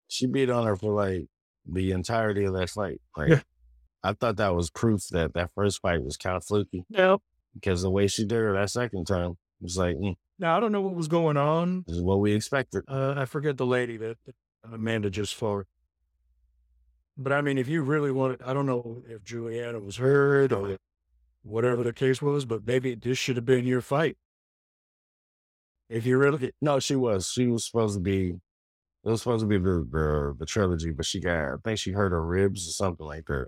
She 0.09 0.27
beat 0.27 0.49
on 0.51 0.67
her 0.67 0.77
for 0.77 0.95
like 0.95 1.27
the 1.67 1.91
entirety 1.91 2.45
of 2.45 2.55
that 2.55 2.71
fight. 2.71 3.01
Like, 3.17 3.29
Yeah. 3.31 3.43
I 4.05 4.13
thought 4.13 4.37
that 4.37 4.55
was 4.55 4.71
proof 4.71 5.09
that 5.11 5.35
that 5.35 5.51
first 5.55 5.81
fight 5.81 6.03
was 6.05 6.17
kind 6.17 6.37
of 6.37 6.45
fluky 6.45 6.85
Now, 6.89 7.19
because 7.55 7.83
the 7.83 7.91
way 7.91 8.07
she 8.07 8.25
did 8.25 8.37
her 8.37 8.53
that 8.55 8.71
second 8.71 9.07
time 9.07 9.37
was 9.61 9.77
like, 9.79 9.97
mm, 9.97 10.15
now 10.39 10.57
I 10.57 10.61
don't 10.61 10.73
know 10.73 10.81
what 10.83 10.95
was 10.95 11.09
going 11.09 11.37
on. 11.37 11.85
this 11.87 11.97
is 11.97 12.03
what 12.03 12.21
we 12.21 12.33
expected. 12.33 12.85
Uh, 12.89 13.15
I 13.17 13.25
forget 13.25 13.57
the 13.57 13.67
lady 13.67 13.97
that 13.97 14.17
that 14.27 14.35
Amanda 14.73 15.11
just 15.11 15.35
fought. 15.35 15.67
But 17.17 17.33
I 17.33 17.41
mean, 17.41 17.57
if 17.57 17.69
you 17.69 17.83
really 17.83 18.11
wanted, 18.13 18.43
I 18.43 18.53
don't 18.53 18.67
know 18.67 19.03
if 19.09 19.25
Juliana 19.25 19.81
was 19.81 19.97
hurt 19.97 20.53
or 20.53 20.77
whatever 21.43 21.83
the 21.83 21.93
case 21.95 22.21
was, 22.21 22.45
but 22.45 22.67
maybe 22.67 22.95
this 22.95 23.17
should 23.17 23.37
have 23.37 23.47
been 23.47 23.65
your 23.67 23.81
fight. 23.81 24.19
If 25.89 26.05
you 26.05 26.19
really, 26.19 26.53
No, 26.61 26.81
she 26.81 26.97
was. 26.97 27.31
She 27.31 27.47
was 27.47 27.65
supposed 27.65 27.95
to 27.97 28.01
be. 28.01 28.31
It 29.05 29.11
was 29.11 29.23
supposed 29.23 29.43
to 29.43 29.47
be 29.47 29.57
the, 29.57 29.87
the 29.91 30.35
the 30.41 30.47
trilogy, 30.47 30.91
but 30.91 31.07
she 31.07 31.21
got. 31.21 31.53
I 31.53 31.57
think 31.65 31.79
she 31.79 31.93
hurt 31.93 32.11
her 32.11 32.25
ribs 32.25 32.69
or 32.69 32.73
something 32.73 33.07
like 33.07 33.25
that 33.27 33.47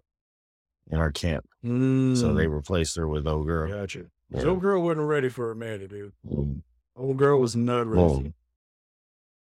in 0.90 0.98
our 0.98 1.10
camp. 1.12 1.44
So 1.64 1.68
Mm, 1.68 2.36
they 2.36 2.46
replaced 2.46 2.96
her 2.96 3.08
with 3.08 3.26
old 3.26 3.46
girl. 3.46 3.68
gotcha. 3.68 4.06
Yeah. 4.30 4.44
Old 4.44 4.60
girl 4.60 4.82
wasn't 4.82 5.06
ready 5.06 5.28
for 5.28 5.50
Amanda, 5.50 5.88
dude. 5.88 6.12
Mm. 6.26 6.62
Old 6.96 7.16
girl 7.16 7.40
was 7.40 7.56
not 7.56 7.86
ready. 7.86 8.02
Whoa. 8.02 8.32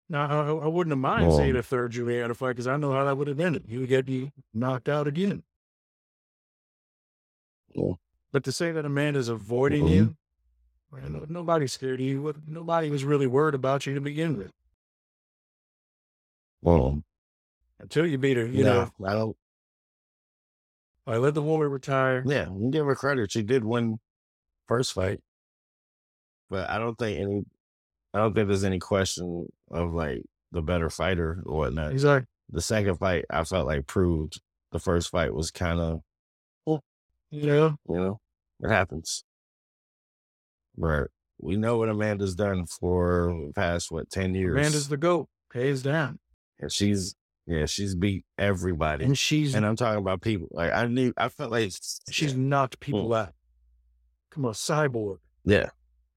Now, 0.08 0.26
I, 0.60 0.64
I 0.64 0.66
wouldn't 0.68 0.92
have 0.92 0.98
mind 0.98 1.28
Whoa. 1.28 1.36
seeing 1.36 1.56
a 1.56 1.62
third 1.62 1.92
Juliana 1.92 2.34
fight 2.34 2.50
because 2.50 2.66
I 2.66 2.76
know 2.76 2.92
how 2.92 3.04
that 3.04 3.16
would 3.16 3.28
have 3.28 3.40
ended. 3.40 3.64
You 3.68 3.80
would 3.80 3.88
get 3.88 4.08
you 4.08 4.30
knocked 4.54 4.88
out 4.88 5.06
again. 5.06 5.42
Yeah. 7.74 7.92
But 8.32 8.44
to 8.44 8.52
say 8.52 8.72
that 8.72 8.84
Amanda's 8.84 9.28
avoiding 9.28 9.84
Mhm. 9.86 9.90
you, 9.94 10.16
well, 10.90 11.08
no, 11.10 11.26
nobody's 11.28 11.72
scared 11.72 12.00
you. 12.00 12.34
Nobody 12.46 12.88
was 12.90 13.04
really 13.04 13.26
worried 13.26 13.54
about 13.54 13.84
you 13.86 13.94
to 13.94 14.00
begin 14.00 14.36
with 14.38 14.52
Well, 16.62 17.02
until 17.78 18.06
you 18.06 18.16
beat 18.18 18.36
her. 18.36 18.46
You 18.46 18.64
no, 18.64 18.90
know, 18.98 19.06
I 19.06 19.12
don't. 19.14 19.36
I 21.06 21.16
let 21.16 21.34
the 21.34 21.42
woman 21.42 21.70
retire. 21.70 22.22
Yeah, 22.26 22.48
give 22.70 22.84
her 22.86 22.94
credit. 22.94 23.30
She 23.32 23.42
did 23.42 23.64
win 23.64 23.98
first 24.68 24.92
fight, 24.92 25.20
but 26.50 26.68
I 26.70 26.78
don't 26.78 26.96
think 26.96 27.18
any. 27.20 27.42
I 28.14 28.18
don't 28.18 28.34
think 28.34 28.48
there's 28.48 28.64
any 28.64 28.78
question 28.78 29.48
of 29.70 29.92
like 29.92 30.22
the 30.52 30.62
better 30.62 30.88
fighter 30.90 31.42
or 31.44 31.58
whatnot. 31.58 31.92
He's 31.92 32.04
like, 32.04 32.24
The 32.50 32.62
second 32.62 32.96
fight, 32.96 33.24
I 33.30 33.44
felt 33.44 33.66
like 33.66 33.86
proved 33.86 34.40
the 34.72 34.78
first 34.78 35.10
fight 35.10 35.34
was 35.34 35.50
kind 35.50 35.80
of 35.80 36.00
you 37.30 37.46
know, 37.46 37.76
You 37.88 37.96
know, 37.96 38.20
it 38.62 38.70
happens. 38.70 39.22
Right. 40.76 41.06
We 41.40 41.56
know 41.56 41.76
what 41.76 41.88
Amanda's 41.90 42.34
done 42.34 42.64
for 42.66 43.32
the 43.48 43.52
past 43.52 43.90
what 43.90 44.10
ten 44.10 44.34
years, 44.34 44.56
Amanda's 44.56 44.88
the 44.88 44.96
goat, 44.96 45.28
hands 45.52 45.82
down, 45.82 46.18
and 46.58 46.72
she's 46.72 47.14
yeah, 47.46 47.66
she's 47.66 47.94
beat 47.94 48.24
everybody. 48.38 49.04
and 49.04 49.16
she's 49.16 49.54
And 49.54 49.64
I'm 49.66 49.76
talking 49.76 49.98
about 50.00 50.20
people 50.22 50.48
like 50.50 50.72
I 50.72 50.86
knew. 50.86 51.12
I 51.16 51.28
felt 51.28 51.50
like 51.50 51.72
she's 52.10 52.34
knocked 52.34 52.80
people 52.80 53.08
Mm. 53.10 53.18
out. 53.26 53.32
Come 54.30 54.44
on, 54.46 54.52
cyborg. 54.52 55.18
yeah, 55.44 55.70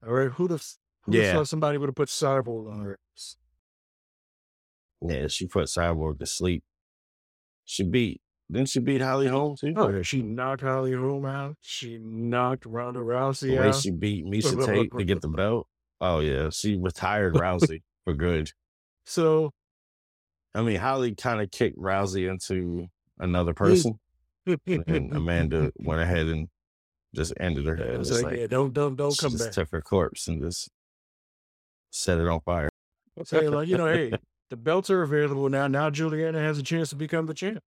All 0.06 0.12
right, 0.12 0.30
who'd 0.30 0.50
have? 0.50 0.64
Who'd 1.02 1.14
Yeah. 1.16 1.32
thought 1.32 1.48
somebody 1.48 1.78
would 1.78 1.88
have 1.88 1.94
put 1.96 2.08
cyborg 2.08 2.70
on 2.72 2.80
her? 2.82 2.98
yeah. 5.00 5.26
She 5.26 5.46
put 5.46 5.66
Cyborg 5.66 6.18
to 6.20 6.26
sleep. 6.26 6.62
She 7.64 7.82
beat. 7.84 8.20
Didn't 8.50 8.68
she 8.68 8.80
beat 8.80 9.00
Holly 9.00 9.28
Holm 9.28 9.56
too? 9.56 9.72
Oh 9.76 9.88
yeah, 9.88 10.02
she 10.02 10.22
knocked 10.22 10.60
Holly 10.62 10.92
Holm 10.92 11.24
out. 11.24 11.56
She 11.60 11.98
knocked 11.98 12.66
Ronda 12.66 13.00
the 13.00 13.04
Rousey 13.06 13.58
way 13.58 13.68
out. 13.68 13.74
she 13.76 13.90
beat 13.90 14.26
Miesha 14.26 14.64
Tate 14.66 14.90
to 14.96 15.04
get 15.04 15.22
the 15.22 15.28
belt. 15.28 15.66
Oh 16.00 16.20
yeah, 16.20 16.50
she 16.50 16.76
retired 16.76 17.34
Rousey 17.34 17.82
for 18.04 18.12
good. 18.14 18.50
So 19.06 19.52
I 20.54 20.62
mean, 20.62 20.76
Holly 20.76 21.14
kind 21.14 21.40
of 21.40 21.50
kicked 21.50 21.78
Rousey 21.78 22.30
into 22.30 22.88
another 23.18 23.54
person. 23.54 23.98
and 24.46 25.12
Amanda 25.16 25.72
went 25.76 26.00
ahead 26.02 26.26
and 26.26 26.48
just 27.14 27.32
ended 27.38 27.66
her. 27.66 27.76
Yeah, 27.76 27.84
It 27.84 28.00
it's 28.00 28.10
like, 28.10 28.24
like, 28.24 28.36
yeah, 28.38 28.46
don't 28.46 28.72
don't 28.72 28.96
don't 28.96 29.16
come 29.18 29.32
just 29.32 29.44
back. 29.44 29.52
took 29.52 29.70
her 29.70 29.80
corpse 29.82 30.28
and 30.28 30.40
just 30.42 30.68
set 31.90 32.18
it 32.18 32.26
on 32.26 32.40
fire. 32.40 32.68
Say 33.24 33.48
like 33.48 33.68
you 33.68 33.76
know, 33.76 33.86
hey, 33.86 34.18
the 34.50 34.56
belts 34.56 34.90
are 34.90 35.02
available 35.02 35.48
now. 35.48 35.66
Now 35.66 35.90
Juliana 35.90 36.38
has 36.40 36.58
a 36.58 36.62
chance 36.62 36.90
to 36.90 36.96
become 36.96 37.26
the 37.26 37.34
champ. 37.34 37.60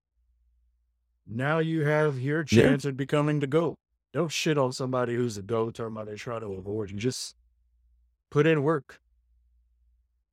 Now 1.27 1.59
you 1.59 1.85
have 1.85 2.19
your 2.19 2.43
Yeah. 2.51 2.63
chance 2.63 2.85
at 2.85 2.97
becoming 2.97 3.39
the 3.39 3.47
GOAT. 3.47 3.75
Don't 4.13 4.31
shit 4.31 4.57
on 4.57 4.71
somebody 4.71 5.15
who's 5.15 5.37
a 5.37 5.41
GOAT 5.41 5.75
talking 5.75 5.93
about 5.93 6.05
they 6.07 6.15
try 6.15 6.39
to 6.39 6.45
avoid 6.53 6.91
you. 6.91 6.97
Just 6.97 7.35
put 8.31 8.47
in 8.47 8.63
work. 8.63 8.99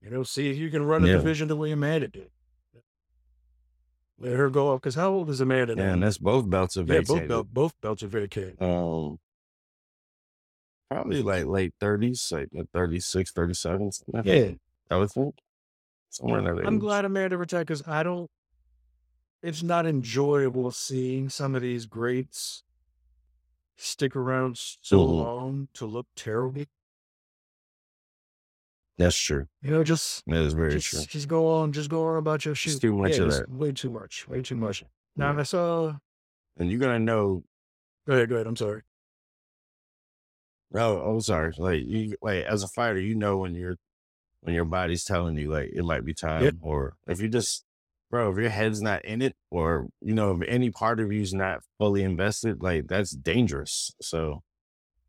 You 0.01 0.11
know, 0.11 0.23
see 0.23 0.51
if 0.51 0.57
you 0.57 0.71
can 0.71 0.85
run 0.85 1.05
a 1.05 1.09
Yeah. 1.09 1.15
division 1.19 1.49
the 1.49 1.57
way 1.57 1.71
Amanda 1.73 2.09
did. 2.09 2.31
Let 4.23 4.35
her 4.39 4.51
go 4.51 4.69
off. 4.73 4.81
Because 4.81 4.95
how 4.95 5.11
old 5.11 5.29
is 5.31 5.41
Amanda 5.41 5.75
now? 5.75 5.83
Yeah, 5.83 5.93
and 5.95 6.03
that's 6.03 6.19
both 6.19 6.49
belts 6.49 6.77
are 6.77 6.81
yeah, 6.83 7.01
both, 7.01 7.09
vacated. 7.09 7.29
belt, 7.29 7.49
both 7.53 7.81
belts 7.81 8.03
are 8.05 8.09
vacated. 8.09 8.63
Um, 8.63 9.19
probably 10.89 11.23
like 11.23 11.47
late 11.47 11.75
30s, 11.81 12.31
like 12.31 12.49
uh, 12.59 12.63
36, 12.73 13.33
37. 13.33 13.91
something 13.93 14.23
that, 14.23 14.27
Yeah. 14.27 14.53
I 14.91 14.99
would 14.99 15.11
think. 15.11 15.35
Somewhere 16.11 16.39
in 16.39 16.45
that 16.57 16.67
I'm 16.67 16.79
glad 16.79 17.05
Amanda 17.05 17.37
retired 17.37 17.67
because 17.67 17.87
I 17.89 18.03
don't. 18.03 18.31
It's 19.43 19.63
not 19.63 19.87
enjoyable 19.87 20.71
seeing 20.71 21.29
some 21.29 21.55
of 21.57 21.63
these 21.63 21.87
greats 21.87 22.63
stick 23.77 24.15
around 24.15 24.57
so 24.57 24.99
Mhm. 24.99 25.19
long 25.19 25.69
to 25.75 25.87
look 25.87 26.07
terrible. 26.15 26.65
That's 28.99 29.17
true. 29.19 29.47
You 29.63 29.71
know, 29.71 29.83
just 29.85 30.23
That 30.27 30.43
is 30.43 30.53
very 30.53 30.73
just, 30.73 30.89
true. 30.91 31.01
just 31.09 31.29
go 31.29 31.49
on, 31.49 31.73
just 31.73 31.89
go 31.91 32.07
on 32.07 32.17
about 32.19 32.45
your 32.45 32.55
shoot. 32.55 32.81
too 32.81 32.95
much 32.95 33.17
yeah, 33.17 33.25
of 33.25 33.31
that. 33.33 33.51
Way 33.51 33.73
too 33.73 33.91
much. 33.91 34.29
Way 34.29 34.43
too 34.43 34.57
much. 34.57 34.85
Now 35.17 35.33
Yeah. 35.33 35.41
I 35.41 35.43
saw. 35.45 35.87
Uh 35.87 35.93
and 36.59 36.71
you're 36.71 36.81
to 36.81 36.99
know. 36.99 37.43
Go 38.07 38.13
ahead. 38.15 38.29
Go 38.29 38.35
ahead. 38.35 38.47
I'm 38.47 38.57
sorry. 38.57 38.83
Oh, 40.75 41.01
oh, 41.03 41.21
sorry. 41.21 41.53
Like, 41.57 41.83
you, 41.85 42.17
like 42.23 42.45
as 42.45 42.63
a 42.63 42.69
fighter, 42.69 43.01
you 43.01 43.15
know 43.15 43.39
when 43.39 43.55
you're, 43.55 43.77
when 44.41 44.55
your 44.55 44.65
body's 44.65 45.05
telling 45.05 45.37
you, 45.37 45.51
like, 45.51 45.71
it 45.73 45.83
might 45.85 46.05
be 46.05 46.15
time. 46.15 46.59
Or 46.63 46.95
if 47.07 47.21
you 47.21 47.29
just, 47.29 47.65
bro, 48.11 48.31
if 48.33 48.39
your 48.39 48.51
head's 48.51 48.83
not 48.83 49.05
in 49.05 49.23
it, 49.23 49.35
or, 49.51 49.89
you 50.01 50.15
know, 50.15 50.33
if 50.41 50.49
any 50.49 50.71
part 50.71 51.01
of 51.01 51.13
you's 51.13 51.33
not 51.35 51.61
fully 51.79 52.03
invested, 52.03 52.63
like, 52.63 52.87
that's 52.89 53.13
dangerous. 53.13 53.95
So, 54.01 54.43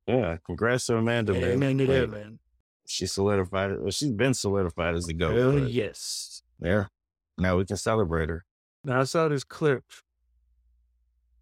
yeah, 0.07 0.37
congrats 0.45 0.85
to 0.87 0.97
Amanda, 0.97 1.33
Yeah, 1.33 1.55
man. 1.55 1.77
that, 1.77 1.87
Like, 1.89 2.09
man. 2.09 2.39
She 2.85 3.05
solidified 3.05 3.71
it. 3.71 3.81
Well, 3.81 3.91
she's 3.91 4.11
been 4.11 4.33
solidified 4.33 4.95
as 4.95 5.05
the 5.05 5.13
GOAT. 5.13 5.61
But 5.61 5.71
yes. 5.71 6.43
There. 6.59 6.89
Now 7.37 7.57
we 7.57 7.65
can 7.65 7.77
celebrate 7.77 8.29
her. 8.29 8.45
Now 8.83 9.01
I 9.01 9.03
saw 9.05 9.27
this 9.27 9.43
clip 9.43 9.83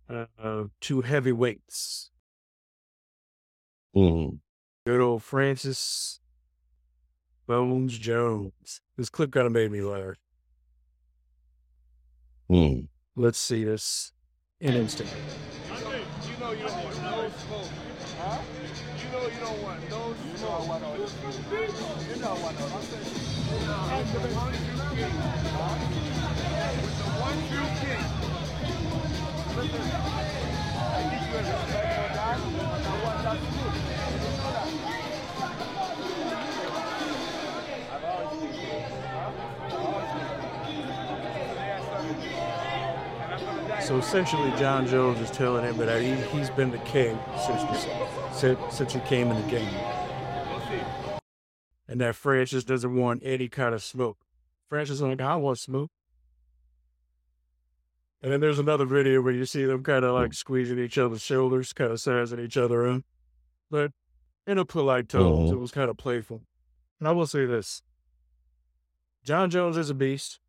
uh, 0.09 0.25
of 0.37 0.71
two 0.79 1.01
heavyweights. 1.01 2.11
Mm. 3.95 4.39
Good 4.85 5.01
old 5.01 5.23
Francis 5.23 6.19
Bones 7.47 7.97
Jones. 7.97 8.81
This 8.97 9.09
clip 9.09 9.31
kind 9.31 9.47
of 9.47 9.51
made 9.51 9.71
me 9.71 9.81
laugh. 9.81 10.15
Mm. 12.49 12.87
Let's 13.15 13.39
see 13.39 13.63
this 13.63 14.13
in 14.59 14.73
instant. 14.73 15.09
So 43.81 43.97
essentially, 43.97 44.51
Jon 44.51 44.87
Jones 44.87 45.19
is 45.19 45.29
telling 45.31 45.65
him 45.65 45.75
that 45.77 46.01
he, 46.01 46.15
he's 46.15 46.49
been 46.49 46.71
the 46.71 46.77
king 46.79 47.19
since, 48.31 48.55
since 48.69 48.93
he 48.93 48.99
came 49.01 49.29
in 49.29 49.41
the 49.41 49.51
game. 49.51 50.00
And 51.91 51.99
that 51.99 52.15
Francis 52.15 52.63
doesn't 52.63 52.95
want 52.95 53.21
any 53.21 53.49
kind 53.49 53.75
of 53.75 53.83
smoke. 53.83 54.17
Francis 54.69 54.95
is 54.95 55.01
like, 55.01 55.19
I 55.19 55.35
want 55.35 55.59
smoke. 55.59 55.91
And 58.21 58.31
then 58.31 58.39
there's 58.39 58.59
another 58.59 58.85
video 58.85 59.21
where 59.21 59.33
you 59.33 59.43
see 59.43 59.65
them 59.65 59.83
kind 59.83 60.05
of 60.05 60.13
like 60.13 60.31
mm. 60.31 60.35
squeezing 60.35 60.79
each 60.79 60.97
other's 60.97 61.21
shoulders, 61.21 61.73
kind 61.73 61.91
of 61.91 61.99
sizing 61.99 62.39
each 62.39 62.55
other 62.55 62.87
up. 62.87 63.01
But 63.69 63.91
in 64.47 64.57
a 64.57 64.63
polite 64.63 65.09
tone, 65.09 65.47
it 65.47 65.51
mm-hmm. 65.51 65.59
was 65.59 65.71
kind 65.71 65.89
of 65.89 65.97
playful. 65.97 66.43
And 67.01 67.09
I 67.09 67.11
will 67.11 67.27
say 67.27 67.45
this 67.45 67.81
Jon 69.25 69.49
Jones 69.49 69.75
is 69.75 69.89
a 69.89 69.93
beast. 69.93 70.39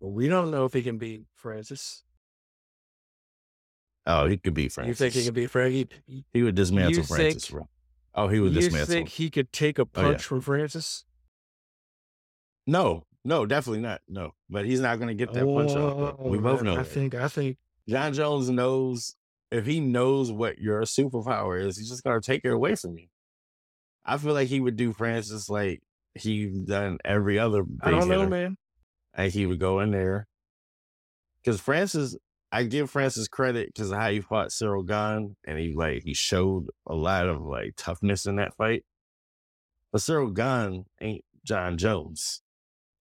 But 0.00 0.08
we 0.08 0.26
don't 0.26 0.50
know 0.50 0.64
if 0.64 0.72
he 0.72 0.80
can 0.80 0.96
beat 0.96 1.24
Francis. 1.34 2.02
Oh, 4.06 4.26
he 4.26 4.38
could 4.38 4.54
beat 4.54 4.72
Francis. 4.72 4.88
You 4.88 4.94
think 4.94 5.14
he 5.14 5.24
can 5.26 5.34
beat 5.34 5.50
Frankie? 5.50 5.88
He 6.32 6.42
would 6.42 6.54
dismantle 6.54 6.94
you 6.94 7.02
Francis, 7.02 7.48
think- 7.48 7.58
bro. 7.58 7.68
Oh, 8.20 8.28
he 8.28 8.40
would 8.40 8.52
Do 8.54 8.60
You 8.60 8.70
think 8.84 9.08
he 9.10 9.30
could 9.30 9.52
take 9.52 9.78
a 9.78 9.82
Oh, 9.82 9.88
yeah. 9.96 10.02
punch 10.02 10.24
from 10.24 10.40
Francis? 10.40 11.04
No, 12.66 13.04
no, 13.24 13.46
definitely 13.46 13.80
not. 13.80 14.00
No, 14.08 14.32
but 14.50 14.66
he's 14.66 14.80
not 14.80 14.96
going 14.98 15.08
to 15.08 15.14
get 15.14 15.32
that 15.32 15.44
punch 15.46 15.70
off. 15.70 16.18
We 16.18 16.38
Oh, 16.38 16.40
both 16.40 16.62
know. 16.62 16.74
I 16.74 16.78
that. 16.78 16.84
think. 16.86 17.14
I 17.14 17.28
think. 17.28 17.56
Jon 17.88 18.12
Jones 18.12 18.50
knows 18.50 19.14
if 19.50 19.64
he 19.66 19.80
knows 19.80 20.30
what 20.30 20.58
your 20.58 20.82
superpower 20.82 21.64
is, 21.64 21.78
he's 21.78 21.88
just 21.88 22.02
going 22.04 22.20
to 22.20 22.26
take 22.26 22.44
it 22.44 22.52
away 22.52 22.74
from 22.74 22.98
you. 22.98 23.06
I 24.04 24.18
feel 24.18 24.34
like 24.34 24.48
he 24.48 24.60
would 24.60 24.76
do 24.76 24.92
Francis 24.92 25.48
like 25.48 25.80
he 26.14 26.46
done 26.46 26.98
every 27.04 27.38
other. 27.38 27.64
I 27.80 27.90
don't 27.90 28.08
know, 28.08 28.18
hitter. 28.20 28.30
man. 28.30 28.56
Like 29.16 29.32
he 29.32 29.46
would 29.46 29.58
go 29.60 29.80
in 29.80 29.90
there 29.90 30.26
because 31.42 31.60
Francis. 31.60 32.16
I 32.50 32.64
give 32.64 32.90
Francis 32.90 33.28
credit 33.28 33.68
because 33.74 33.90
of 33.90 33.98
how 33.98 34.10
he 34.10 34.20
fought 34.20 34.48
Ciryl 34.48 34.86
Gane 34.86 35.36
and 35.46 35.58
he 35.58 35.74
like 35.74 36.02
he 36.02 36.14
showed 36.14 36.68
a 36.86 36.94
lot 36.94 37.28
of 37.28 37.42
like 37.42 37.74
toughness 37.76 38.24
in 38.26 38.36
that 38.36 38.54
fight. 38.56 38.84
But 39.92 40.00
Ciryl 40.00 40.34
Gane 40.34 40.84
ain't 41.00 41.24
Jon 41.44 41.76
Jones. 41.76 42.42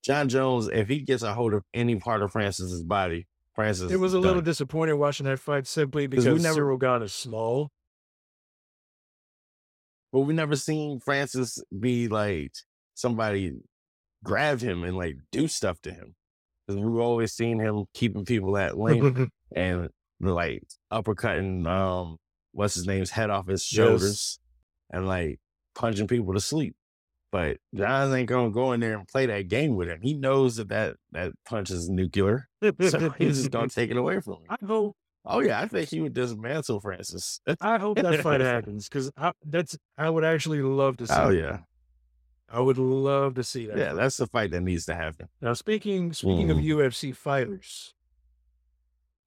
Jon 0.04 0.30
Jones, 0.30 0.70
if 0.72 0.88
he 0.88 1.00
gets 1.00 1.24
a 1.24 1.34
hold 1.34 1.54
of 1.54 1.64
any 1.74 1.96
part 1.98 2.22
of 2.22 2.32
Francis's 2.32 2.84
body, 2.84 3.28
Francis. 3.56 3.92
It 3.92 4.00
was 4.00 4.14
a 4.14 4.18
is 4.18 4.22
little 4.22 4.38
done. 4.38 4.44
disappointing 4.46 4.98
watching 5.00 5.26
that 5.26 5.40
fight 5.40 5.66
simply 5.68 6.08
because 6.08 6.26
never- 6.44 6.62
Ciryl 6.62 6.80
Gane 6.80 7.02
is 7.04 7.14
small. 7.14 7.72
But 10.14 10.22
we 10.22 10.34
never 10.34 10.56
seen 10.56 11.00
Francis 11.00 11.60
be 11.78 12.08
like 12.08 12.54
somebody 12.96 13.54
grab 14.24 14.60
him 14.62 14.84
and 14.84 14.96
like 14.98 15.16
do 15.32 15.48
stuff 15.48 15.82
to 15.82 15.92
him. 15.92 16.16
Because 16.66 16.82
we've 16.82 17.00
always 17.00 17.34
seen 17.34 17.60
him 17.60 17.86
keeping 17.94 18.26
people 18.26 18.58
at 18.58 18.78
length 18.78 19.30
and 19.56 19.90
like 20.20 20.64
uppercutting 20.92 21.68
um 21.68 22.18
what's 22.52 22.74
his 22.76 22.88
name's 22.88 23.12
head 23.12 23.30
off 23.30 23.48
his 23.48 23.62
Yes. 23.72 23.76
shoulders 23.88 24.40
and 24.92 25.08
like 25.08 25.40
punching 25.76 26.08
people 26.08 26.34
to 26.34 26.40
sleep. 26.40 26.76
But 27.32 27.58
Jon 27.76 28.14
ain't 28.16 28.30
gonna 28.30 28.50
go 28.52 28.72
in 28.72 28.80
there 28.80 28.98
and 28.98 29.08
play 29.08 29.26
that 29.26 29.48
game 29.50 29.76
with 29.76 29.90
him. 29.90 30.00
He 30.02 30.14
knows 30.14 30.56
that 30.56 30.70
that, 30.70 30.96
that 31.12 31.34
punch 31.46 31.70
is 31.70 31.90
nuclear, 31.90 32.48
so 32.82 33.10
he's 33.18 33.38
just 33.38 33.52
gonna 33.52 33.68
take 33.68 33.92
it 33.92 33.98
away 33.98 34.22
from 34.22 34.36
him. 34.36 34.42
I 34.50 34.66
hope. 34.66 34.96
Oh 35.26 35.40
yeah, 35.42 35.60
I 35.60 35.68
think 35.68 35.90
he 35.90 36.00
would 36.00 36.14
dismantle 36.14 36.80
Francis. 36.80 37.42
I 37.62 37.78
hope 37.80 37.98
that 37.98 38.22
fight 38.22 38.40
happens 38.40 38.88
because 38.88 39.12
that's. 39.46 39.78
I 39.98 40.10
would 40.10 40.24
actually 40.24 40.62
love 40.62 40.96
to 40.98 41.06
see. 41.08 41.14
oh 41.18 41.32
that. 41.32 41.38
yeah, 41.38 41.58
I 42.50 42.62
would 42.62 42.78
love 42.78 43.34
to 43.36 43.44
see 43.44 43.66
that. 43.68 43.78
yeah, 43.78 43.88
fight. 43.90 43.96
that's 43.98 44.18
the 44.18 44.28
fight 44.28 44.52
that 44.52 44.62
needs 44.62 44.86
to 44.86 44.96
happen. 44.96 45.28
Now 45.42 45.52
speaking 45.54 46.14
speaking 46.14 46.50
of 46.50 46.58
Mhm. 46.58 46.66
UFC 46.78 47.14
fighters, 47.14 47.94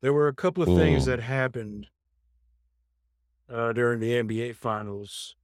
there 0.00 0.12
were 0.12 0.28
a 0.28 0.34
couple 0.34 0.62
of 0.62 0.68
things 0.78 1.02
Mhm. 1.02 1.06
that 1.06 1.20
happened 1.20 1.88
uh, 3.48 3.72
during 3.72 4.00
the 4.00 4.12
NBA 4.12 4.54
finals 4.54 5.34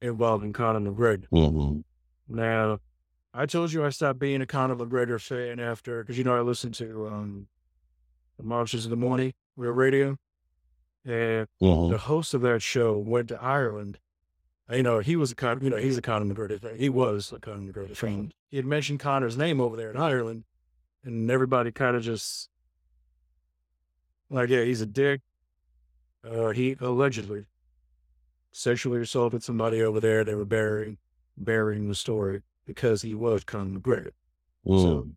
involving 0.00 0.52
Conor 0.52 0.80
McGregor. 0.90 1.26
Mm-hmm. 1.32 1.80
Now, 2.34 2.78
I 3.34 3.46
told 3.46 3.72
you 3.72 3.84
I 3.84 3.90
stopped 3.90 4.18
being 4.18 4.40
a 4.42 4.46
Conor 4.46 4.76
McGregor 4.76 5.20
fan 5.20 5.58
after 5.58 6.02
because 6.02 6.18
you 6.18 6.24
know 6.24 6.36
I 6.36 6.40
listened 6.40 6.74
to 6.74 7.08
um, 7.08 7.48
the 8.36 8.44
Monsters 8.44 8.84
of 8.84 8.90
the 8.90 8.96
Morning 8.96 9.32
real 9.56 9.72
radio, 9.72 10.16
and 11.04 11.46
Mm-hmm. 11.60 11.90
the 11.92 11.98
host 11.98 12.32
of 12.34 12.40
that 12.42 12.62
show 12.62 12.96
went 12.96 13.28
to 13.28 13.42
Ireland. 13.42 13.98
You 14.70 14.82
know, 14.82 15.00
he 15.00 15.16
was 15.16 15.32
a 15.32 15.34
Con, 15.34 15.60
you 15.62 15.68
know, 15.70 15.76
he's 15.76 15.98
a 15.98 16.02
Conor 16.02 16.32
McGregor 16.32 16.60
fan. 16.60 16.76
He 16.78 16.88
was 16.88 17.32
a 17.32 17.38
Conor 17.40 17.70
McGregor 17.72 17.96
fan. 17.96 18.32
He 18.50 18.56
had 18.56 18.64
mentioned 18.66 19.00
Conor's 19.00 19.36
name 19.36 19.60
over 19.60 19.76
there 19.76 19.90
in 19.90 19.96
Ireland, 19.96 20.44
and 21.04 21.30
everybody 21.30 21.72
kind 21.72 21.96
of 21.96 22.02
just 22.02 22.48
like, 24.32 24.48
yeah, 24.48 24.62
he's 24.64 24.80
a 24.80 24.86
dick. 24.86 25.20
Uh, 26.24 26.50
he 26.50 26.76
allegedly 26.80 27.46
sexually 28.52 29.00
assaulted 29.00 29.42
somebody 29.42 29.82
over 29.82 30.00
there. 30.00 30.24
They 30.24 30.34
were 30.34 30.44
burying 30.44 30.98
burying 31.36 31.88
the 31.88 31.94
story 31.94 32.42
because 32.66 33.02
he 33.02 33.14
was 33.14 33.44
Conor 33.44 33.80
McGregor. 33.80 34.10
So, 34.66 35.08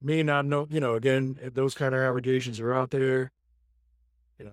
me 0.00 0.22
not 0.22 0.46
know, 0.46 0.66
you 0.70 0.80
know, 0.80 0.94
again, 0.94 1.38
if 1.40 1.54
those 1.54 1.74
kind 1.74 1.94
of 1.94 2.00
allegations 2.00 2.58
are 2.58 2.74
out 2.74 2.90
there, 2.90 3.30
you 4.38 4.46
know, 4.46 4.52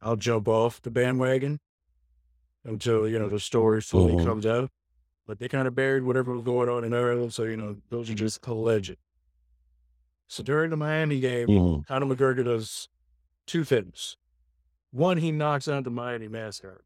I'll 0.00 0.16
jump 0.16 0.46
off 0.46 0.80
the 0.82 0.90
bandwagon 0.90 1.58
until, 2.64 3.08
you 3.08 3.18
know, 3.18 3.28
the 3.28 3.40
story 3.40 3.80
fully 3.80 4.14
Mhm. 4.14 4.24
comes 4.24 4.46
out. 4.46 4.70
But 5.26 5.40
they 5.40 5.48
kind 5.48 5.66
of 5.66 5.74
buried 5.74 6.04
whatever 6.04 6.32
was 6.32 6.42
going 6.44 6.68
on 6.68 6.84
in 6.84 6.94
Ireland. 6.94 7.34
So, 7.34 7.42
you 7.44 7.56
know, 7.56 7.78
those 7.88 8.08
are 8.10 8.14
just 8.14 8.46
alleged. 8.46 8.96
So 10.28 10.42
during 10.42 10.70
the 10.70 10.76
Miami 10.76 11.20
game, 11.20 11.48
Mm-hmm. 11.48 11.82
Conor 11.92 12.14
McGregor 12.14 12.44
does 12.44 12.88
two 13.46 13.64
things. 13.64 14.16
One, 14.90 15.18
he 15.18 15.30
knocks 15.30 15.68
out 15.68 15.84
the 15.84 15.90
Miami 15.90 16.28
mascot, 16.28 16.80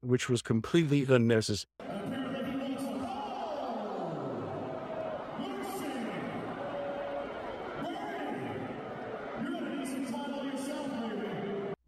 which 0.00 0.28
was 0.28 0.42
completely 0.42 1.04
unnecessary. 1.08 1.66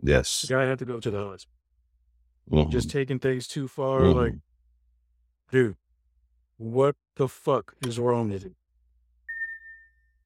Yes. 0.02 0.42
The 0.42 0.48
guy 0.54 0.64
had 0.64 0.78
to 0.78 0.84
go 0.84 0.98
to 1.00 1.10
the 1.10 1.18
hospital. 1.18 1.56
Mhm. 2.50 2.70
Just 2.70 2.90
taking 2.90 3.18
things 3.18 3.46
too 3.46 3.68
far. 3.68 4.00
Mhm. 4.00 4.14
Like, 4.14 4.34
dude, 5.50 5.76
what 6.56 6.96
the 7.16 7.28
fuck 7.28 7.74
is 7.86 7.98
wrong 7.98 8.30
with 8.30 8.44
you? 8.44 8.54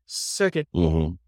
Second, 0.06 0.66
Mhm. 0.74 1.18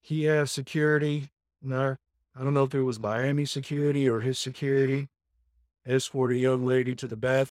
he 0.00 0.24
has 0.24 0.50
security. 0.50 1.30
No, 1.60 1.96
I 2.34 2.42
don't 2.44 2.54
know 2.54 2.64
if 2.64 2.74
it 2.74 2.82
was 2.82 2.98
Miami 2.98 3.44
security 3.44 4.08
or 4.08 4.20
his 4.20 4.38
security. 4.38 5.08
Escort 5.84 6.32
a 6.32 6.36
young 6.36 6.64
lady 6.66 6.94
to 6.94 7.06
the 7.08 7.16
bath 7.16 7.50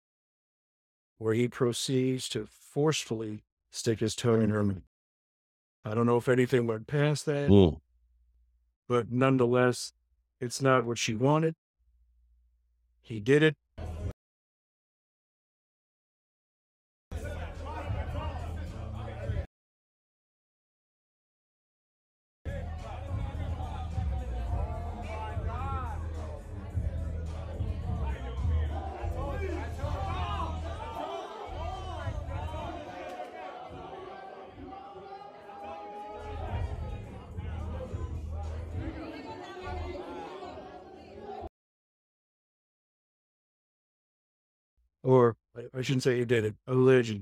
where 1.17 1.33
he 1.33 1.47
proceeds 1.47 2.27
to 2.29 2.45
forcefully 2.45 3.43
stick 3.71 3.99
his 3.99 4.15
tongue 4.15 4.41
in 4.43 4.49
her 4.49 4.63
mouth. 4.63 4.83
I 5.83 5.93
don't 5.93 6.05
know 6.05 6.17
if 6.17 6.27
anything 6.27 6.67
went 6.67 6.87
past 6.87 7.25
that, 7.25 7.49
Mm. 7.49 7.81
but 8.87 9.11
nonetheless, 9.11 9.93
it's 10.39 10.61
not 10.61 10.85
what 10.85 10.97
she 10.97 11.15
wanted. 11.15 11.55
He 13.01 13.19
did 13.19 13.43
it. 13.43 13.55
I- 45.75 45.81
shouldn't 45.81 46.03
say 46.03 46.17
he 46.17 46.25
did 46.25 46.45
it, 46.45 46.55
alleged. 46.67 47.21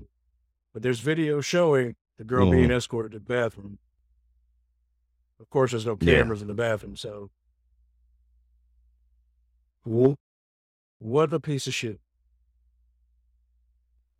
But 0.73 0.83
there's 0.83 0.99
video 0.99 1.41
showing 1.41 1.95
the 2.17 2.23
girl 2.23 2.49
being 2.51 2.71
escorted 2.71 3.11
to 3.13 3.19
the 3.19 3.25
bathroom. 3.25 3.79
Of 5.39 5.49
course, 5.49 5.71
there's 5.71 5.85
no 5.85 5.97
Yeah. 5.99 6.19
cameras 6.19 6.41
in 6.41 6.47
the 6.47 6.53
bathroom, 6.53 6.95
so. 6.95 7.31
Wh- 9.85 10.13
What 10.99 11.33
a 11.33 11.39
piece 11.39 11.67
of 11.67 11.73
shit. 11.73 11.99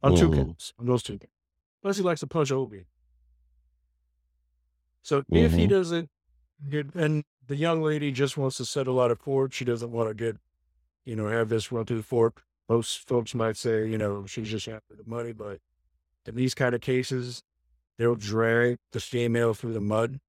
On 0.02 0.14
two 0.18 0.28
Mhm. 0.30 0.36
counts, 0.36 0.74
on 0.78 0.86
those 0.86 1.02
two 1.02 1.18
counts. 1.18 1.34
Plus, 1.82 1.96
he 1.96 2.04
likes 2.04 2.20
to 2.20 2.28
punch 2.28 2.52
Obi. 2.52 2.88
So 5.02 5.24
if 5.30 5.54
he 5.54 5.66
Mhm. 5.66 5.70
doesn't 5.70 6.10
get, 6.70 6.94
and 6.94 7.24
the 7.48 7.56
young 7.56 7.82
lady 7.82 8.12
just 8.12 8.36
wants 8.38 8.58
to 8.58 8.66
settle 8.66 9.00
out 9.00 9.12
of 9.12 9.20
court, 9.20 9.54
she 9.54 9.64
doesn't 9.64 9.92
want 9.92 10.10
to 10.10 10.14
get, 10.14 10.38
you 11.06 11.16
know, 11.16 11.28
have 11.28 11.48
this 11.48 11.72
run 11.72 11.86
through 11.86 11.98
the 11.98 12.04
fork. 12.04 12.44
Most 12.70 13.07
folks 13.07 13.36
might 13.36 13.57
say, 13.57 13.88
you 13.88 13.97
know, 13.97 14.26
she's 14.26 14.49
just 14.49 14.68
after 14.68 14.95
the 14.95 15.03
money, 15.05 15.34
but 15.34 15.59
in 16.26 16.36
these 16.36 16.55
kind 16.55 16.76
of 16.76 16.82
cases, 16.82 17.43
they'll 17.97 18.16
drag 18.16 18.78
the 18.93 18.99
female 19.01 19.53
through 19.53 19.74
the 19.74 19.82
mud. 19.82 20.20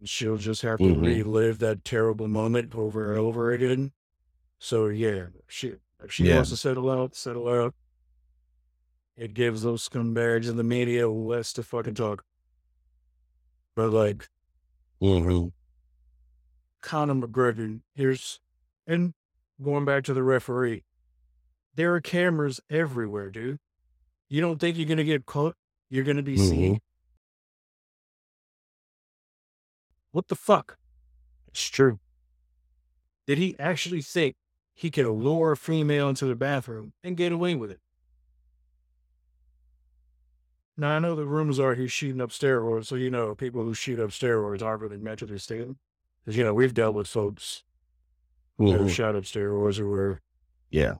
And 0.00 0.08
she'll 0.08 0.36
just 0.36 0.62
have 0.62 0.80
to 0.82 0.92
Mhm. 0.92 1.02
relive 1.02 1.58
that 1.58 1.84
terrible 1.84 2.28
moment 2.28 2.74
over 2.74 3.10
and 3.10 3.18
over 3.18 3.50
again. 3.52 3.92
So 4.60 4.88
yeah, 4.88 5.28
she 5.48 5.76
if 6.02 6.12
she 6.12 6.24
Yeah. 6.24 6.34
wants 6.34 6.50
to 6.50 6.56
settle 6.58 6.90
out, 6.90 7.14
settle 7.16 7.48
out. 7.48 7.74
It 9.16 9.34
gives 9.34 9.62
those 9.62 9.88
scumbags 9.88 10.48
in 10.48 10.56
the 10.56 10.64
media 10.64 11.08
less 11.08 11.52
to 11.54 11.62
fucking 11.62 11.94
talk. 11.94 12.24
But 13.76 13.90
like 13.92 14.28
Mhm. 15.00 15.50
Conor 16.82 17.14
McGregor, 17.14 17.80
here's 17.94 18.40
and 18.86 19.14
going 19.62 19.84
back 19.84 20.04
to 20.04 20.14
the 20.14 20.22
referee, 20.22 20.84
there 21.74 21.94
are 21.94 22.00
cameras 22.00 22.60
everywhere, 22.70 23.30
dude. 23.30 23.58
You 24.28 24.40
don't 24.40 24.58
think 24.58 24.76
you're 24.76 24.88
gonna 24.88 25.04
get 25.04 25.26
caught? 25.26 25.56
You're 25.90 26.04
gonna 26.04 26.22
be 26.22 26.36
seen. 26.36 26.74
Mm-hmm. 26.74 26.78
What 30.12 30.28
the 30.28 30.36
fuck? 30.36 30.76
It's 31.48 31.68
true. 31.68 31.98
Did 33.26 33.38
he 33.38 33.56
actually 33.58 34.02
think 34.02 34.36
he 34.74 34.90
could 34.90 35.06
lure 35.06 35.52
a 35.52 35.56
female 35.56 36.08
into 36.08 36.24
the 36.26 36.34
bathroom 36.34 36.92
and 37.02 37.16
get 37.16 37.32
away 37.32 37.54
with 37.54 37.70
it? 37.70 37.80
Now, 40.76 40.90
I 40.90 40.98
know 41.00 41.16
the 41.16 41.26
rumors 41.26 41.58
are 41.58 41.74
he's 41.74 41.90
shooting 41.90 42.20
up 42.20 42.30
steroids, 42.30 42.86
so 42.86 42.94
you 42.94 43.10
know, 43.10 43.34
people 43.34 43.64
who 43.64 43.74
shoot 43.74 43.98
up 43.98 44.10
steroids 44.10 44.62
aren't 44.62 44.80
really 44.80 44.96
mentally 44.96 45.38
stable. 45.38 45.76
Because, 46.24 46.36
you 46.36 46.44
know, 46.44 46.54
we've 46.54 46.72
dealt 46.72 46.94
with 46.94 47.08
folks 47.08 47.64
that 48.58 48.64
Mhm. 48.64 48.78
have 48.80 48.92
shot 48.92 49.14
up 49.16 49.24
steroids 49.24 49.78
or 49.78 49.86
were, 49.86 50.20
Yeah. 50.70 50.96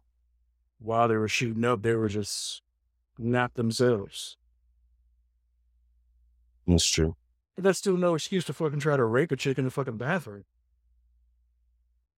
while 0.78 1.08
they 1.08 1.16
were 1.16 1.28
shooting 1.28 1.64
up, 1.64 1.82
they 1.82 1.94
were 1.94 2.08
just 2.08 2.62
not 3.18 3.54
themselves. 3.54 4.36
that's 6.66 6.84
true. 6.86 7.16
But 7.54 7.64
that's 7.64 7.78
still 7.78 7.96
no 7.96 8.14
excuse 8.14 8.44
to 8.44 8.52
fucking 8.52 8.80
try 8.80 8.96
to 8.98 9.04
rape 9.04 9.32
a 9.32 9.36
chick 9.36 9.56
in 9.58 9.64
the 9.64 9.70
fucking 9.70 9.96
bathroom. 9.96 10.44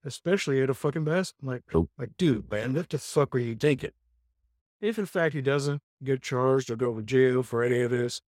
Especially 0.02 0.60
at 0.60 0.68
a 0.70 0.74
fucking 0.74 1.04
bath. 1.04 1.32
Like, 1.40 1.62
Nope. 1.72 1.90
like, 1.96 2.16
dude, 2.16 2.50
man, 2.50 2.74
what 2.74 2.88
the 2.88 2.98
fuck 2.98 3.32
were 3.32 3.38
you 3.40 3.54
thinking? 3.54 3.92
If 4.80 4.98
in 4.98 5.06
fact 5.06 5.34
he 5.34 5.40
doesn't 5.42 5.82
get 6.02 6.20
charged 6.22 6.68
or 6.70 6.76
go 6.76 6.94
to 6.96 7.02
jail 7.02 7.42
for 7.44 7.62
any 7.62 7.80
of 7.80 7.90
this, 7.92 8.22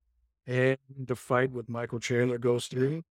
and 0.46 0.78
the 0.96 1.16
fight 1.16 1.50
with 1.50 1.68
Michael 1.68 1.98
Chandler 1.98 2.38
goes 2.38 2.66
through, 2.68 3.04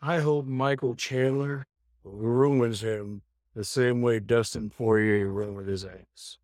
I 0.00 0.20
hope 0.20 0.44
Michael 0.46 0.94
Chandler 0.94 1.66
ruins 2.06 2.82
him 2.82 3.22
the 3.54 3.64
same 3.64 4.02
way 4.02 4.20
Dustin 4.20 4.70
Poirier 4.70 5.28
ruined 5.28 5.68
his 5.68 5.84
ass. 5.84 6.38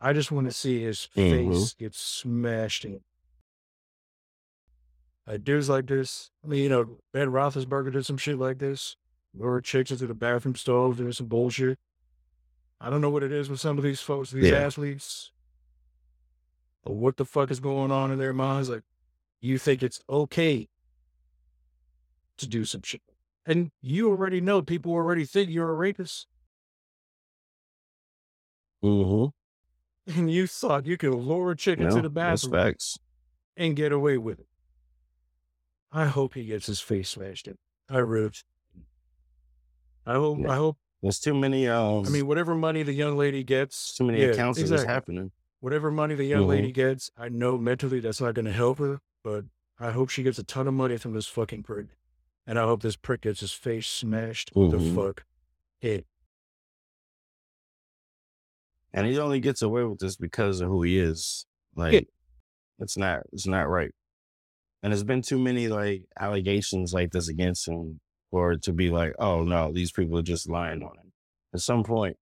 I 0.00 0.12
just 0.12 0.30
want 0.32 0.46
to 0.46 0.52
see 0.52 0.82
his 0.82 1.08
Mhm. 1.14 1.50
face 1.52 1.74
get 1.74 1.94
smashed 1.94 2.84
in. 2.84 3.02
Like 5.26 5.44
dudes 5.44 5.68
like 5.68 5.86
this, 5.86 6.30
I 6.44 6.48
mean, 6.48 6.62
you 6.62 6.68
know, 6.68 6.98
Ben 7.12 7.28
Roethlisberger 7.28 7.92
did 7.92 8.06
some 8.06 8.16
shit 8.16 8.38
like 8.38 8.58
this. 8.58 8.96
Lure 9.34 9.60
chicks 9.60 9.90
into 9.90 10.06
the 10.06 10.14
bathroom 10.14 10.54
stalls 10.54 10.96
doing 10.98 11.12
some 11.12 11.26
bullshit. 11.26 11.78
I 12.80 12.90
don't 12.90 13.00
know 13.00 13.10
what 13.10 13.22
it 13.22 13.32
is 13.32 13.48
with 13.48 13.60
some 13.60 13.76
of 13.78 13.84
these 13.84 14.00
folks, 14.00 14.30
these 14.30 14.50
Yeah. 14.50 14.58
athletes. 14.58 15.32
But 16.84 16.92
what 16.92 17.16
the 17.16 17.24
fuck 17.24 17.50
is 17.50 17.58
going 17.58 17.90
on 17.90 18.12
in 18.12 18.18
their 18.18 18.32
minds? 18.32 18.68
Like, 18.68 18.84
you 19.40 19.58
think 19.58 19.82
it's 19.82 20.00
okay 20.08 20.68
to 22.36 22.46
do 22.46 22.64
some 22.64 22.82
shit. 22.82 23.02
And 23.46 23.70
you 23.80 24.10
already 24.10 24.40
know 24.40 24.60
people 24.60 24.92
already 24.92 25.24
think 25.24 25.50
you're 25.50 25.70
a 25.70 25.74
rapist. 25.74 26.26
Mm-hmm. 28.84 30.18
And 30.18 30.30
you 30.30 30.46
thought 30.46 30.86
you 30.86 30.96
could 30.96 31.14
lure 31.14 31.52
a 31.52 31.56
chicken 31.56 31.84
into 31.84 31.96
No, 31.96 32.02
the 32.02 32.10
bathroom 32.10 32.52
facts. 32.52 32.98
and 33.56 33.74
get 33.74 33.92
away 33.92 34.18
with 34.18 34.40
it. 34.40 34.46
I 35.92 36.06
hope 36.06 36.34
he 36.34 36.44
gets 36.44 36.66
his 36.66 36.80
face 36.80 37.10
smashed 37.10 37.48
in. 37.48 37.56
I 37.88 37.98
really. 37.98 38.30
I 40.04 40.14
hope. 40.14 40.38
Yeah. 40.40 40.50
I 40.50 40.56
hope. 40.56 40.76
There's 41.02 41.18
too 41.18 41.34
many. 41.34 41.68
Um, 41.68 42.04
I 42.06 42.10
mean, 42.10 42.26
whatever 42.26 42.54
money 42.54 42.82
the 42.82 42.92
young 42.92 43.16
lady 43.16 43.42
gets, 43.44 43.94
too 43.94 44.04
many 44.04 44.20
yeah, 44.20 44.28
accounts 44.28 44.58
exactly. 44.58 44.86
happening. 44.86 45.30
Whatever 45.60 45.90
money 45.90 46.14
the 46.14 46.24
young 46.24 46.44
Mhm. 46.44 46.48
lady 46.48 46.72
gets, 46.72 47.10
I 47.16 47.28
know 47.28 47.58
mentally 47.58 48.00
that's 48.00 48.20
not 48.20 48.34
going 48.34 48.44
to 48.44 48.52
help 48.52 48.78
her. 48.78 49.00
But 49.24 49.44
I 49.78 49.90
hope 49.90 50.10
she 50.10 50.22
gets 50.22 50.38
a 50.38 50.44
ton 50.44 50.68
of 50.68 50.74
money 50.74 50.96
from 50.96 51.12
this 51.14 51.26
fucking 51.26 51.62
prick, 51.64 51.86
and 52.46 52.58
I 52.58 52.62
hope 52.64 52.82
this 52.82 52.96
prick 52.96 53.22
gets 53.22 53.40
his 53.40 53.52
face 53.52 53.86
smashed 53.86 54.52
the 54.54 54.60
Mhm. 54.60 54.94
fuck 54.94 55.24
in. 55.80 56.04
and 58.92 59.06
he 59.06 59.18
only 59.18 59.40
gets 59.40 59.60
away 59.60 59.84
with 59.84 59.98
this 59.98 60.16
because 60.16 60.60
of 60.62 60.68
who 60.68 60.82
he 60.82 60.98
is. 60.98 61.44
Like, 61.74 62.08
it's 62.78 62.96
not, 62.96 63.24
it's 63.32 63.46
not 63.46 63.68
right. 63.68 63.90
And 64.82 64.90
there's 64.92 65.04
been 65.04 65.20
too 65.22 65.38
many 65.38 65.68
like 65.68 66.04
allegations 66.18 66.94
like 66.94 67.10
this 67.12 67.28
against 67.28 67.68
him 67.68 68.00
for 68.30 68.52
it 68.52 68.62
to 68.62 68.72
be 68.72 68.88
like, 68.90 69.12
oh 69.18 69.42
no, 69.42 69.70
these 69.72 69.92
people 69.92 70.16
are 70.18 70.22
just 70.22 70.48
lying 70.48 70.82
on 70.82 70.96
him. 70.96 71.12
At 71.52 71.60
some 71.60 71.82
point, 71.84 72.16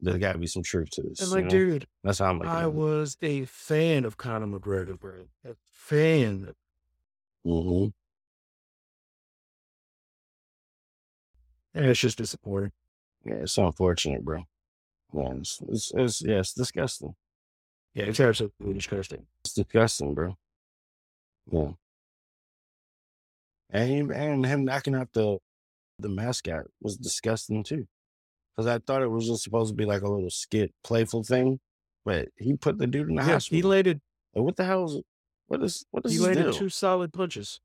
there's 0.00 0.18
got 0.18 0.32
to 0.32 0.38
be 0.38 0.46
some 0.48 0.62
truth 0.64 0.90
to 0.90 1.02
this. 1.02 1.20
And 1.20 1.28
you 1.28 1.34
like, 1.36 1.44
know? 1.44 1.50
dude, 1.50 1.86
that's 2.02 2.18
how 2.18 2.26
I'm 2.30 2.38
looking 2.38 2.50
I 2.50 2.66
was 2.66 3.16
a 3.22 3.44
fan 3.44 4.04
of 4.04 4.16
Conor 4.16 4.46
McGregor, 4.46 4.98
bro. 4.98 5.28
A 5.44 5.54
fan. 5.70 6.54
Mhm. 7.46 7.92
It's 11.84 12.00
just 12.00 12.18
disappointing. 12.18 12.72
Yeah, 13.24 13.34
it's 13.34 13.58
unfortunate, 13.58 14.24
bro. 14.24 14.44
Yeah, 15.14 15.32
it's, 15.40 15.60
it's, 15.68 15.92
it's 15.94 16.22
yeah, 16.22 16.38
it's 16.40 16.52
disgusting. 16.52 17.14
Yeah, 17.94 18.04
it's 18.04 18.20
absolutely 18.20 18.74
disgusting. 18.74 19.26
It's 19.44 19.54
disgusting, 19.54 20.14
bro. 20.14 20.36
Yeah. 21.50 21.70
And 23.70 23.90
him, 23.90 24.10
and 24.10 24.46
him 24.46 24.64
knocking 24.64 24.94
out 24.94 25.08
the 25.12 25.38
the 25.98 26.08
mascot 26.08 26.64
was 26.80 26.96
disgusting 26.96 27.64
too. 27.64 27.86
Because 28.56 28.66
I 28.68 28.78
thought 28.78 29.02
it 29.02 29.10
was 29.10 29.26
just 29.26 29.42
supposed 29.42 29.70
to 29.70 29.74
be 29.76 29.84
like 29.84 30.02
a 30.02 30.08
little 30.10 30.30
skit, 30.30 30.72
playful 30.84 31.22
thing, 31.24 31.60
but 32.04 32.28
he 32.36 32.54
put 32.56 32.78
the 32.78 32.86
dude 32.86 33.08
in 33.08 33.16
the 33.16 33.22
Yeah, 33.22 33.26
he 33.26 33.32
hospital. 33.32 33.70
landed 33.70 34.00
Like, 34.34 34.44
what 34.44 34.56
the 34.56 34.64
hell 34.64 34.84
is 34.86 35.02
what 35.48 35.62
is 35.62 35.84
what 35.90 36.06
is 36.06 36.12
he 36.18 36.34
deal? 36.34 36.52
two 36.52 36.68
solid 36.68 37.12
punches. 37.12 37.60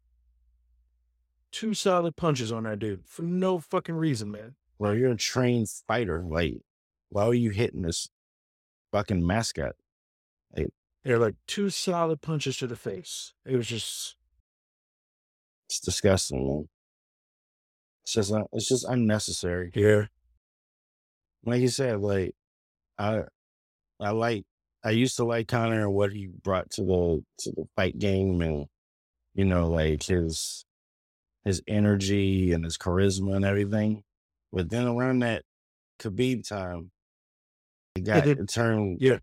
Two 1.53 1.73
solid 1.73 2.17
punches 2.17 2.51
on 2.51 2.63
that 2.63 2.79
dude 2.79 3.05
for 3.05 3.21
no 3.21 3.59
fucking 3.59 3.95
reason, 3.95 4.29
man. 4.31 4.55
Well, 4.79 4.93
you're 4.95 5.11
a 5.11 5.15
trained 5.15 5.69
fighter. 5.87 6.21
Like, 6.27 6.55
why 7.09 7.23
are 7.23 7.33
you 7.33 7.51
hitting 7.51 7.83
this 7.83 8.09
fucking 8.91 9.25
mascot? 9.25 9.75
They're 11.05 11.19
like 11.19 11.35
two 11.47 11.69
solid 11.69 12.21
punches 12.21 12.55
to 12.57 12.67
the 12.67 12.77
face. 12.77 13.33
It 13.45 13.57
was 13.57 13.67
just 13.67 14.15
It's 15.67 15.81
disgusting, 15.81 16.47
man. 16.47 16.69
It's 18.05 18.13
just 18.13 18.31
un- 18.31 18.45
it's 18.53 18.69
just 18.69 18.85
unnecessary. 18.87 19.71
yeah. 19.75 20.05
like 21.45 21.59
you 21.61 21.67
said, 21.67 21.99
like 21.99 22.35
I 22.97 23.23
I 23.99 24.11
like 24.11 24.45
I 24.83 24.91
used 24.91 25.17
to 25.17 25.25
like 25.25 25.49
Conor 25.49 25.81
and 25.81 25.93
what 25.93 26.13
he 26.13 26.27
brought 26.27 26.69
to 26.71 26.83
the 26.83 27.23
to 27.39 27.51
the 27.51 27.65
fight 27.75 27.99
game 27.99 28.41
and 28.41 28.67
you 29.33 29.43
know, 29.43 29.67
like 29.69 30.03
his 30.03 30.63
his 31.45 31.61
energy 31.67 32.51
and 32.53 32.63
his 32.63 32.77
charisma 32.77 33.35
and 33.35 33.45
everything. 33.45 34.03
But 34.51 34.69
then 34.69 34.87
around 34.87 35.19
that 35.19 35.43
Khabib 35.99 36.47
time, 36.47 36.91
he 37.95 38.01
got 38.01 38.23
did- 38.23 38.39
it 38.39 38.49
turned 38.49 38.99
yeah. 39.01 39.19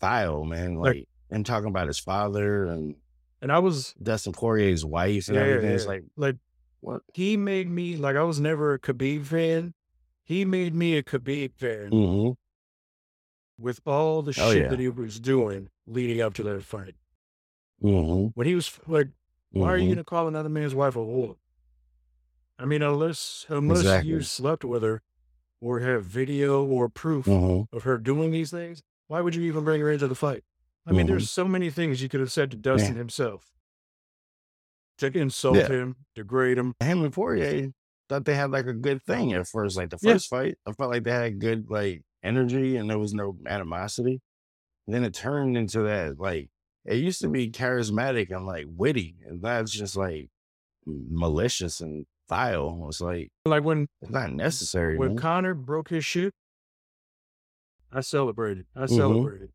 vile, 0.00 0.44
man. 0.44 0.74
Like- 0.76 0.94
Like 0.96 1.08
him 1.30 1.44
talking 1.44 1.68
about 1.68 1.86
his 1.88 1.98
father 1.98 2.66
and 2.66 2.94
And 3.42 3.50
I 3.52 3.58
was 3.58 3.94
Dustin 4.02 4.32
Poirier's 4.32 4.84
wife 4.84 5.28
and 5.28 5.36
yeah, 5.36 5.42
everything. 5.42 5.70
It's 5.72 5.86
like 5.86 6.04
like 6.16 6.36
what? 6.80 7.02
he 7.12 7.36
made 7.36 7.68
me 7.68 7.96
like 7.96 8.16
I 8.16 8.22
was 8.22 8.38
never 8.40 8.74
a 8.74 8.78
Khabib 8.78 9.24
fan. 9.26 9.74
He 10.24 10.44
made 10.44 10.74
me 10.74 10.96
a 10.96 11.02
Khabib 11.02 11.52
fan 11.56 11.88
hmm 11.90 12.30
with 13.58 13.80
all 13.86 14.22
the 14.22 14.34
Oh, 14.38 14.52
shit 14.52 14.62
yeah. 14.64 14.68
that 14.68 14.78
he 14.80 14.88
was 14.88 15.20
doing 15.20 15.68
leading 15.86 16.20
up 16.20 16.34
to 16.34 16.42
that 16.44 16.62
fight. 16.64 16.94
hmm 17.80 18.26
When 18.34 18.46
he 18.46 18.54
was 18.54 18.78
like, 18.86 19.08
why 19.58 19.68
are 19.72 19.78
you 19.78 19.88
Mhm. 19.88 19.90
gonna 19.90 20.04
call 20.04 20.28
another 20.28 20.48
man's 20.48 20.74
wife 20.74 20.96
a 20.96 21.00
whore? 21.00 21.36
I 22.58 22.64
mean, 22.64 22.82
unless 22.82 23.46
unless 23.48 23.94
Exactly. 23.94 24.02
you 24.02 24.22
slept 24.22 24.64
with 24.64 24.82
her 24.82 25.02
or 25.60 25.80
have 25.80 26.04
video 26.04 26.64
or 26.64 26.88
proof 26.88 27.42
hmm 27.44 27.64
of 27.72 27.84
her 27.84 27.98
doing 27.98 28.30
these 28.32 28.50
things, 28.50 28.82
why 29.08 29.20
would 29.22 29.34
you 29.34 29.42
even 29.44 29.64
bring 29.64 29.80
her 29.82 29.90
into 29.90 30.08
the 30.08 30.14
fight? 30.16 30.44
I 30.86 30.92
mean, 30.92 31.06
Mhm. 31.06 31.06
there's 31.06 31.30
so 31.30 31.48
many 31.48 31.70
things 31.70 32.02
you 32.02 32.08
could 32.10 32.20
have 32.20 32.32
said 32.32 32.50
to 32.52 32.56
Dustin 32.58 32.96
himself 32.96 33.52
to 34.98 35.06
insult 35.18 35.56
Yeah. 35.56 35.68
him, 35.68 35.96
degrade 36.14 36.58
him. 36.58 36.74
him 36.80 37.04
and 37.04 37.12
Poirier 37.12 37.72
thought 38.08 38.24
they 38.24 38.34
had 38.34 38.50
like 38.50 38.66
a 38.66 38.74
good 38.74 39.02
thing 39.04 39.32
at 39.32 39.46
first. 39.48 39.76
Like 39.76 39.90
the 39.90 39.98
Yeah. 40.00 40.18
first 40.18 40.28
fight, 40.28 40.56
I 40.66 40.72
felt 40.72 40.90
like 40.90 41.04
they 41.04 41.10
had 41.12 41.38
good 41.40 41.70
like 41.70 42.02
energy 42.22 42.76
and 42.76 42.88
there 42.90 42.98
was 42.98 43.14
no 43.14 43.36
animosity. 43.46 44.20
then 44.88 45.04
it 45.04 45.14
turned 45.14 45.56
into 45.58 45.82
that 45.84 46.18
like 46.20 46.50
it 46.84 46.96
used 46.96 47.20
to 47.22 47.28
be 47.28 47.50
charismatic 47.50 48.30
and 48.34 48.46
like 48.46 48.66
witty, 48.68 49.16
and 49.26 49.42
that's 49.42 49.70
just 49.70 49.96
like 49.96 50.28
malicious 50.86 51.80
and 51.80 52.06
vile. 52.28 52.84
It's 52.88 53.00
like 53.00 53.30
Like 53.46 53.64
when 53.64 53.88
it's 54.02 54.10
not 54.10 54.32
necessary. 54.32 54.98
when 54.98 55.10
man. 55.10 55.16
Conor 55.16 55.54
broke 55.54 55.88
his 55.88 56.04
shoe, 56.04 56.30
I 57.92 58.00
celebrated. 58.00 58.66
I 58.76 58.86
celebrated. 58.86 59.50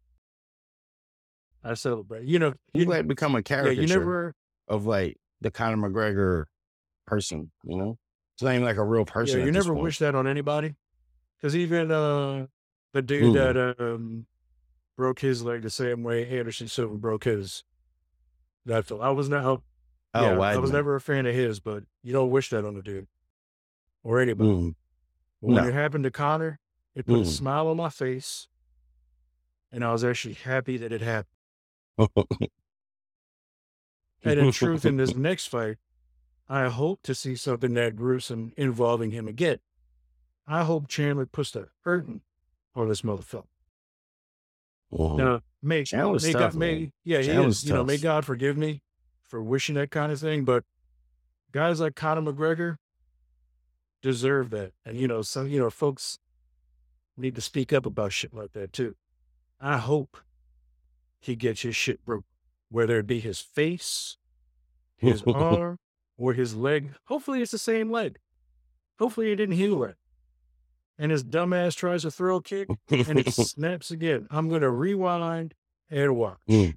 I 1.63 1.73
celebrated. 1.73 2.29
You 2.29 2.39
know, 2.39 2.53
you 2.73 2.83
you, 2.83 2.89
like 2.89 3.07
become 3.07 3.35
a 3.35 3.39
yeah, 3.39 3.41
caricature 3.43 3.81
you 3.81 3.87
never, 3.87 4.33
of 4.67 4.85
like 4.85 5.17
the 5.41 5.51
Conor 5.51 5.89
McGregor 5.89 6.45
person. 7.05 7.51
You 7.63 7.77
know, 7.77 7.97
it's 8.35 8.43
not 8.43 8.51
even 8.53 8.63
like 8.63 8.77
a 8.77 8.83
real 8.83 9.05
person. 9.05 9.39
yeah, 9.39 9.45
you 9.45 9.51
never 9.51 9.73
wish 9.73 9.99
that 9.99 10.15
on 10.15 10.25
anybody. 10.27 10.75
Because 11.37 11.55
even 11.55 11.91
uh, 11.91 12.47
the 12.93 13.01
dude 13.01 13.33
Mm. 13.33 13.33
that 13.33 13.75
um 13.79 14.25
broke 14.99 15.19
his 15.21 15.41
leg 15.43 15.61
the 15.61 15.69
same 15.69 16.03
way 16.03 16.27
Anderson 16.27 16.67
Silva 16.67 16.95
broke 16.97 17.23
his. 17.23 17.63
That 18.65 18.91
I 18.91 19.11
was 19.11 19.29
not. 19.29 19.45
Oh, 19.45 19.63
yeah, 20.13 20.37
I 20.37 20.57
was 20.57 20.71
never 20.71 20.95
a 20.95 20.99
fan 21.01 21.25
of 21.25 21.33
his, 21.33 21.61
but 21.61 21.85
you 22.03 22.11
don't 22.11 22.31
wish 22.31 22.49
that 22.49 22.65
on 22.65 22.75
a 22.75 22.81
dude 22.81 23.07
or 24.03 24.19
anybody. 24.19 24.49
Mm. 24.49 24.75
When 25.39 25.55
No. 25.55 25.65
it 25.65 25.73
happened 25.73 26.03
to 26.03 26.11
Conor, 26.11 26.59
it 26.95 27.05
put 27.05 27.19
a 27.19 27.21
Mm. 27.21 27.27
smile 27.27 27.67
on 27.69 27.77
my 27.77 27.89
face, 27.89 28.49
and 29.71 29.85
I 29.85 29.93
was 29.93 30.03
actually 30.03 30.33
happy 30.33 30.75
that 30.77 30.91
it 30.91 31.01
happened. 31.01 31.33
And 34.21 34.37
in 34.37 34.51
truth, 34.51 34.83
in 34.85 34.97
this 34.97 35.15
next 35.15 35.45
fight, 35.47 35.77
I 36.49 36.67
hope 36.67 37.03
to 37.03 37.15
see 37.15 37.37
something 37.37 37.73
that 37.75 37.95
gruesome 37.95 38.51
involving 38.57 39.11
him 39.11 39.29
again. 39.29 39.59
I 40.45 40.65
hope 40.65 40.89
Chandler 40.89 41.25
puts 41.25 41.51
the 41.51 41.69
curtain 41.85 42.23
on 42.75 42.89
this 42.89 43.01
motherfucker. 43.01 43.45
Mhm. 44.91 45.17
Now, 45.17 45.41
may, 45.61 45.83
may 46.25 46.33
tough, 46.33 46.53
God, 46.53 46.55
may, 46.55 46.91
yeah, 47.03 47.21
he 47.21 47.29
is. 47.47 47.63
You 47.63 47.73
know, 47.73 47.83
may. 47.83 47.97
God 47.97 48.25
forgive 48.25 48.57
me 48.57 48.81
for 49.27 49.41
wishing 49.43 49.75
that 49.75 49.91
kind 49.91 50.11
of 50.11 50.19
thing, 50.19 50.43
but 50.45 50.63
guys 51.51 51.79
like 51.79 51.95
Conor 51.95 52.21
McGregor 52.31 52.77
deserve 54.01 54.49
that. 54.51 54.71
And, 54.85 54.97
you 54.97 55.07
know, 55.07 55.21
some, 55.21 55.47
you 55.47 55.59
know, 55.59 55.69
folks 55.69 56.17
need 57.17 57.35
to 57.35 57.41
speak 57.41 57.71
up 57.73 57.85
about 57.85 58.13
shit 58.13 58.33
like 58.33 58.53
that 58.53 58.73
too. 58.73 58.95
I 59.59 59.77
hope 59.77 60.17
he 61.19 61.35
gets 61.35 61.61
his 61.61 61.75
shit 61.75 62.03
broke, 62.05 62.25
whether 62.69 62.97
it 62.99 63.07
be 63.07 63.19
his 63.19 63.39
face, 63.39 64.17
his 64.95 65.21
arm, 65.27 65.77
or 66.17 66.33
his 66.33 66.55
leg. 66.55 66.93
Hopefully 67.05 67.41
it's 67.41 67.51
the 67.51 67.57
same 67.57 67.91
leg. 67.91 68.17
Hopefully 68.97 69.31
it 69.31 69.35
didn't 69.35 69.55
heal 69.55 69.83
it. 69.83 69.95
And 71.01 71.11
his 71.11 71.23
dumbass 71.23 71.75
tries 71.75 72.03
a 72.03 72.11
throw 72.11 72.41
kick 72.41 72.67
and 72.89 73.17
it 73.19 73.31
snaps 73.33 73.89
again. 73.89 74.27
I'm 74.29 74.49
going 74.49 74.61
to 74.61 74.69
rewind 74.69 75.53
and 75.89 76.15
watch. 76.17 76.37
Mm. 76.49 76.75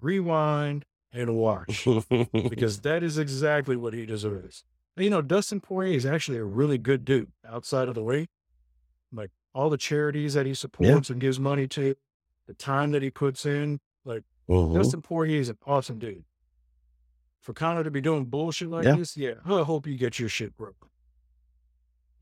Rewind 0.00 0.84
and 1.12 1.36
watch 1.36 1.86
because 2.32 2.80
that 2.80 3.02
is 3.02 3.18
exactly 3.18 3.76
what 3.76 3.92
he 3.92 4.06
deserves. 4.06 4.64
And, 4.96 5.04
You 5.04 5.10
know, 5.10 5.20
Dustin 5.22 5.60
Poirier 5.60 5.94
is 5.96 6.06
actually 6.06 6.38
a 6.38 6.44
really 6.44 6.78
good 6.78 7.04
dude 7.04 7.30
outside 7.46 7.88
of 7.88 7.94
the 7.94 8.02
ring. 8.02 8.26
Like 9.12 9.30
all 9.54 9.68
the 9.70 9.76
charities 9.78 10.32
that 10.34 10.46
he 10.46 10.54
supports 10.54 11.10
and 11.10 11.20
gives 11.20 11.38
money 11.38 11.66
to, 11.68 11.94
the 12.46 12.54
time 12.54 12.92
that 12.92 13.02
he 13.02 13.10
puts 13.10 13.44
in. 13.44 13.80
Like 14.04 14.24
Mhm. 14.48 14.74
Dustin 14.74 15.02
Poirier 15.02 15.40
is 15.40 15.50
an 15.50 15.58
awesome 15.66 15.98
dude. 15.98 16.24
For 17.42 17.52
Conor 17.52 17.84
to 17.84 17.90
be 17.90 18.00
doing 18.00 18.24
bullshit 18.24 18.70
like 18.70 18.84
Yeah. 18.86 18.96
this, 18.96 19.14
yeah, 19.16 19.34
I 19.44 19.62
hope 19.62 19.86
you 19.86 19.96
get 19.98 20.18
your 20.18 20.28
shit 20.30 20.56
broke. 20.56 20.88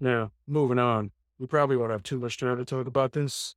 Now, 0.01 0.33
moving 0.47 0.79
on. 0.79 1.13
We 1.39 1.47
probably 1.47 1.77
won't 1.77 1.91
have 1.93 2.03
too 2.03 2.19
much 2.19 2.39
time 2.39 2.57
to 2.59 2.65
talk 2.65 2.87
about 2.87 3.13
this, 3.13 3.55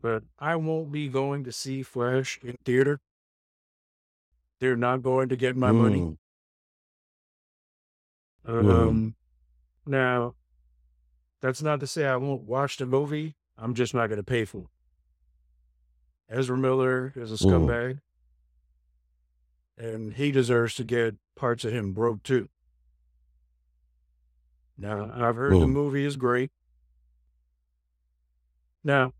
but 0.00 0.22
I 0.38 0.56
won't 0.56 0.92
be 0.92 1.08
going 1.08 1.44
to 1.44 1.52
see 1.52 1.82
Flash 1.82 2.38
in 2.42 2.56
theater. 2.64 3.00
They're 4.60 4.76
not 4.76 5.02
going 5.02 5.28
to 5.30 5.36
get 5.36 5.56
my 5.56 5.72
money. 5.72 6.00
Mm. 6.00 6.18
Um, 8.44 8.64
Mhm. 8.66 9.14
now, 9.86 10.34
that's 11.40 11.62
not 11.62 11.80
to 11.80 11.86
say 11.86 12.06
I 12.06 12.16
won't 12.16 12.42
watch 12.42 12.76
the 12.76 12.86
movie. 12.86 13.34
I'm 13.56 13.74
just 13.74 13.94
not 13.94 14.08
going 14.08 14.18
to 14.18 14.22
pay 14.24 14.44
for 14.44 14.68
it. 16.28 16.34
Ezra 16.36 16.56
Miller 16.56 17.12
is 17.16 17.30
a 17.32 17.34
Mm. 17.36 17.66
scumbag, 17.66 18.00
and 19.76 20.14
he 20.14 20.30
deserves 20.30 20.74
to 20.76 20.84
get 20.84 21.16
parts 21.34 21.64
of 21.64 21.72
him 21.72 21.92
broke 21.92 22.22
too. 22.22 22.48
Now, 24.76 25.10
I've 25.12 25.36
heard 25.36 25.52
the 25.52 25.66
Mm. 25.66 25.72
movie 25.72 26.04
is 26.04 26.16
great. 26.16 26.50
Now, 28.84 29.12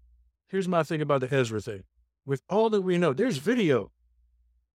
here's 0.49 0.67
my 0.67 0.83
thing 0.83 1.01
about 1.01 1.21
the 1.21 1.33
Ezra 1.33 1.61
thing. 1.61 1.85
With 2.27 2.43
all 2.49 2.71
that 2.71 2.83
we 2.83 2.99
know, 2.99 3.13
there's 3.13 3.39
video. 3.39 3.93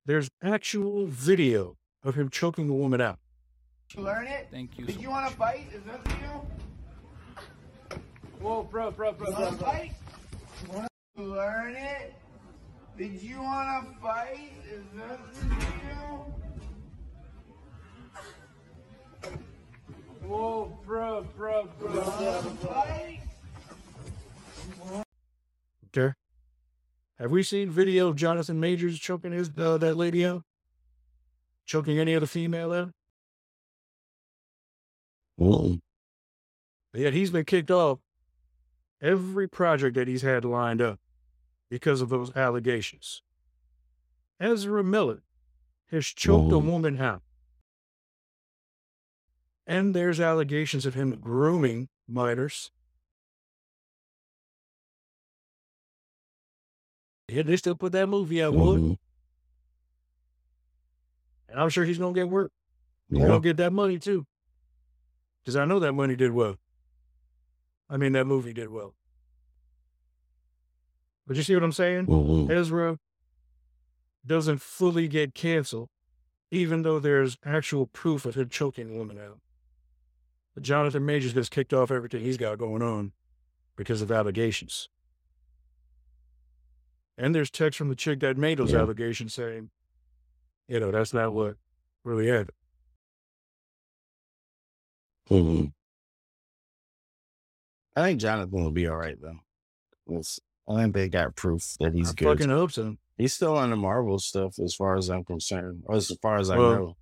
There's 0.06 0.30
actual 0.42 1.06
video 1.08 1.76
of 2.04 2.16
him 2.16 2.30
choking 2.30 2.70
a 2.70 2.74
woman 2.74 3.02
out. 3.02 3.20
learn 3.98 4.28
it? 4.28 4.48
Thank 4.50 4.78
you. 4.78 4.86
Did 4.86 5.02
you 5.02 5.10
want 5.10 5.30
to 5.30 5.36
fight? 5.36 5.68
Is 5.74 5.84
that 5.84 6.04
the 6.04 6.10
deal? 6.10 6.48
Whoa, 8.40 8.64
bro, 8.64 8.92
bro, 8.92 9.12
bro, 9.12 9.28
You 9.28 9.34
want 9.34 9.60
to 9.60 9.66
fight? 9.66 9.92
You 11.18 11.24
learn 11.24 11.76
it? 11.76 12.14
Did 12.98 13.22
you 13.22 13.42
want 13.42 13.94
to 13.94 14.00
fight? 14.00 14.54
Is 14.72 14.84
that 14.96 15.20
the 15.34 15.56
deal? 15.56 16.34
Whoa, 20.24 20.78
bro, 20.86 21.26
bro, 21.36 21.68
You 21.82 21.88
want 21.88 22.06
to 22.62 22.68
fight? 22.68 23.27
Okay. 25.96 26.14
Have 27.20 27.32
we 27.32 27.42
seen 27.44 27.70
video 27.72 28.10
of 28.10 28.16
Jonathan 28.16 28.60
Majors 28.60 29.00
choking 29.00 29.32
his 29.32 29.50
uh, 29.58 29.78
that 29.78 29.96
lady 29.96 30.26
out? 30.26 30.44
Choking 31.66 32.00
any 32.00 32.16
other 32.16 32.28
female 32.28 32.72
out? 32.74 32.92
But 36.94 37.02
yet 37.02 37.14
he's 37.14 37.32
been 37.32 37.46
kicked 37.46 37.72
off 37.72 38.00
every 39.02 39.48
project 39.48 39.96
that 39.96 40.08
he's 40.08 40.22
had 40.22 40.46
lined 40.46 40.82
up 40.82 41.00
because 41.70 42.02
of 42.02 42.10
those 42.10 42.36
allegations. 42.36 43.22
Ezra 44.40 44.84
Miller 44.84 45.24
has 45.92 46.06
choked 46.06 46.52
a 46.52 46.56
Mhm. 46.56 46.66
woman 46.72 47.00
out. 47.00 47.24
And 49.66 49.94
there's 49.94 50.20
allegations 50.20 50.86
of 50.86 50.94
him 50.94 51.20
grooming 51.20 51.90
minors. 52.08 52.72
Yeah, 57.30 57.44
they 57.44 57.58
still 57.58 57.76
put 57.76 57.92
that 57.92 58.08
movie 58.08 58.42
out, 58.42 58.54
boy. 58.54 58.78
Mhm. 58.78 58.98
And 61.50 61.60
I'm 61.60 61.70
sure 61.70 61.84
he's 61.86 61.98
gonna 61.98 62.14
get 62.14 62.30
work. 62.30 62.52
He's 63.10 63.20
Yeah. 63.20 63.28
gonna 63.28 63.40
get 63.42 63.58
that 63.58 63.74
money 63.74 64.00
too. 64.00 64.26
Because 65.42 65.56
I 65.56 65.66
know 65.66 65.80
that 65.80 65.94
money 65.94 66.16
did 66.16 66.32
well. 66.32 66.58
I 67.90 67.98
mean, 67.98 68.14
that 68.14 68.26
movie 68.26 68.54
did 68.54 68.70
well. 68.70 68.96
But 71.26 71.36
you 71.36 71.44
see 71.44 71.54
what 71.54 71.64
I'm 71.64 71.72
saying? 71.74 72.08
Mhm. 72.08 72.50
Ezra 72.50 73.00
doesn't 74.26 74.62
fully 74.62 75.08
get 75.08 75.34
canceled, 75.34 75.90
even 76.52 76.82
though 76.84 77.00
there's 77.00 77.38
actual 77.44 77.88
proof 77.88 78.26
of 78.26 78.36
him 78.36 78.50
choking 78.50 78.90
a 78.94 78.98
woman 78.98 79.18
out. 79.18 79.42
But 80.54 80.64
Jonathan 80.64 81.06
Majors 81.06 81.34
just 81.34 81.52
kicked 81.52 81.74
off 81.74 81.92
everything 81.92 82.22
he's 82.24 82.38
got 82.38 82.58
going 82.58 82.82
on 82.82 83.14
because 83.76 84.02
of 84.02 84.12
allegations. 84.12 84.90
And 87.18 87.34
there's 87.34 87.50
text 87.50 87.78
from 87.78 87.90
the 87.90 87.96
chick 87.96 88.20
that 88.20 88.38
made 88.38 88.60
those 88.60 88.74
Yeah. 88.74 88.80
allegations 88.80 89.34
saying, 89.34 89.72
you 90.68 90.80
know, 90.80 90.92
that's 90.92 91.14
not 91.14 91.34
what 91.34 91.58
really 92.04 92.28
happened. 92.28 92.52
Mhm. 95.30 95.74
I 97.96 98.04
think 98.04 98.22
Jonathan 98.22 98.64
will 98.64 98.72
be 98.72 98.88
all 98.88 98.98
right 98.98 99.20
though. 99.20 99.40
It's, 100.08 100.40
I 100.68 100.76
think 100.84 100.94
they 100.94 101.10
got 101.10 101.36
proof 101.36 101.76
that 101.80 101.94
he's 101.94 102.12
I 102.12 102.14
good. 102.14 102.26
fucking 102.38 102.50
hope 102.50 102.72
so. 102.72 102.96
He's 103.18 103.34
still 103.34 103.58
on 103.58 103.72
the 103.72 103.76
Marvel 103.76 104.20
stuff, 104.20 104.60
as 104.60 104.76
far 104.76 104.96
as 104.96 105.10
I'm 105.10 105.24
concerned, 105.24 105.84
or 105.86 105.96
as 105.96 106.12
far 106.22 106.38
as 106.38 106.50
I 106.50 106.58
Well- 106.58 106.74
know. 106.76 106.98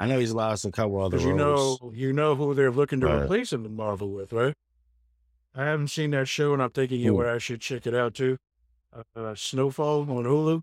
I 0.00 0.06
know 0.06 0.20
he's 0.20 0.32
lost 0.32 0.64
a 0.64 0.70
couple 0.70 1.00
other 1.00 1.18
you 1.18 1.32
roles. 1.36 1.80
know, 1.82 1.92
you 1.92 2.12
know 2.12 2.36
who 2.36 2.54
they're 2.54 2.70
looking 2.70 3.00
to 3.00 3.22
replace 3.24 3.52
him 3.52 3.66
in 3.66 3.74
Marvel 3.74 4.12
with, 4.12 4.32
right? 4.32 4.54
I 5.54 5.64
haven't 5.64 5.88
seen 5.88 6.12
that 6.12 6.28
show, 6.28 6.52
and 6.52 6.62
I'm 6.62 6.70
thinking, 6.70 7.00
you 7.00 7.10
know 7.10 7.22
Who? 7.24 7.28
I 7.28 7.38
should 7.38 7.60
check 7.60 7.84
it 7.84 7.94
out 7.96 8.14
too. 8.14 8.38
Uh, 8.92 9.34
Snowfall 9.34 10.02
on 10.10 10.24
Hulu. 10.24 10.62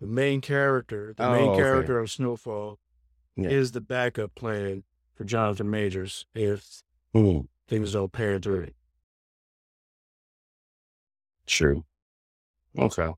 The 0.00 0.06
main 0.06 0.40
character, 0.40 1.12
the 1.16 1.26
Oh, 1.26 1.32
main 1.32 1.48
okay. 1.50 1.58
character 1.60 1.98
of 1.98 2.10
Snowfall, 2.10 2.78
Yeah. 3.36 3.50
is 3.50 3.72
the 3.72 3.80
backup 3.80 4.34
plan 4.34 4.84
for 5.14 5.24
Jonathan 5.24 5.68
Majors 5.70 6.26
if 6.34 6.82
Mhm. 7.14 7.48
things 7.66 7.92
don't 7.92 8.12
pan 8.12 8.40
through. 8.40 8.70
True. 11.46 11.84
Okay. 12.78 13.12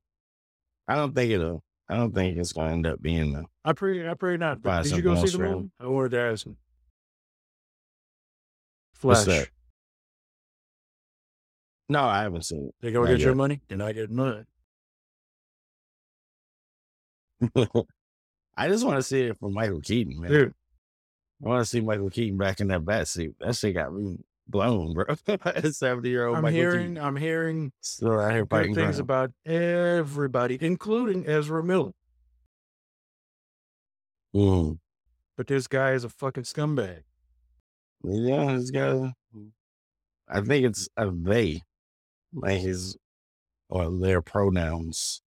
I 0.88 0.94
don't 0.94 1.14
think 1.14 1.30
it'll. 1.32 1.62
I 1.88 1.96
don't 1.96 2.14
think 2.14 2.38
it's 2.38 2.52
going 2.52 2.68
to 2.68 2.72
end 2.72 2.86
up 2.86 3.02
being 3.02 3.32
the. 3.32 3.44
I 3.64 3.72
pray, 3.72 4.08
I 4.08 4.14
pray 4.14 4.36
not. 4.36 4.62
Did 4.62 4.92
you 4.92 5.02
go 5.02 5.16
see 5.24 5.36
the 5.36 5.38
movie? 5.42 5.70
I 5.80 5.86
wanted 5.86 6.10
to 6.12 6.20
ask 6.20 6.46
him. 6.46 6.56
What's 9.00 9.24
Flash. 9.24 9.50
No, 11.90 12.04
I 12.04 12.22
haven't 12.22 12.44
seen 12.44 12.66
it. 12.68 12.74
They 12.80 12.92
go 12.92 13.04
get 13.04 13.18
your 13.18 13.30
yet. 13.30 13.36
money, 13.36 13.60
then 13.66 13.80
I 13.80 13.90
get 13.90 14.12
mine. 14.12 14.46
I 18.56 18.68
just 18.68 18.84
want 18.84 18.98
to 18.98 19.02
see 19.02 19.22
it 19.22 19.38
from 19.40 19.54
Michael 19.54 19.80
Keaton, 19.80 20.20
man. 20.20 20.30
Dude, 20.30 20.54
I 21.44 21.48
want 21.48 21.62
to 21.62 21.68
see 21.68 21.80
Michael 21.80 22.08
Keaton 22.08 22.38
back 22.38 22.60
in 22.60 22.68
that 22.68 22.84
bat 22.84 23.08
suit. 23.08 23.34
That 23.40 23.56
shit 23.56 23.74
got 23.74 23.92
me 23.92 24.18
blown, 24.46 24.94
bro. 24.94 25.06
Seventy 25.72 26.10
year 26.10 26.28
old 26.28 26.36
I'm 26.36 26.42
Michael 26.44 26.56
hearing, 26.56 26.88
Keaton 26.90 27.04
I'm 27.04 27.16
hearing 27.16 27.72
still 27.80 28.20
out 28.20 28.30
here 28.30 28.46
fighting 28.46 28.76
things 28.76 28.96
crime. 28.96 29.00
about 29.00 29.32
everybody, 29.44 30.58
including 30.60 31.26
Ezra 31.26 31.64
Miller. 31.64 31.90
Mm. 34.32 34.78
But 35.36 35.48
this 35.48 35.66
guy 35.66 35.90
is 35.94 36.04
a 36.04 36.08
fucking 36.08 36.44
scumbag. 36.44 37.02
Yeah, 38.04 38.52
he's 38.52 38.70
got. 38.70 39.10
I 40.28 40.40
think 40.40 40.66
it's 40.66 40.88
a 40.96 41.10
they, 41.10 41.62
his 42.44 42.96
or 43.68 43.90
their 43.90 44.22
pronouns. 44.22 45.22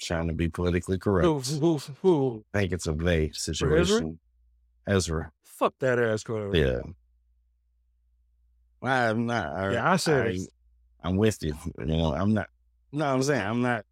Trying 0.00 0.28
to 0.28 0.32
be 0.34 0.48
politically 0.48 0.96
correct. 0.96 1.26
I 1.26 2.58
think 2.60 2.72
it's 2.72 2.86
a 2.86 2.92
they 2.92 3.30
situation. 3.32 4.20
Ezra. 4.86 5.32
fuck 5.42 5.74
that 5.80 5.98
ass 5.98 6.22
clown. 6.22 6.54
Yeah. 6.54 6.78
Well, 8.80 9.10
I'm 9.10 9.26
not. 9.26 9.46
I, 9.52 9.72
Yeah, 9.72 9.90
I 9.90 9.96
said 9.96 10.28
I, 10.36 10.38
I'm 11.02 11.16
with 11.16 11.42
you. 11.42 11.54
You 11.80 11.84
know, 11.86 12.14
I'm 12.14 12.32
not. 12.32 12.46
No, 12.92 13.06
I'm 13.06 13.22
saying 13.22 13.42
I'm 13.44 13.60
not. 13.60 13.84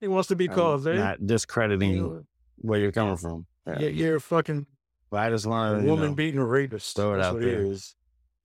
He 0.00 0.08
wants 0.08 0.28
to 0.28 0.36
be 0.36 0.48
called 0.48 0.82
they. 0.84 0.96
not 0.96 1.24
discrediting 1.24 1.92
You 1.92 2.26
where 2.56 2.80
you're 2.80 2.92
coming 2.92 3.16
from. 3.16 3.46
know, 3.66 3.76
yeah, 3.78 3.88
you're 3.88 4.16
a 4.16 4.20
fucking 4.20 4.66
But 5.10 5.20
I 5.20 5.30
just 5.30 5.46
want 5.46 5.82
to, 5.82 5.86
woman 5.88 6.08
know, 6.10 6.14
beating 6.14 6.40
a 6.40 6.44
rapist. 6.44 6.94
throw 6.96 7.14
it 7.14 7.18
That's 7.18 7.28
out 7.28 7.34
what 7.34 7.42
there. 7.42 7.60
it 7.62 7.68
is. 7.68 7.94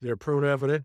They're 0.00 0.16
prone 0.16 0.44
out 0.44 0.60
for 0.60 0.68
that. 0.68 0.84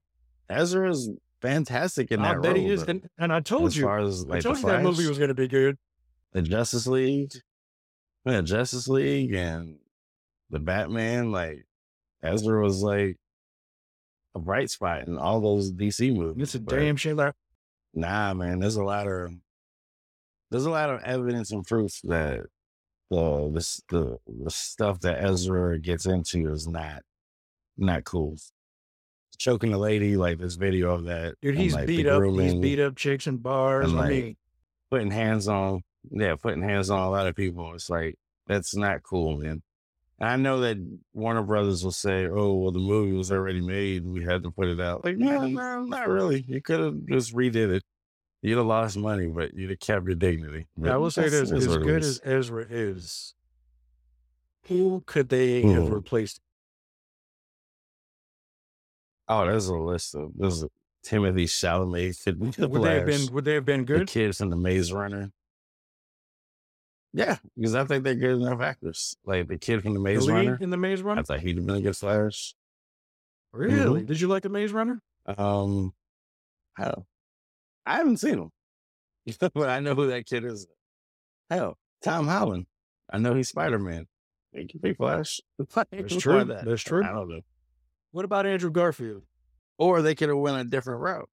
Ezra 0.50 0.90
is 0.90 1.10
fantastic 1.42 2.12
in 2.12 2.20
I 2.20 2.34
that 2.34 2.42
bet 2.42 2.54
role. 2.54 2.62
he 2.62 2.72
is. 2.72 2.84
And, 2.84 3.10
and 3.18 3.32
I 3.32 3.40
told 3.40 3.76
you, 3.76 3.90
as 3.90 4.26
I 4.30 4.40
told 4.40 4.58
you 4.60 4.66
that 4.66 4.84
movie 4.84 5.08
was 5.08 5.18
going 5.18 5.30
to 5.30 5.34
be 5.34 5.48
good. 5.48 5.78
the 6.34 6.42
Justice 6.42 6.88
League, 6.88 7.32
yeah, 8.26 8.42
Justice 8.42 8.88
League, 8.88 9.34
and 9.34 9.78
the 10.50 10.60
Batman. 10.60 11.32
Like 11.32 11.66
Ezra 12.24 12.62
was 12.62 12.82
like 12.82 13.18
a 14.36 14.40
bright 14.40 14.70
spot 14.70 15.08
in 15.08 15.18
all 15.18 15.42
those 15.42 15.72
DC 15.72 16.16
movies. 16.16 16.44
It's 16.44 16.56
a 16.56 16.60
but 16.60 16.76
damn 16.76 16.96
shame. 16.98 17.18
Like, 17.18 17.34
Nah, 17.94 18.34
man, 18.34 18.60
there's 18.60 18.76
a 18.76 18.84
lot 18.84 19.08
of 19.08 19.32
there's 20.52 20.66
a 20.66 20.70
lot 20.72 20.90
of 20.90 21.02
evidence 21.02 21.52
and 21.52 21.66
proof 21.66 22.00
that 22.04 22.42
the 23.10 23.50
the 23.52 23.82
the, 23.90 24.18
the 24.44 24.52
stuff 24.52 25.00
that 25.02 25.24
Ezra 25.24 25.80
gets 25.80 26.06
into 26.06 26.52
is 26.52 26.68
not 26.68 27.02
not 27.78 28.04
cool. 28.04 28.38
Choking 29.38 29.74
a 29.74 29.78
lady, 29.78 30.18
like 30.18 30.40
this 30.40 30.56
video 30.56 30.94
of 30.94 31.04
that. 31.06 31.36
dude, 31.42 31.56
and, 31.56 31.64
he's 31.64 31.74
like, 31.76 31.88
beat 31.88 32.08
up. 32.08 32.24
He's 32.24 32.56
beat 32.56 32.80
up 32.80 32.96
chicks 32.96 33.28
in 33.28 33.38
bars. 33.38 33.90
and, 33.92 34.00
I 34.00 34.02
like, 34.04 34.10
mean, 34.10 34.36
putting 34.90 35.12
hands 35.12 35.48
on 35.48 35.84
yeah, 36.10 36.36
putting 36.36 36.62
hands 36.64 36.90
on 36.90 37.00
a 37.00 37.10
lot 37.10 37.28
of 37.28 37.36
people. 37.36 37.74
It's 37.74 37.90
like 37.90 38.16
that's 38.48 38.76
not 38.76 39.04
cool, 39.04 39.38
man. 39.38 39.62
And 40.20 40.30
I 40.30 40.36
know 40.38 40.62
that 40.62 40.78
Warner 41.14 41.44
Brothers 41.44 41.84
will 41.84 41.92
say, 41.92 42.26
"Oh, 42.28 42.56
well, 42.56 42.72
the 42.72 42.80
movie 42.80 43.12
was 43.12 43.32
already 43.32 43.62
made. 43.62 44.06
We 44.06 44.24
had 44.24 44.42
to 44.44 44.52
put 44.52 44.68
it 44.70 44.80
out." 44.80 45.04
Like, 45.06 45.18
no, 45.18 45.46
no, 45.48 45.84
not 45.84 46.08
really. 46.08 46.44
You 46.48 46.62
could 46.62 46.80
have 46.80 47.06
just 47.06 47.36
redid 47.36 47.72
it. 47.72 47.84
You'd 48.42 48.58
have 48.58 48.66
lost 48.66 48.98
money, 48.98 49.28
but 49.28 49.54
you'd 49.54 49.70
have 49.72 49.80
kept 49.80 50.06
your 50.06 50.16
dignity. 50.16 50.68
I 50.84 50.98
will 50.98 51.12
say 51.12 51.30
this: 51.30 51.52
as 51.52 51.68
good 51.68 52.04
as 52.04 52.22
Ezra 52.24 52.66
is, 52.70 53.36
who 54.68 55.04
could 55.06 55.30
they 55.30 55.62
have 55.64 55.84
Mhm. 55.84 55.92
replaced? 55.94 56.40
Oh, 59.28 59.46
there's 59.46 59.68
a 59.68 59.76
list 59.76 60.16
of 60.16 60.32
there's 60.36 60.64
a, 60.64 60.70
Timothy 61.04 61.46
Chalamet 61.46 62.24
the 62.58 62.68
Would 62.68 62.84
they 62.84 62.96
have 62.96 63.06
been? 63.06 63.34
Would 63.34 63.46
they 63.46 63.54
have 63.54 63.66
been 63.66 63.86
good? 63.86 64.02
the 64.02 64.06
kids 64.06 64.40
from 64.40 64.50
the 64.50 64.58
Maze 64.58 64.92
Runner. 64.92 65.32
Yeah, 67.14 67.38
because 67.56 67.76
I 67.76 67.86
think 67.86 68.04
they're 68.04 68.16
good 68.16 68.42
enough 68.42 68.62
actors. 68.62 69.16
Like 69.26 69.48
the 69.48 69.58
kid 69.58 69.82
from 69.82 69.94
the 69.94 70.00
The 70.00 70.04
Maze 70.04 70.28
lead 70.28 70.34
Runner, 70.34 70.58
in 70.60 70.70
the 70.70 70.78
Maze 70.78 71.02
Runner. 71.02 71.22
I 71.22 71.24
thought 71.24 71.40
he'd 71.40 71.58
have 71.58 71.66
been 71.66 71.78
a 71.78 71.82
good 71.82 71.96
Flash. 71.96 72.54
Really? 73.54 74.02
Mm-hmm. 74.02 74.06
Did 74.06 74.20
you 74.22 74.28
like 74.28 74.44
the 74.44 74.50
Maze 74.50 74.74
Runner? 74.74 75.02
Um, 75.26 75.94
hell, 76.76 77.08
I 77.86 77.98
haven't 77.98 78.18
seen 78.18 78.40
him, 78.40 78.52
but 79.54 79.70
I 79.70 79.80
know 79.80 79.96
who 79.96 80.08
that 80.08 80.26
kid 80.26 80.44
is. 80.44 80.68
Hell, 81.50 81.78
Tom 82.04 82.28
Holland. 82.28 82.66
I 83.10 83.18
know 83.18 83.34
he's 83.34 83.50
Spider 83.50 83.80
Man. 83.80 84.08
He 84.52 84.68
can 84.68 84.80
be 84.82 84.94
Flash. 84.94 85.40
That's 85.92 86.18
true. 86.18 86.44
that? 86.44 86.66
That's 86.66 86.84
true. 86.84 87.04
I 87.04 87.14
don't 87.14 87.30
know. 87.30 87.42
What 88.12 88.26
about 88.26 88.46
Andrew 88.46 88.72
Garfield? 88.72 89.24
Or 89.78 90.02
they 90.02 90.16
could 90.16 90.30
have 90.30 90.38
went 90.38 90.60
a 90.60 90.64
different 90.70 91.02
route. 91.02 91.30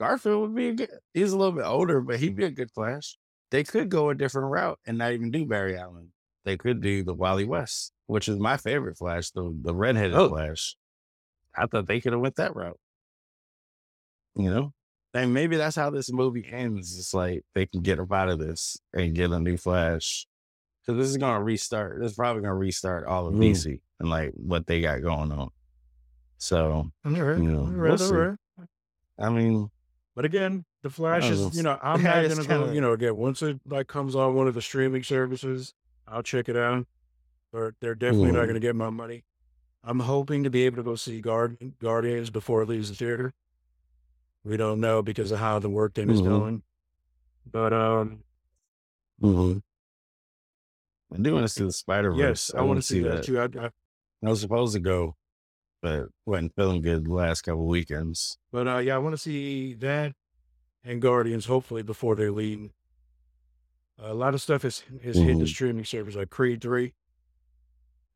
Garfield 0.00 0.42
would 0.42 0.54
be 0.54 0.68
a 0.68 0.74
good. 0.74 0.90
He's 1.14 1.32
a 1.32 1.38
little 1.38 1.52
bit 1.52 1.64
older, 1.64 2.00
but 2.00 2.20
he'd 2.20 2.36
be 2.36 2.44
a 2.44 2.50
good 2.50 2.70
Flash. 2.70 3.16
They 3.50 3.64
could 3.64 3.88
go 3.88 4.10
a 4.10 4.14
different 4.14 4.50
route 4.50 4.78
and 4.86 4.98
not 4.98 5.12
even 5.12 5.30
do 5.30 5.46
Barry 5.46 5.76
Allen. 5.76 6.12
They 6.44 6.56
could 6.56 6.80
do 6.80 7.02
the 7.02 7.14
Wally 7.14 7.44
West, 7.44 7.92
which 8.06 8.28
is 8.28 8.38
my 8.38 8.56
favorite 8.58 8.98
Flash, 8.98 9.30
the 9.30 9.56
the 9.62 9.74
redheaded 9.74 10.14
Oh. 10.14 10.28
Flash. 10.28 10.76
I 11.56 11.66
thought 11.66 11.86
they 11.88 12.00
could 12.00 12.12
have 12.12 12.20
went 12.20 12.36
that 12.36 12.54
route. 12.54 12.78
You 14.36 14.50
know, 14.50 14.72
and 15.14 15.34
maybe 15.34 15.56
that's 15.56 15.74
how 15.74 15.90
this 15.90 16.12
movie 16.12 16.46
ends. 16.48 16.96
It's 16.98 17.12
like 17.14 17.42
they 17.54 17.66
can 17.66 17.80
get 17.80 17.98
up 17.98 18.12
out 18.12 18.28
of 18.28 18.38
this 18.38 18.78
and 18.92 19.14
get 19.14 19.30
a 19.32 19.40
new 19.40 19.56
Flash. 19.56 20.26
Because 20.86 21.00
this 21.00 21.10
is 21.10 21.16
gonna 21.16 21.42
restart. 21.42 22.00
This 22.00 22.12
is 22.12 22.16
probably 22.16 22.42
gonna 22.42 22.54
restart 22.54 23.06
all 23.06 23.26
of 23.26 23.34
Mm. 23.34 23.40
DC 23.40 23.80
and 23.98 24.08
like 24.10 24.32
what 24.34 24.66
they 24.66 24.80
got 24.80 25.02
going 25.02 25.32
on. 25.32 25.48
So 26.38 26.90
All 27.04 27.10
right. 27.10 27.36
You 27.38 27.50
know, 27.50 27.58
all 27.60 27.64
we'll 27.66 27.74
right. 27.74 28.00
all 28.00 28.36
see. 28.36 28.64
I 29.18 29.28
mean, 29.30 29.70
But 30.14 30.24
again, 30.24 30.64
the 30.82 30.90
Flash 30.90 31.28
is, 31.28 31.56
you 31.56 31.62
know, 31.64 31.78
I'm 31.82 32.02
not 32.02 32.28
gonna, 32.28 32.44
kinda... 32.44 32.74
you 32.74 32.80
know, 32.80 32.92
again, 32.92 33.16
once 33.16 33.42
it 33.42 33.60
like 33.66 33.88
comes 33.88 34.14
on 34.14 34.34
one 34.34 34.46
of 34.46 34.54
the 34.54 34.62
streaming 34.62 35.02
services, 35.02 35.74
I'll 36.06 36.22
check 36.22 36.48
it 36.48 36.56
out. 36.56 36.86
But 37.52 37.74
they're 37.80 37.94
definitely 37.94 38.32
not 38.32 38.44
Mhm. 38.44 38.46
gonna 38.48 38.60
get 38.60 38.76
my 38.76 38.90
money. 38.90 39.24
I'm 39.82 40.00
hoping 40.00 40.44
to 40.44 40.50
be 40.50 40.64
able 40.66 40.76
to 40.76 40.82
go 40.82 40.94
see 40.96 41.20
Guard 41.20 41.56
Guardians 41.80 42.30
before 42.30 42.62
it 42.62 42.68
leaves 42.68 42.90
the 42.90 42.94
theater. 42.94 43.32
We 44.44 44.56
don't 44.56 44.80
know 44.80 45.02
because 45.02 45.30
of 45.32 45.38
how 45.38 45.58
the 45.58 45.68
work 45.70 45.94
day 45.94 46.02
is 46.02 46.20
Mhm. 46.20 46.24
going. 46.24 46.62
But 47.50 47.72
um 47.72 48.22
mm-hmm. 49.22 49.58
I 51.12 51.16
do 51.18 51.34
want 51.34 51.44
to 51.44 51.48
see 51.48 51.64
the 51.64 51.72
Spider 51.72 52.10
Verse. 52.10 52.18
yes, 52.18 52.54
I 52.54 52.62
want 52.62 52.78
to 52.78 52.82
see 52.86 53.00
that 53.00 53.24
too. 53.24 53.40
I, 53.40 53.44
I, 53.44 53.70
I 54.22 54.28
was 54.28 54.40
supposed 54.40 54.74
to 54.74 54.80
go, 54.80 55.16
but 55.82 56.08
wasn't 56.26 56.54
feeling 56.56 56.82
good 56.82 57.04
the 57.06 57.12
last 57.14 57.42
couple 57.42 57.66
weekends. 57.66 58.38
but 58.52 58.66
uh 58.68 58.78
yeah, 58.78 58.94
I 58.94 58.98
want 58.98 59.14
to 59.14 59.18
see 59.18 59.74
that 59.74 60.12
and 60.84 61.00
Guardians 61.02 61.46
hopefully 61.46 61.82
before 61.82 62.14
they 62.16 62.28
leave. 62.30 62.70
a 63.98 64.14
lot 64.14 64.34
of 64.34 64.40
stuff 64.40 64.62
has 64.62 64.80
has 65.02 65.16
hit 65.16 65.38
the 65.38 65.44
Mhm. 65.44 65.48
streaming 65.48 65.84
service 65.84 66.14
like 66.16 66.30
Creed 66.30 66.60
Three, 66.62 66.94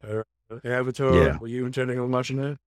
uh, 0.02 0.22
Avatar. 0.64 1.14
Yeah. 1.14 1.38
Were 1.38 1.48
you 1.48 1.66
intending 1.66 1.98
on 1.98 2.10
watching 2.10 2.36
that? 2.38 2.58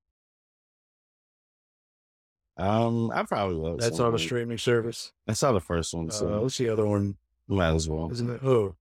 Um, 2.58 3.12
I 3.12 3.24
probably 3.24 3.58
will. 3.58 3.78
That's 3.78 4.00
on 4.00 4.14
the 4.14 4.20
streaming 4.20 4.58
service. 4.58 5.12
I 5.28 5.34
saw 5.34 5.52
the 5.52 5.60
first 5.60 5.94
one, 5.94 6.08
Uh, 6.08 6.12
so 6.14 6.42
what's 6.42 6.58
the 6.58 6.70
other 6.70 6.86
one? 6.86 7.18
might 7.48 7.74
as 7.76 7.88
well. 7.90 8.10
Isn't 8.12 8.30
it? 8.30 8.42
Oh, 8.44 8.76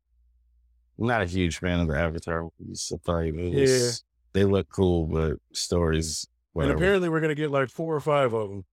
I'm 0.99 1.07
not 1.09 1.23
a 1.23 1.27
huge 1.27 1.59
fan 1.59 1.81
of 1.81 1.89
the 1.89 1.99
Avatar 1.99 2.49
movies. 2.61 4.05
They 4.35 4.45
look 4.45 4.69
cool, 4.69 5.07
but 5.07 5.39
stories, 5.53 6.27
whatever. 6.53 6.73
and 6.73 6.81
apparently 6.81 7.09
we're 7.09 7.21
gonna 7.21 7.35
get 7.35 7.51
like 7.51 7.71
four 7.71 7.95
or 7.95 8.01
five 8.01 8.35
of 8.35 8.51
them. 8.51 8.65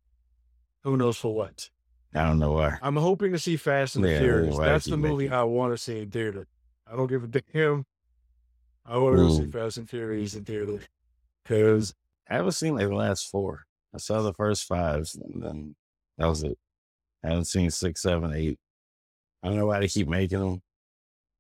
Who 0.84 0.98
knows 0.98 1.18
for 1.18 1.34
what? 1.34 1.70
I 2.14 2.24
don't 2.26 2.40
know 2.40 2.54
why. 2.54 2.78
I'm 2.82 2.98
hoping 2.98 3.32
to 3.32 3.40
see 3.40 3.56
Fast 3.56 3.96
and 3.96 4.04
the 4.04 4.12
Yeah, 4.12 4.20
Furious. 4.20 4.58
That's 4.58 4.86
the 4.86 4.98
movie 4.98 5.30
I 5.30 5.44
want 5.44 5.74
to 5.74 5.78
see 5.78 6.02
in 6.02 6.10
theater. 6.10 6.48
I 6.92 6.96
don't 6.96 7.08
give 7.08 7.24
a 7.24 7.28
damn. 7.28 7.86
I 8.86 8.98
want 8.98 9.18
to 9.18 9.32
see. 9.36 9.52
Fast 9.52 9.78
and 9.78 9.90
Furious 9.90 10.34
in 10.34 10.44
theater 10.44 10.80
because 11.44 11.94
I 12.30 12.36
haven't 12.36 12.54
seen 12.54 12.76
like 12.76 12.88
the 12.88 12.96
last 12.96 13.30
four. 13.30 13.64
I 13.94 14.00
saw 14.00 14.22
the 14.22 14.34
first 14.34 14.66
five, 14.66 15.10
and 15.24 15.44
then 15.44 15.76
that 16.18 16.26
was 16.26 16.44
it. 16.44 16.58
I 17.24 17.30
haven't 17.30 17.46
seen 17.46 17.70
six, 17.70 18.02
seven, 18.02 18.34
eight. 18.34 18.58
I 19.44 19.48
don't 19.48 19.58
know 19.58 19.68
why 19.68 19.80
they 19.80 19.88
keep 19.88 20.08
making 20.08 20.40
them. 20.40 20.62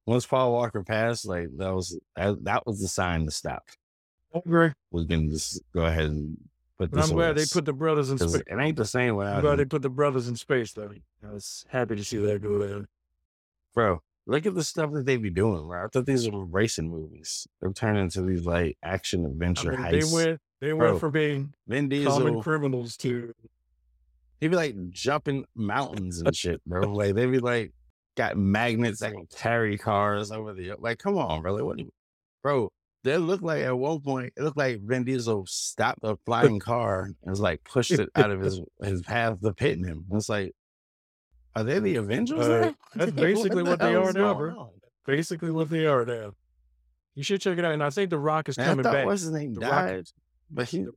Once 0.05 0.26
Paul 0.26 0.53
Walker 0.53 0.84
passed, 0.84 1.26
like 1.26 1.47
that 1.57 1.74
was 1.74 1.99
that, 2.15 2.43
that 2.43 2.65
was 2.67 2.80
the 2.82 2.88
sign 2.88 3.26
to 3.26 3.32
stop. 3.32 3.63
I 4.34 4.40
agree. 4.40 4.70
We 4.92 5.06
can 5.08 5.30
just 5.30 5.62
go 5.74 5.86
ahead 5.86 6.06
and 6.06 6.38
put 6.78 6.92
But 6.92 7.02
this. 7.02 7.10
I'm 7.10 7.16
glad 7.16 7.30
on 7.32 7.36
they 7.36 7.46
put 7.52 7.66
the 7.66 7.74
brothers 7.74 8.10
in 8.12 8.18
space. 8.18 8.36
it 8.36 8.58
ain't 8.60 8.78
the 8.78 8.86
same 8.86 9.16
way. 9.16 9.28
I'm 9.28 9.42
glad 9.42 9.54
him. 9.54 9.58
they 9.60 9.66
put 9.66 9.82
the 9.82 9.90
brothers 9.90 10.28
in 10.28 10.36
space 10.36 10.74
though. 10.74 10.92
I 11.28 11.32
was 11.34 11.66
happy 11.70 11.96
to 11.96 12.04
see 12.04 12.18
that 12.18 12.42
go 12.42 12.58
there. 12.60 12.86
bro. 13.74 14.02
Look 14.28 14.46
at 14.46 14.54
the 14.54 14.64
stuff 14.64 14.92
that 14.94 15.06
they 15.08 15.18
be 15.18 15.32
doing, 15.32 15.68
bro. 15.68 15.84
I 15.84 15.88
thought 15.88 16.06
these 16.06 16.30
were 16.30 16.46
racing 16.46 16.90
movies. 16.90 17.48
They're 17.60 17.74
turning 17.74 18.04
into 18.04 18.22
these 18.22 18.46
like 18.46 18.78
action 18.84 19.26
I 19.26 19.30
adventure 19.30 19.72
mean, 19.72 19.92
they 19.92 20.00
heists. 20.00 20.14
went 20.14 20.40
they 20.60 20.72
Bro, 20.74 20.90
went 20.90 21.00
from 21.00 21.12
being 21.12 21.54
Vin 21.68 21.90
common 21.90 21.90
Diesel, 22.34 22.44
criminals 22.44 22.96
to 22.98 23.34
he 24.40 24.48
be 24.48 24.56
like 24.56 24.76
jumping 24.92 25.46
mountains 25.56 26.22
and 26.22 26.36
shit, 26.36 26.64
bro. 26.66 26.82
Like 26.94 27.16
they'd 27.16 27.26
be 27.32 27.40
like 27.40 27.74
got 28.16 28.38
magnets 28.38 29.00
that 29.00 29.14
can 29.14 29.26
carry 29.28 29.78
cars 29.78 30.32
over 30.32 30.54
the 30.54 30.74
like. 30.78 31.00
Come 31.00 31.18
on, 31.18 31.42
bro. 31.42 31.54
Like, 31.56 31.64
what, 31.64 31.78
do 31.78 31.84
you- 31.86 31.94
bro? 32.44 32.72
They 33.04 33.18
looked 33.18 33.43
like 33.43 33.64
at 33.64 33.78
one 33.78 33.99
point 34.02 34.34
it 34.38 34.43
looked 34.43 34.58
like 34.58 34.80
Vin 34.82 35.04
Diesel 35.04 35.45
stopped 35.47 35.99
a 36.04 36.18
flying 36.26 36.60
car 36.60 37.06
and 37.06 37.30
was 37.30 37.39
like 37.39 37.64
pushed 37.64 37.91
it 37.91 38.10
out 38.16 38.30
of 38.32 38.41
his 38.41 38.62
his 38.84 39.02
path 39.02 39.43
of 39.43 39.58
hitting 39.58 39.84
him. 39.86 40.06
It's 40.12 40.30
like, 40.30 40.54
are 41.56 41.64
they 41.64 41.80
the 41.80 41.95
Avengers? 41.95 42.39
Uh, 42.47 42.74
that's 42.95 43.12
basically 43.12 43.64
what 43.64 43.80
the 43.80 43.88
they 43.88 43.95
are 43.95 44.14
now, 44.14 44.34
bro. 44.36 44.74
basically 45.06 45.52
what 45.52 45.70
they 45.70 45.86
are 45.88 46.06
now. 46.06 46.32
You 47.16 47.24
should 47.24 47.41
check 47.41 47.58
it 47.58 47.66
out. 47.66 47.74
And 47.74 47.84
I 47.84 47.89
think 47.89 48.10
The 48.10 48.20
Rock 48.20 48.47
is 48.49 48.58
And 48.58 48.68
coming 48.68 48.84
thought 48.84 48.93
back. 48.93 49.06
what's 49.06 49.22
his 49.24 49.32
name 49.32 49.54
The 49.56 49.62
Rock- 49.62 49.72
died, 49.72 50.06
but 50.49 50.70
he 50.70 50.84
The 50.84 50.91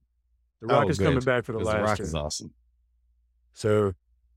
Rock 0.63 0.85
Oh, 0.85 0.89
is 0.89 0.99
coming 0.99 1.21
back 1.21 1.45
for 1.45 1.53
the 1.53 1.59
last 1.59 1.77
the 1.77 1.83
Rock 1.83 2.01
is 2.01 2.15
awesome. 2.15 2.53
So 3.55 3.93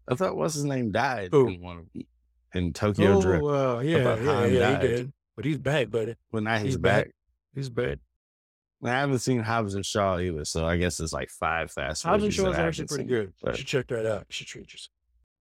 I 0.07 0.15
thought 0.15 0.35
what's 0.37 0.53
his 0.55 0.63
name 0.63 0.91
died 0.91 1.29
Who? 1.31 1.47
in 1.49 1.61
one 1.61 1.77
of 1.79 1.85
in 2.53 2.71
Tokyo 2.73 3.17
oh, 3.17 3.21
Drift. 3.21 3.43
uh, 3.43 3.79
yeah, 3.83 4.15
yeah, 4.15 4.45
yeah, 4.45 4.59
died. 4.59 4.81
he 4.81 4.87
did. 4.87 5.13
But 5.35 5.45
he's 5.45 5.57
back, 5.57 5.91
buddy. 5.91 6.15
Well, 6.31 6.41
now 6.41 6.55
he's, 6.55 6.63
he's 6.63 6.77
back. 6.77 7.05
back. 7.05 7.13
He's 7.55 7.69
bad. 7.69 7.99
I 8.83 8.89
haven't 8.89 9.19
seen 9.19 9.39
Hobbs 9.39 9.73
and 9.73 9.83
Shaw 9.85 10.19
either, 10.19 10.45
so 10.45 10.65
I 10.67 10.77
guess 10.77 10.99
it's 10.99 11.11
like 11.13 11.29
five 11.29 11.71
fast. 11.71 12.03
Hobbs 12.03 12.23
and 12.23 12.33
Shaw 12.33 12.51
is 12.51 12.57
actually 12.57 12.87
pretty 12.87 13.05
good. 13.05 13.33
You 13.45 13.53
should 13.55 13.65
check 13.67 13.87
that 13.87 14.05
out. 14.05 14.19
You 14.21 14.25
should 14.29 14.47
treat 14.47 14.71
yourself. 14.71 14.91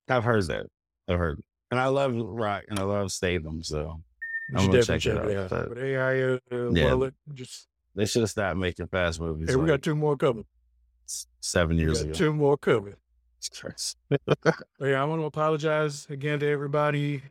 I've 0.09 0.25
heard 0.25 0.47
that. 0.47 0.67
I've 1.09 1.19
heard, 1.19 1.43
and 1.71 1.79
I 1.79 1.87
love 1.89 2.15
Rock 2.17 2.65
and 2.69 2.79
I 2.79 2.83
love 2.85 3.13
Statham, 3.13 3.63
so 3.63 4.01
You 4.51 4.59
I'm 4.59 4.67
gonna 4.67 4.83
check 4.83 4.97
it 4.97 5.01
check 5.01 5.17
it 5.17 5.37
out, 5.37 5.45
out. 5.45 5.51
but- 5.51 5.69
But 5.71 5.79
AI, 5.79 6.23
uh, 6.23 6.39
Yeah. 6.71 6.95
well, 6.95 7.11
just 7.35 7.69
they 7.95 8.07
should 8.07 8.23
have 8.23 8.31
stopped 8.31 8.57
making 8.57 8.87
fast 8.89 9.21
movies. 9.21 9.49
hey, 9.51 9.57
we 9.57 9.63
like 9.63 9.69
got 9.69 9.83
two 9.83 9.95
more 9.95 10.17
coming. 10.17 10.47
seven 11.41 11.77
We 11.77 11.83
years 11.83 11.99
got 11.99 12.05
ago. 12.07 12.15
two 12.15 12.33
more 12.33 12.57
coming. 12.57 12.95
Yeah, 14.81 15.03
I 15.03 15.05
want 15.05 15.21
to 15.21 15.25
apologize 15.27 16.07
again 16.11 16.41
to 16.41 16.49
everybody 16.49 17.23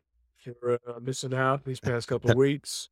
for 0.44 0.80
uh, 0.88 1.00
missing 1.02 1.34
out 1.34 1.64
these 1.66 1.80
past 1.80 2.08
couple 2.08 2.32
of 2.32 2.38
weeks. 2.48 2.90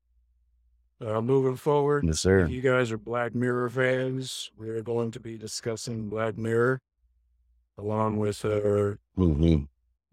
Uh, 1.04 1.20
moving 1.22 1.56
forward, 1.58 2.06
Yes, 2.06 2.22
sir. 2.22 2.40
if 2.46 2.50
you 2.50 2.62
guys 2.62 2.92
are 2.92 2.98
Black 2.98 3.36
Mirror 3.36 3.70
fans, 3.72 4.50
we're 4.58 4.82
going 4.82 5.12
to 5.12 5.20
be 5.20 5.38
discussing 5.38 6.08
Black 6.08 6.38
Mirror 6.38 6.80
along 7.78 8.18
with, 8.18 8.46
uh, 8.46 8.94
hmm 9.16 9.64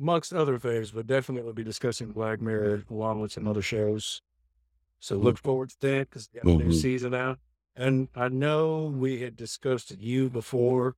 amongst 0.01 0.33
other 0.33 0.59
things, 0.59 0.91
but 0.93 1.07
definitely 1.07 1.43
we'll 1.45 1.53
be 1.53 1.63
discussing 1.63 2.11
Black 2.11 2.41
Mirror 2.41 2.85
along 2.91 3.21
with 3.21 3.33
some 3.33 3.47
other 3.47 3.61
shows. 3.61 4.23
So 4.99 5.17
look 5.17 5.37
forward 5.39 5.69
to 5.71 5.81
that 5.83 6.09
because 6.09 6.29
we 6.33 6.41
got 6.41 6.51
a 6.51 6.57
new 6.57 6.71
Mhm. 6.71 6.75
season 6.81 7.15
out. 7.15 7.39
And 7.77 8.09
I 8.15 8.29
know 8.29 8.87
we 8.87 9.21
had 9.21 9.37
discussed 9.37 9.91
you 9.99 10.31
before. 10.31 10.97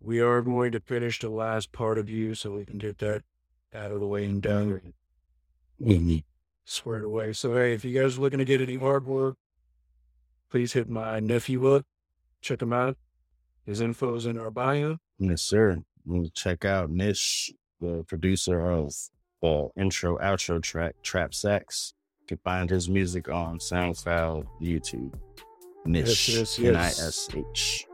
We 0.00 0.20
are 0.20 0.40
going 0.40 0.72
to 0.72 0.80
finish 0.80 1.18
the 1.18 1.28
last 1.28 1.70
part 1.70 1.98
of 1.98 2.08
you 2.08 2.34
so 2.34 2.52
we 2.52 2.64
can 2.64 2.78
get 2.78 2.96
that 2.98 3.22
out 3.74 3.92
of 3.92 4.00
the 4.00 4.06
way 4.06 4.24
and 4.24 4.40
done 4.42 4.94
hmm 5.78 6.16
squared 6.70 7.04
away. 7.04 7.32
So 7.32 7.54
hey, 7.54 7.74
if 7.74 7.84
you 7.84 8.00
guys 8.00 8.16
are 8.16 8.20
looking 8.20 8.38
to 8.38 8.44
get 8.44 8.60
any 8.60 8.78
artwork, 8.78 9.34
please 10.50 10.72
hit 10.72 10.88
my 10.88 11.20
nephew 11.20 11.66
up. 11.74 11.84
Check 12.40 12.62
him 12.62 12.72
out. 12.72 12.96
His 13.66 13.80
info 13.80 14.14
is 14.14 14.26
in 14.26 14.38
our 14.38 14.50
bio. 14.50 14.96
Yes, 15.18 15.42
sir. 15.42 15.78
Check 16.34 16.64
out 16.64 16.90
Nish, 16.90 17.52
the 17.80 18.04
producer 18.08 18.70
of 18.70 18.92
the 19.42 19.68
intro 19.76 20.16
outro 20.18 20.62
track 20.62 20.94
Trap 21.02 21.34
Sax. 21.34 21.94
You 22.22 22.26
can 22.36 22.38
find 22.38 22.70
his 22.70 22.88
music 22.88 23.28
on 23.28 23.58
SoundCloud, 23.58 24.46
YouTube. 24.62 25.12
Nish, 25.84 26.28
yes, 26.30 26.58
yes. 26.58 26.98
N-I-S-H. 26.98 27.86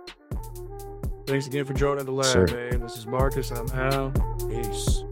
Thanks 1.27 1.47
again 1.47 1.65
for 1.65 1.75
joining 1.75 2.05
the 2.05 2.13
lab, 2.13 2.27
Sir. 2.27 2.47
man. 2.47 2.81
This 2.81 2.97
is 2.97 3.07
Marcus. 3.07 3.51
I'm 3.51 3.69
Al. 3.71 4.13
Peace. 4.49 5.05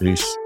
Peace. 0.00 0.36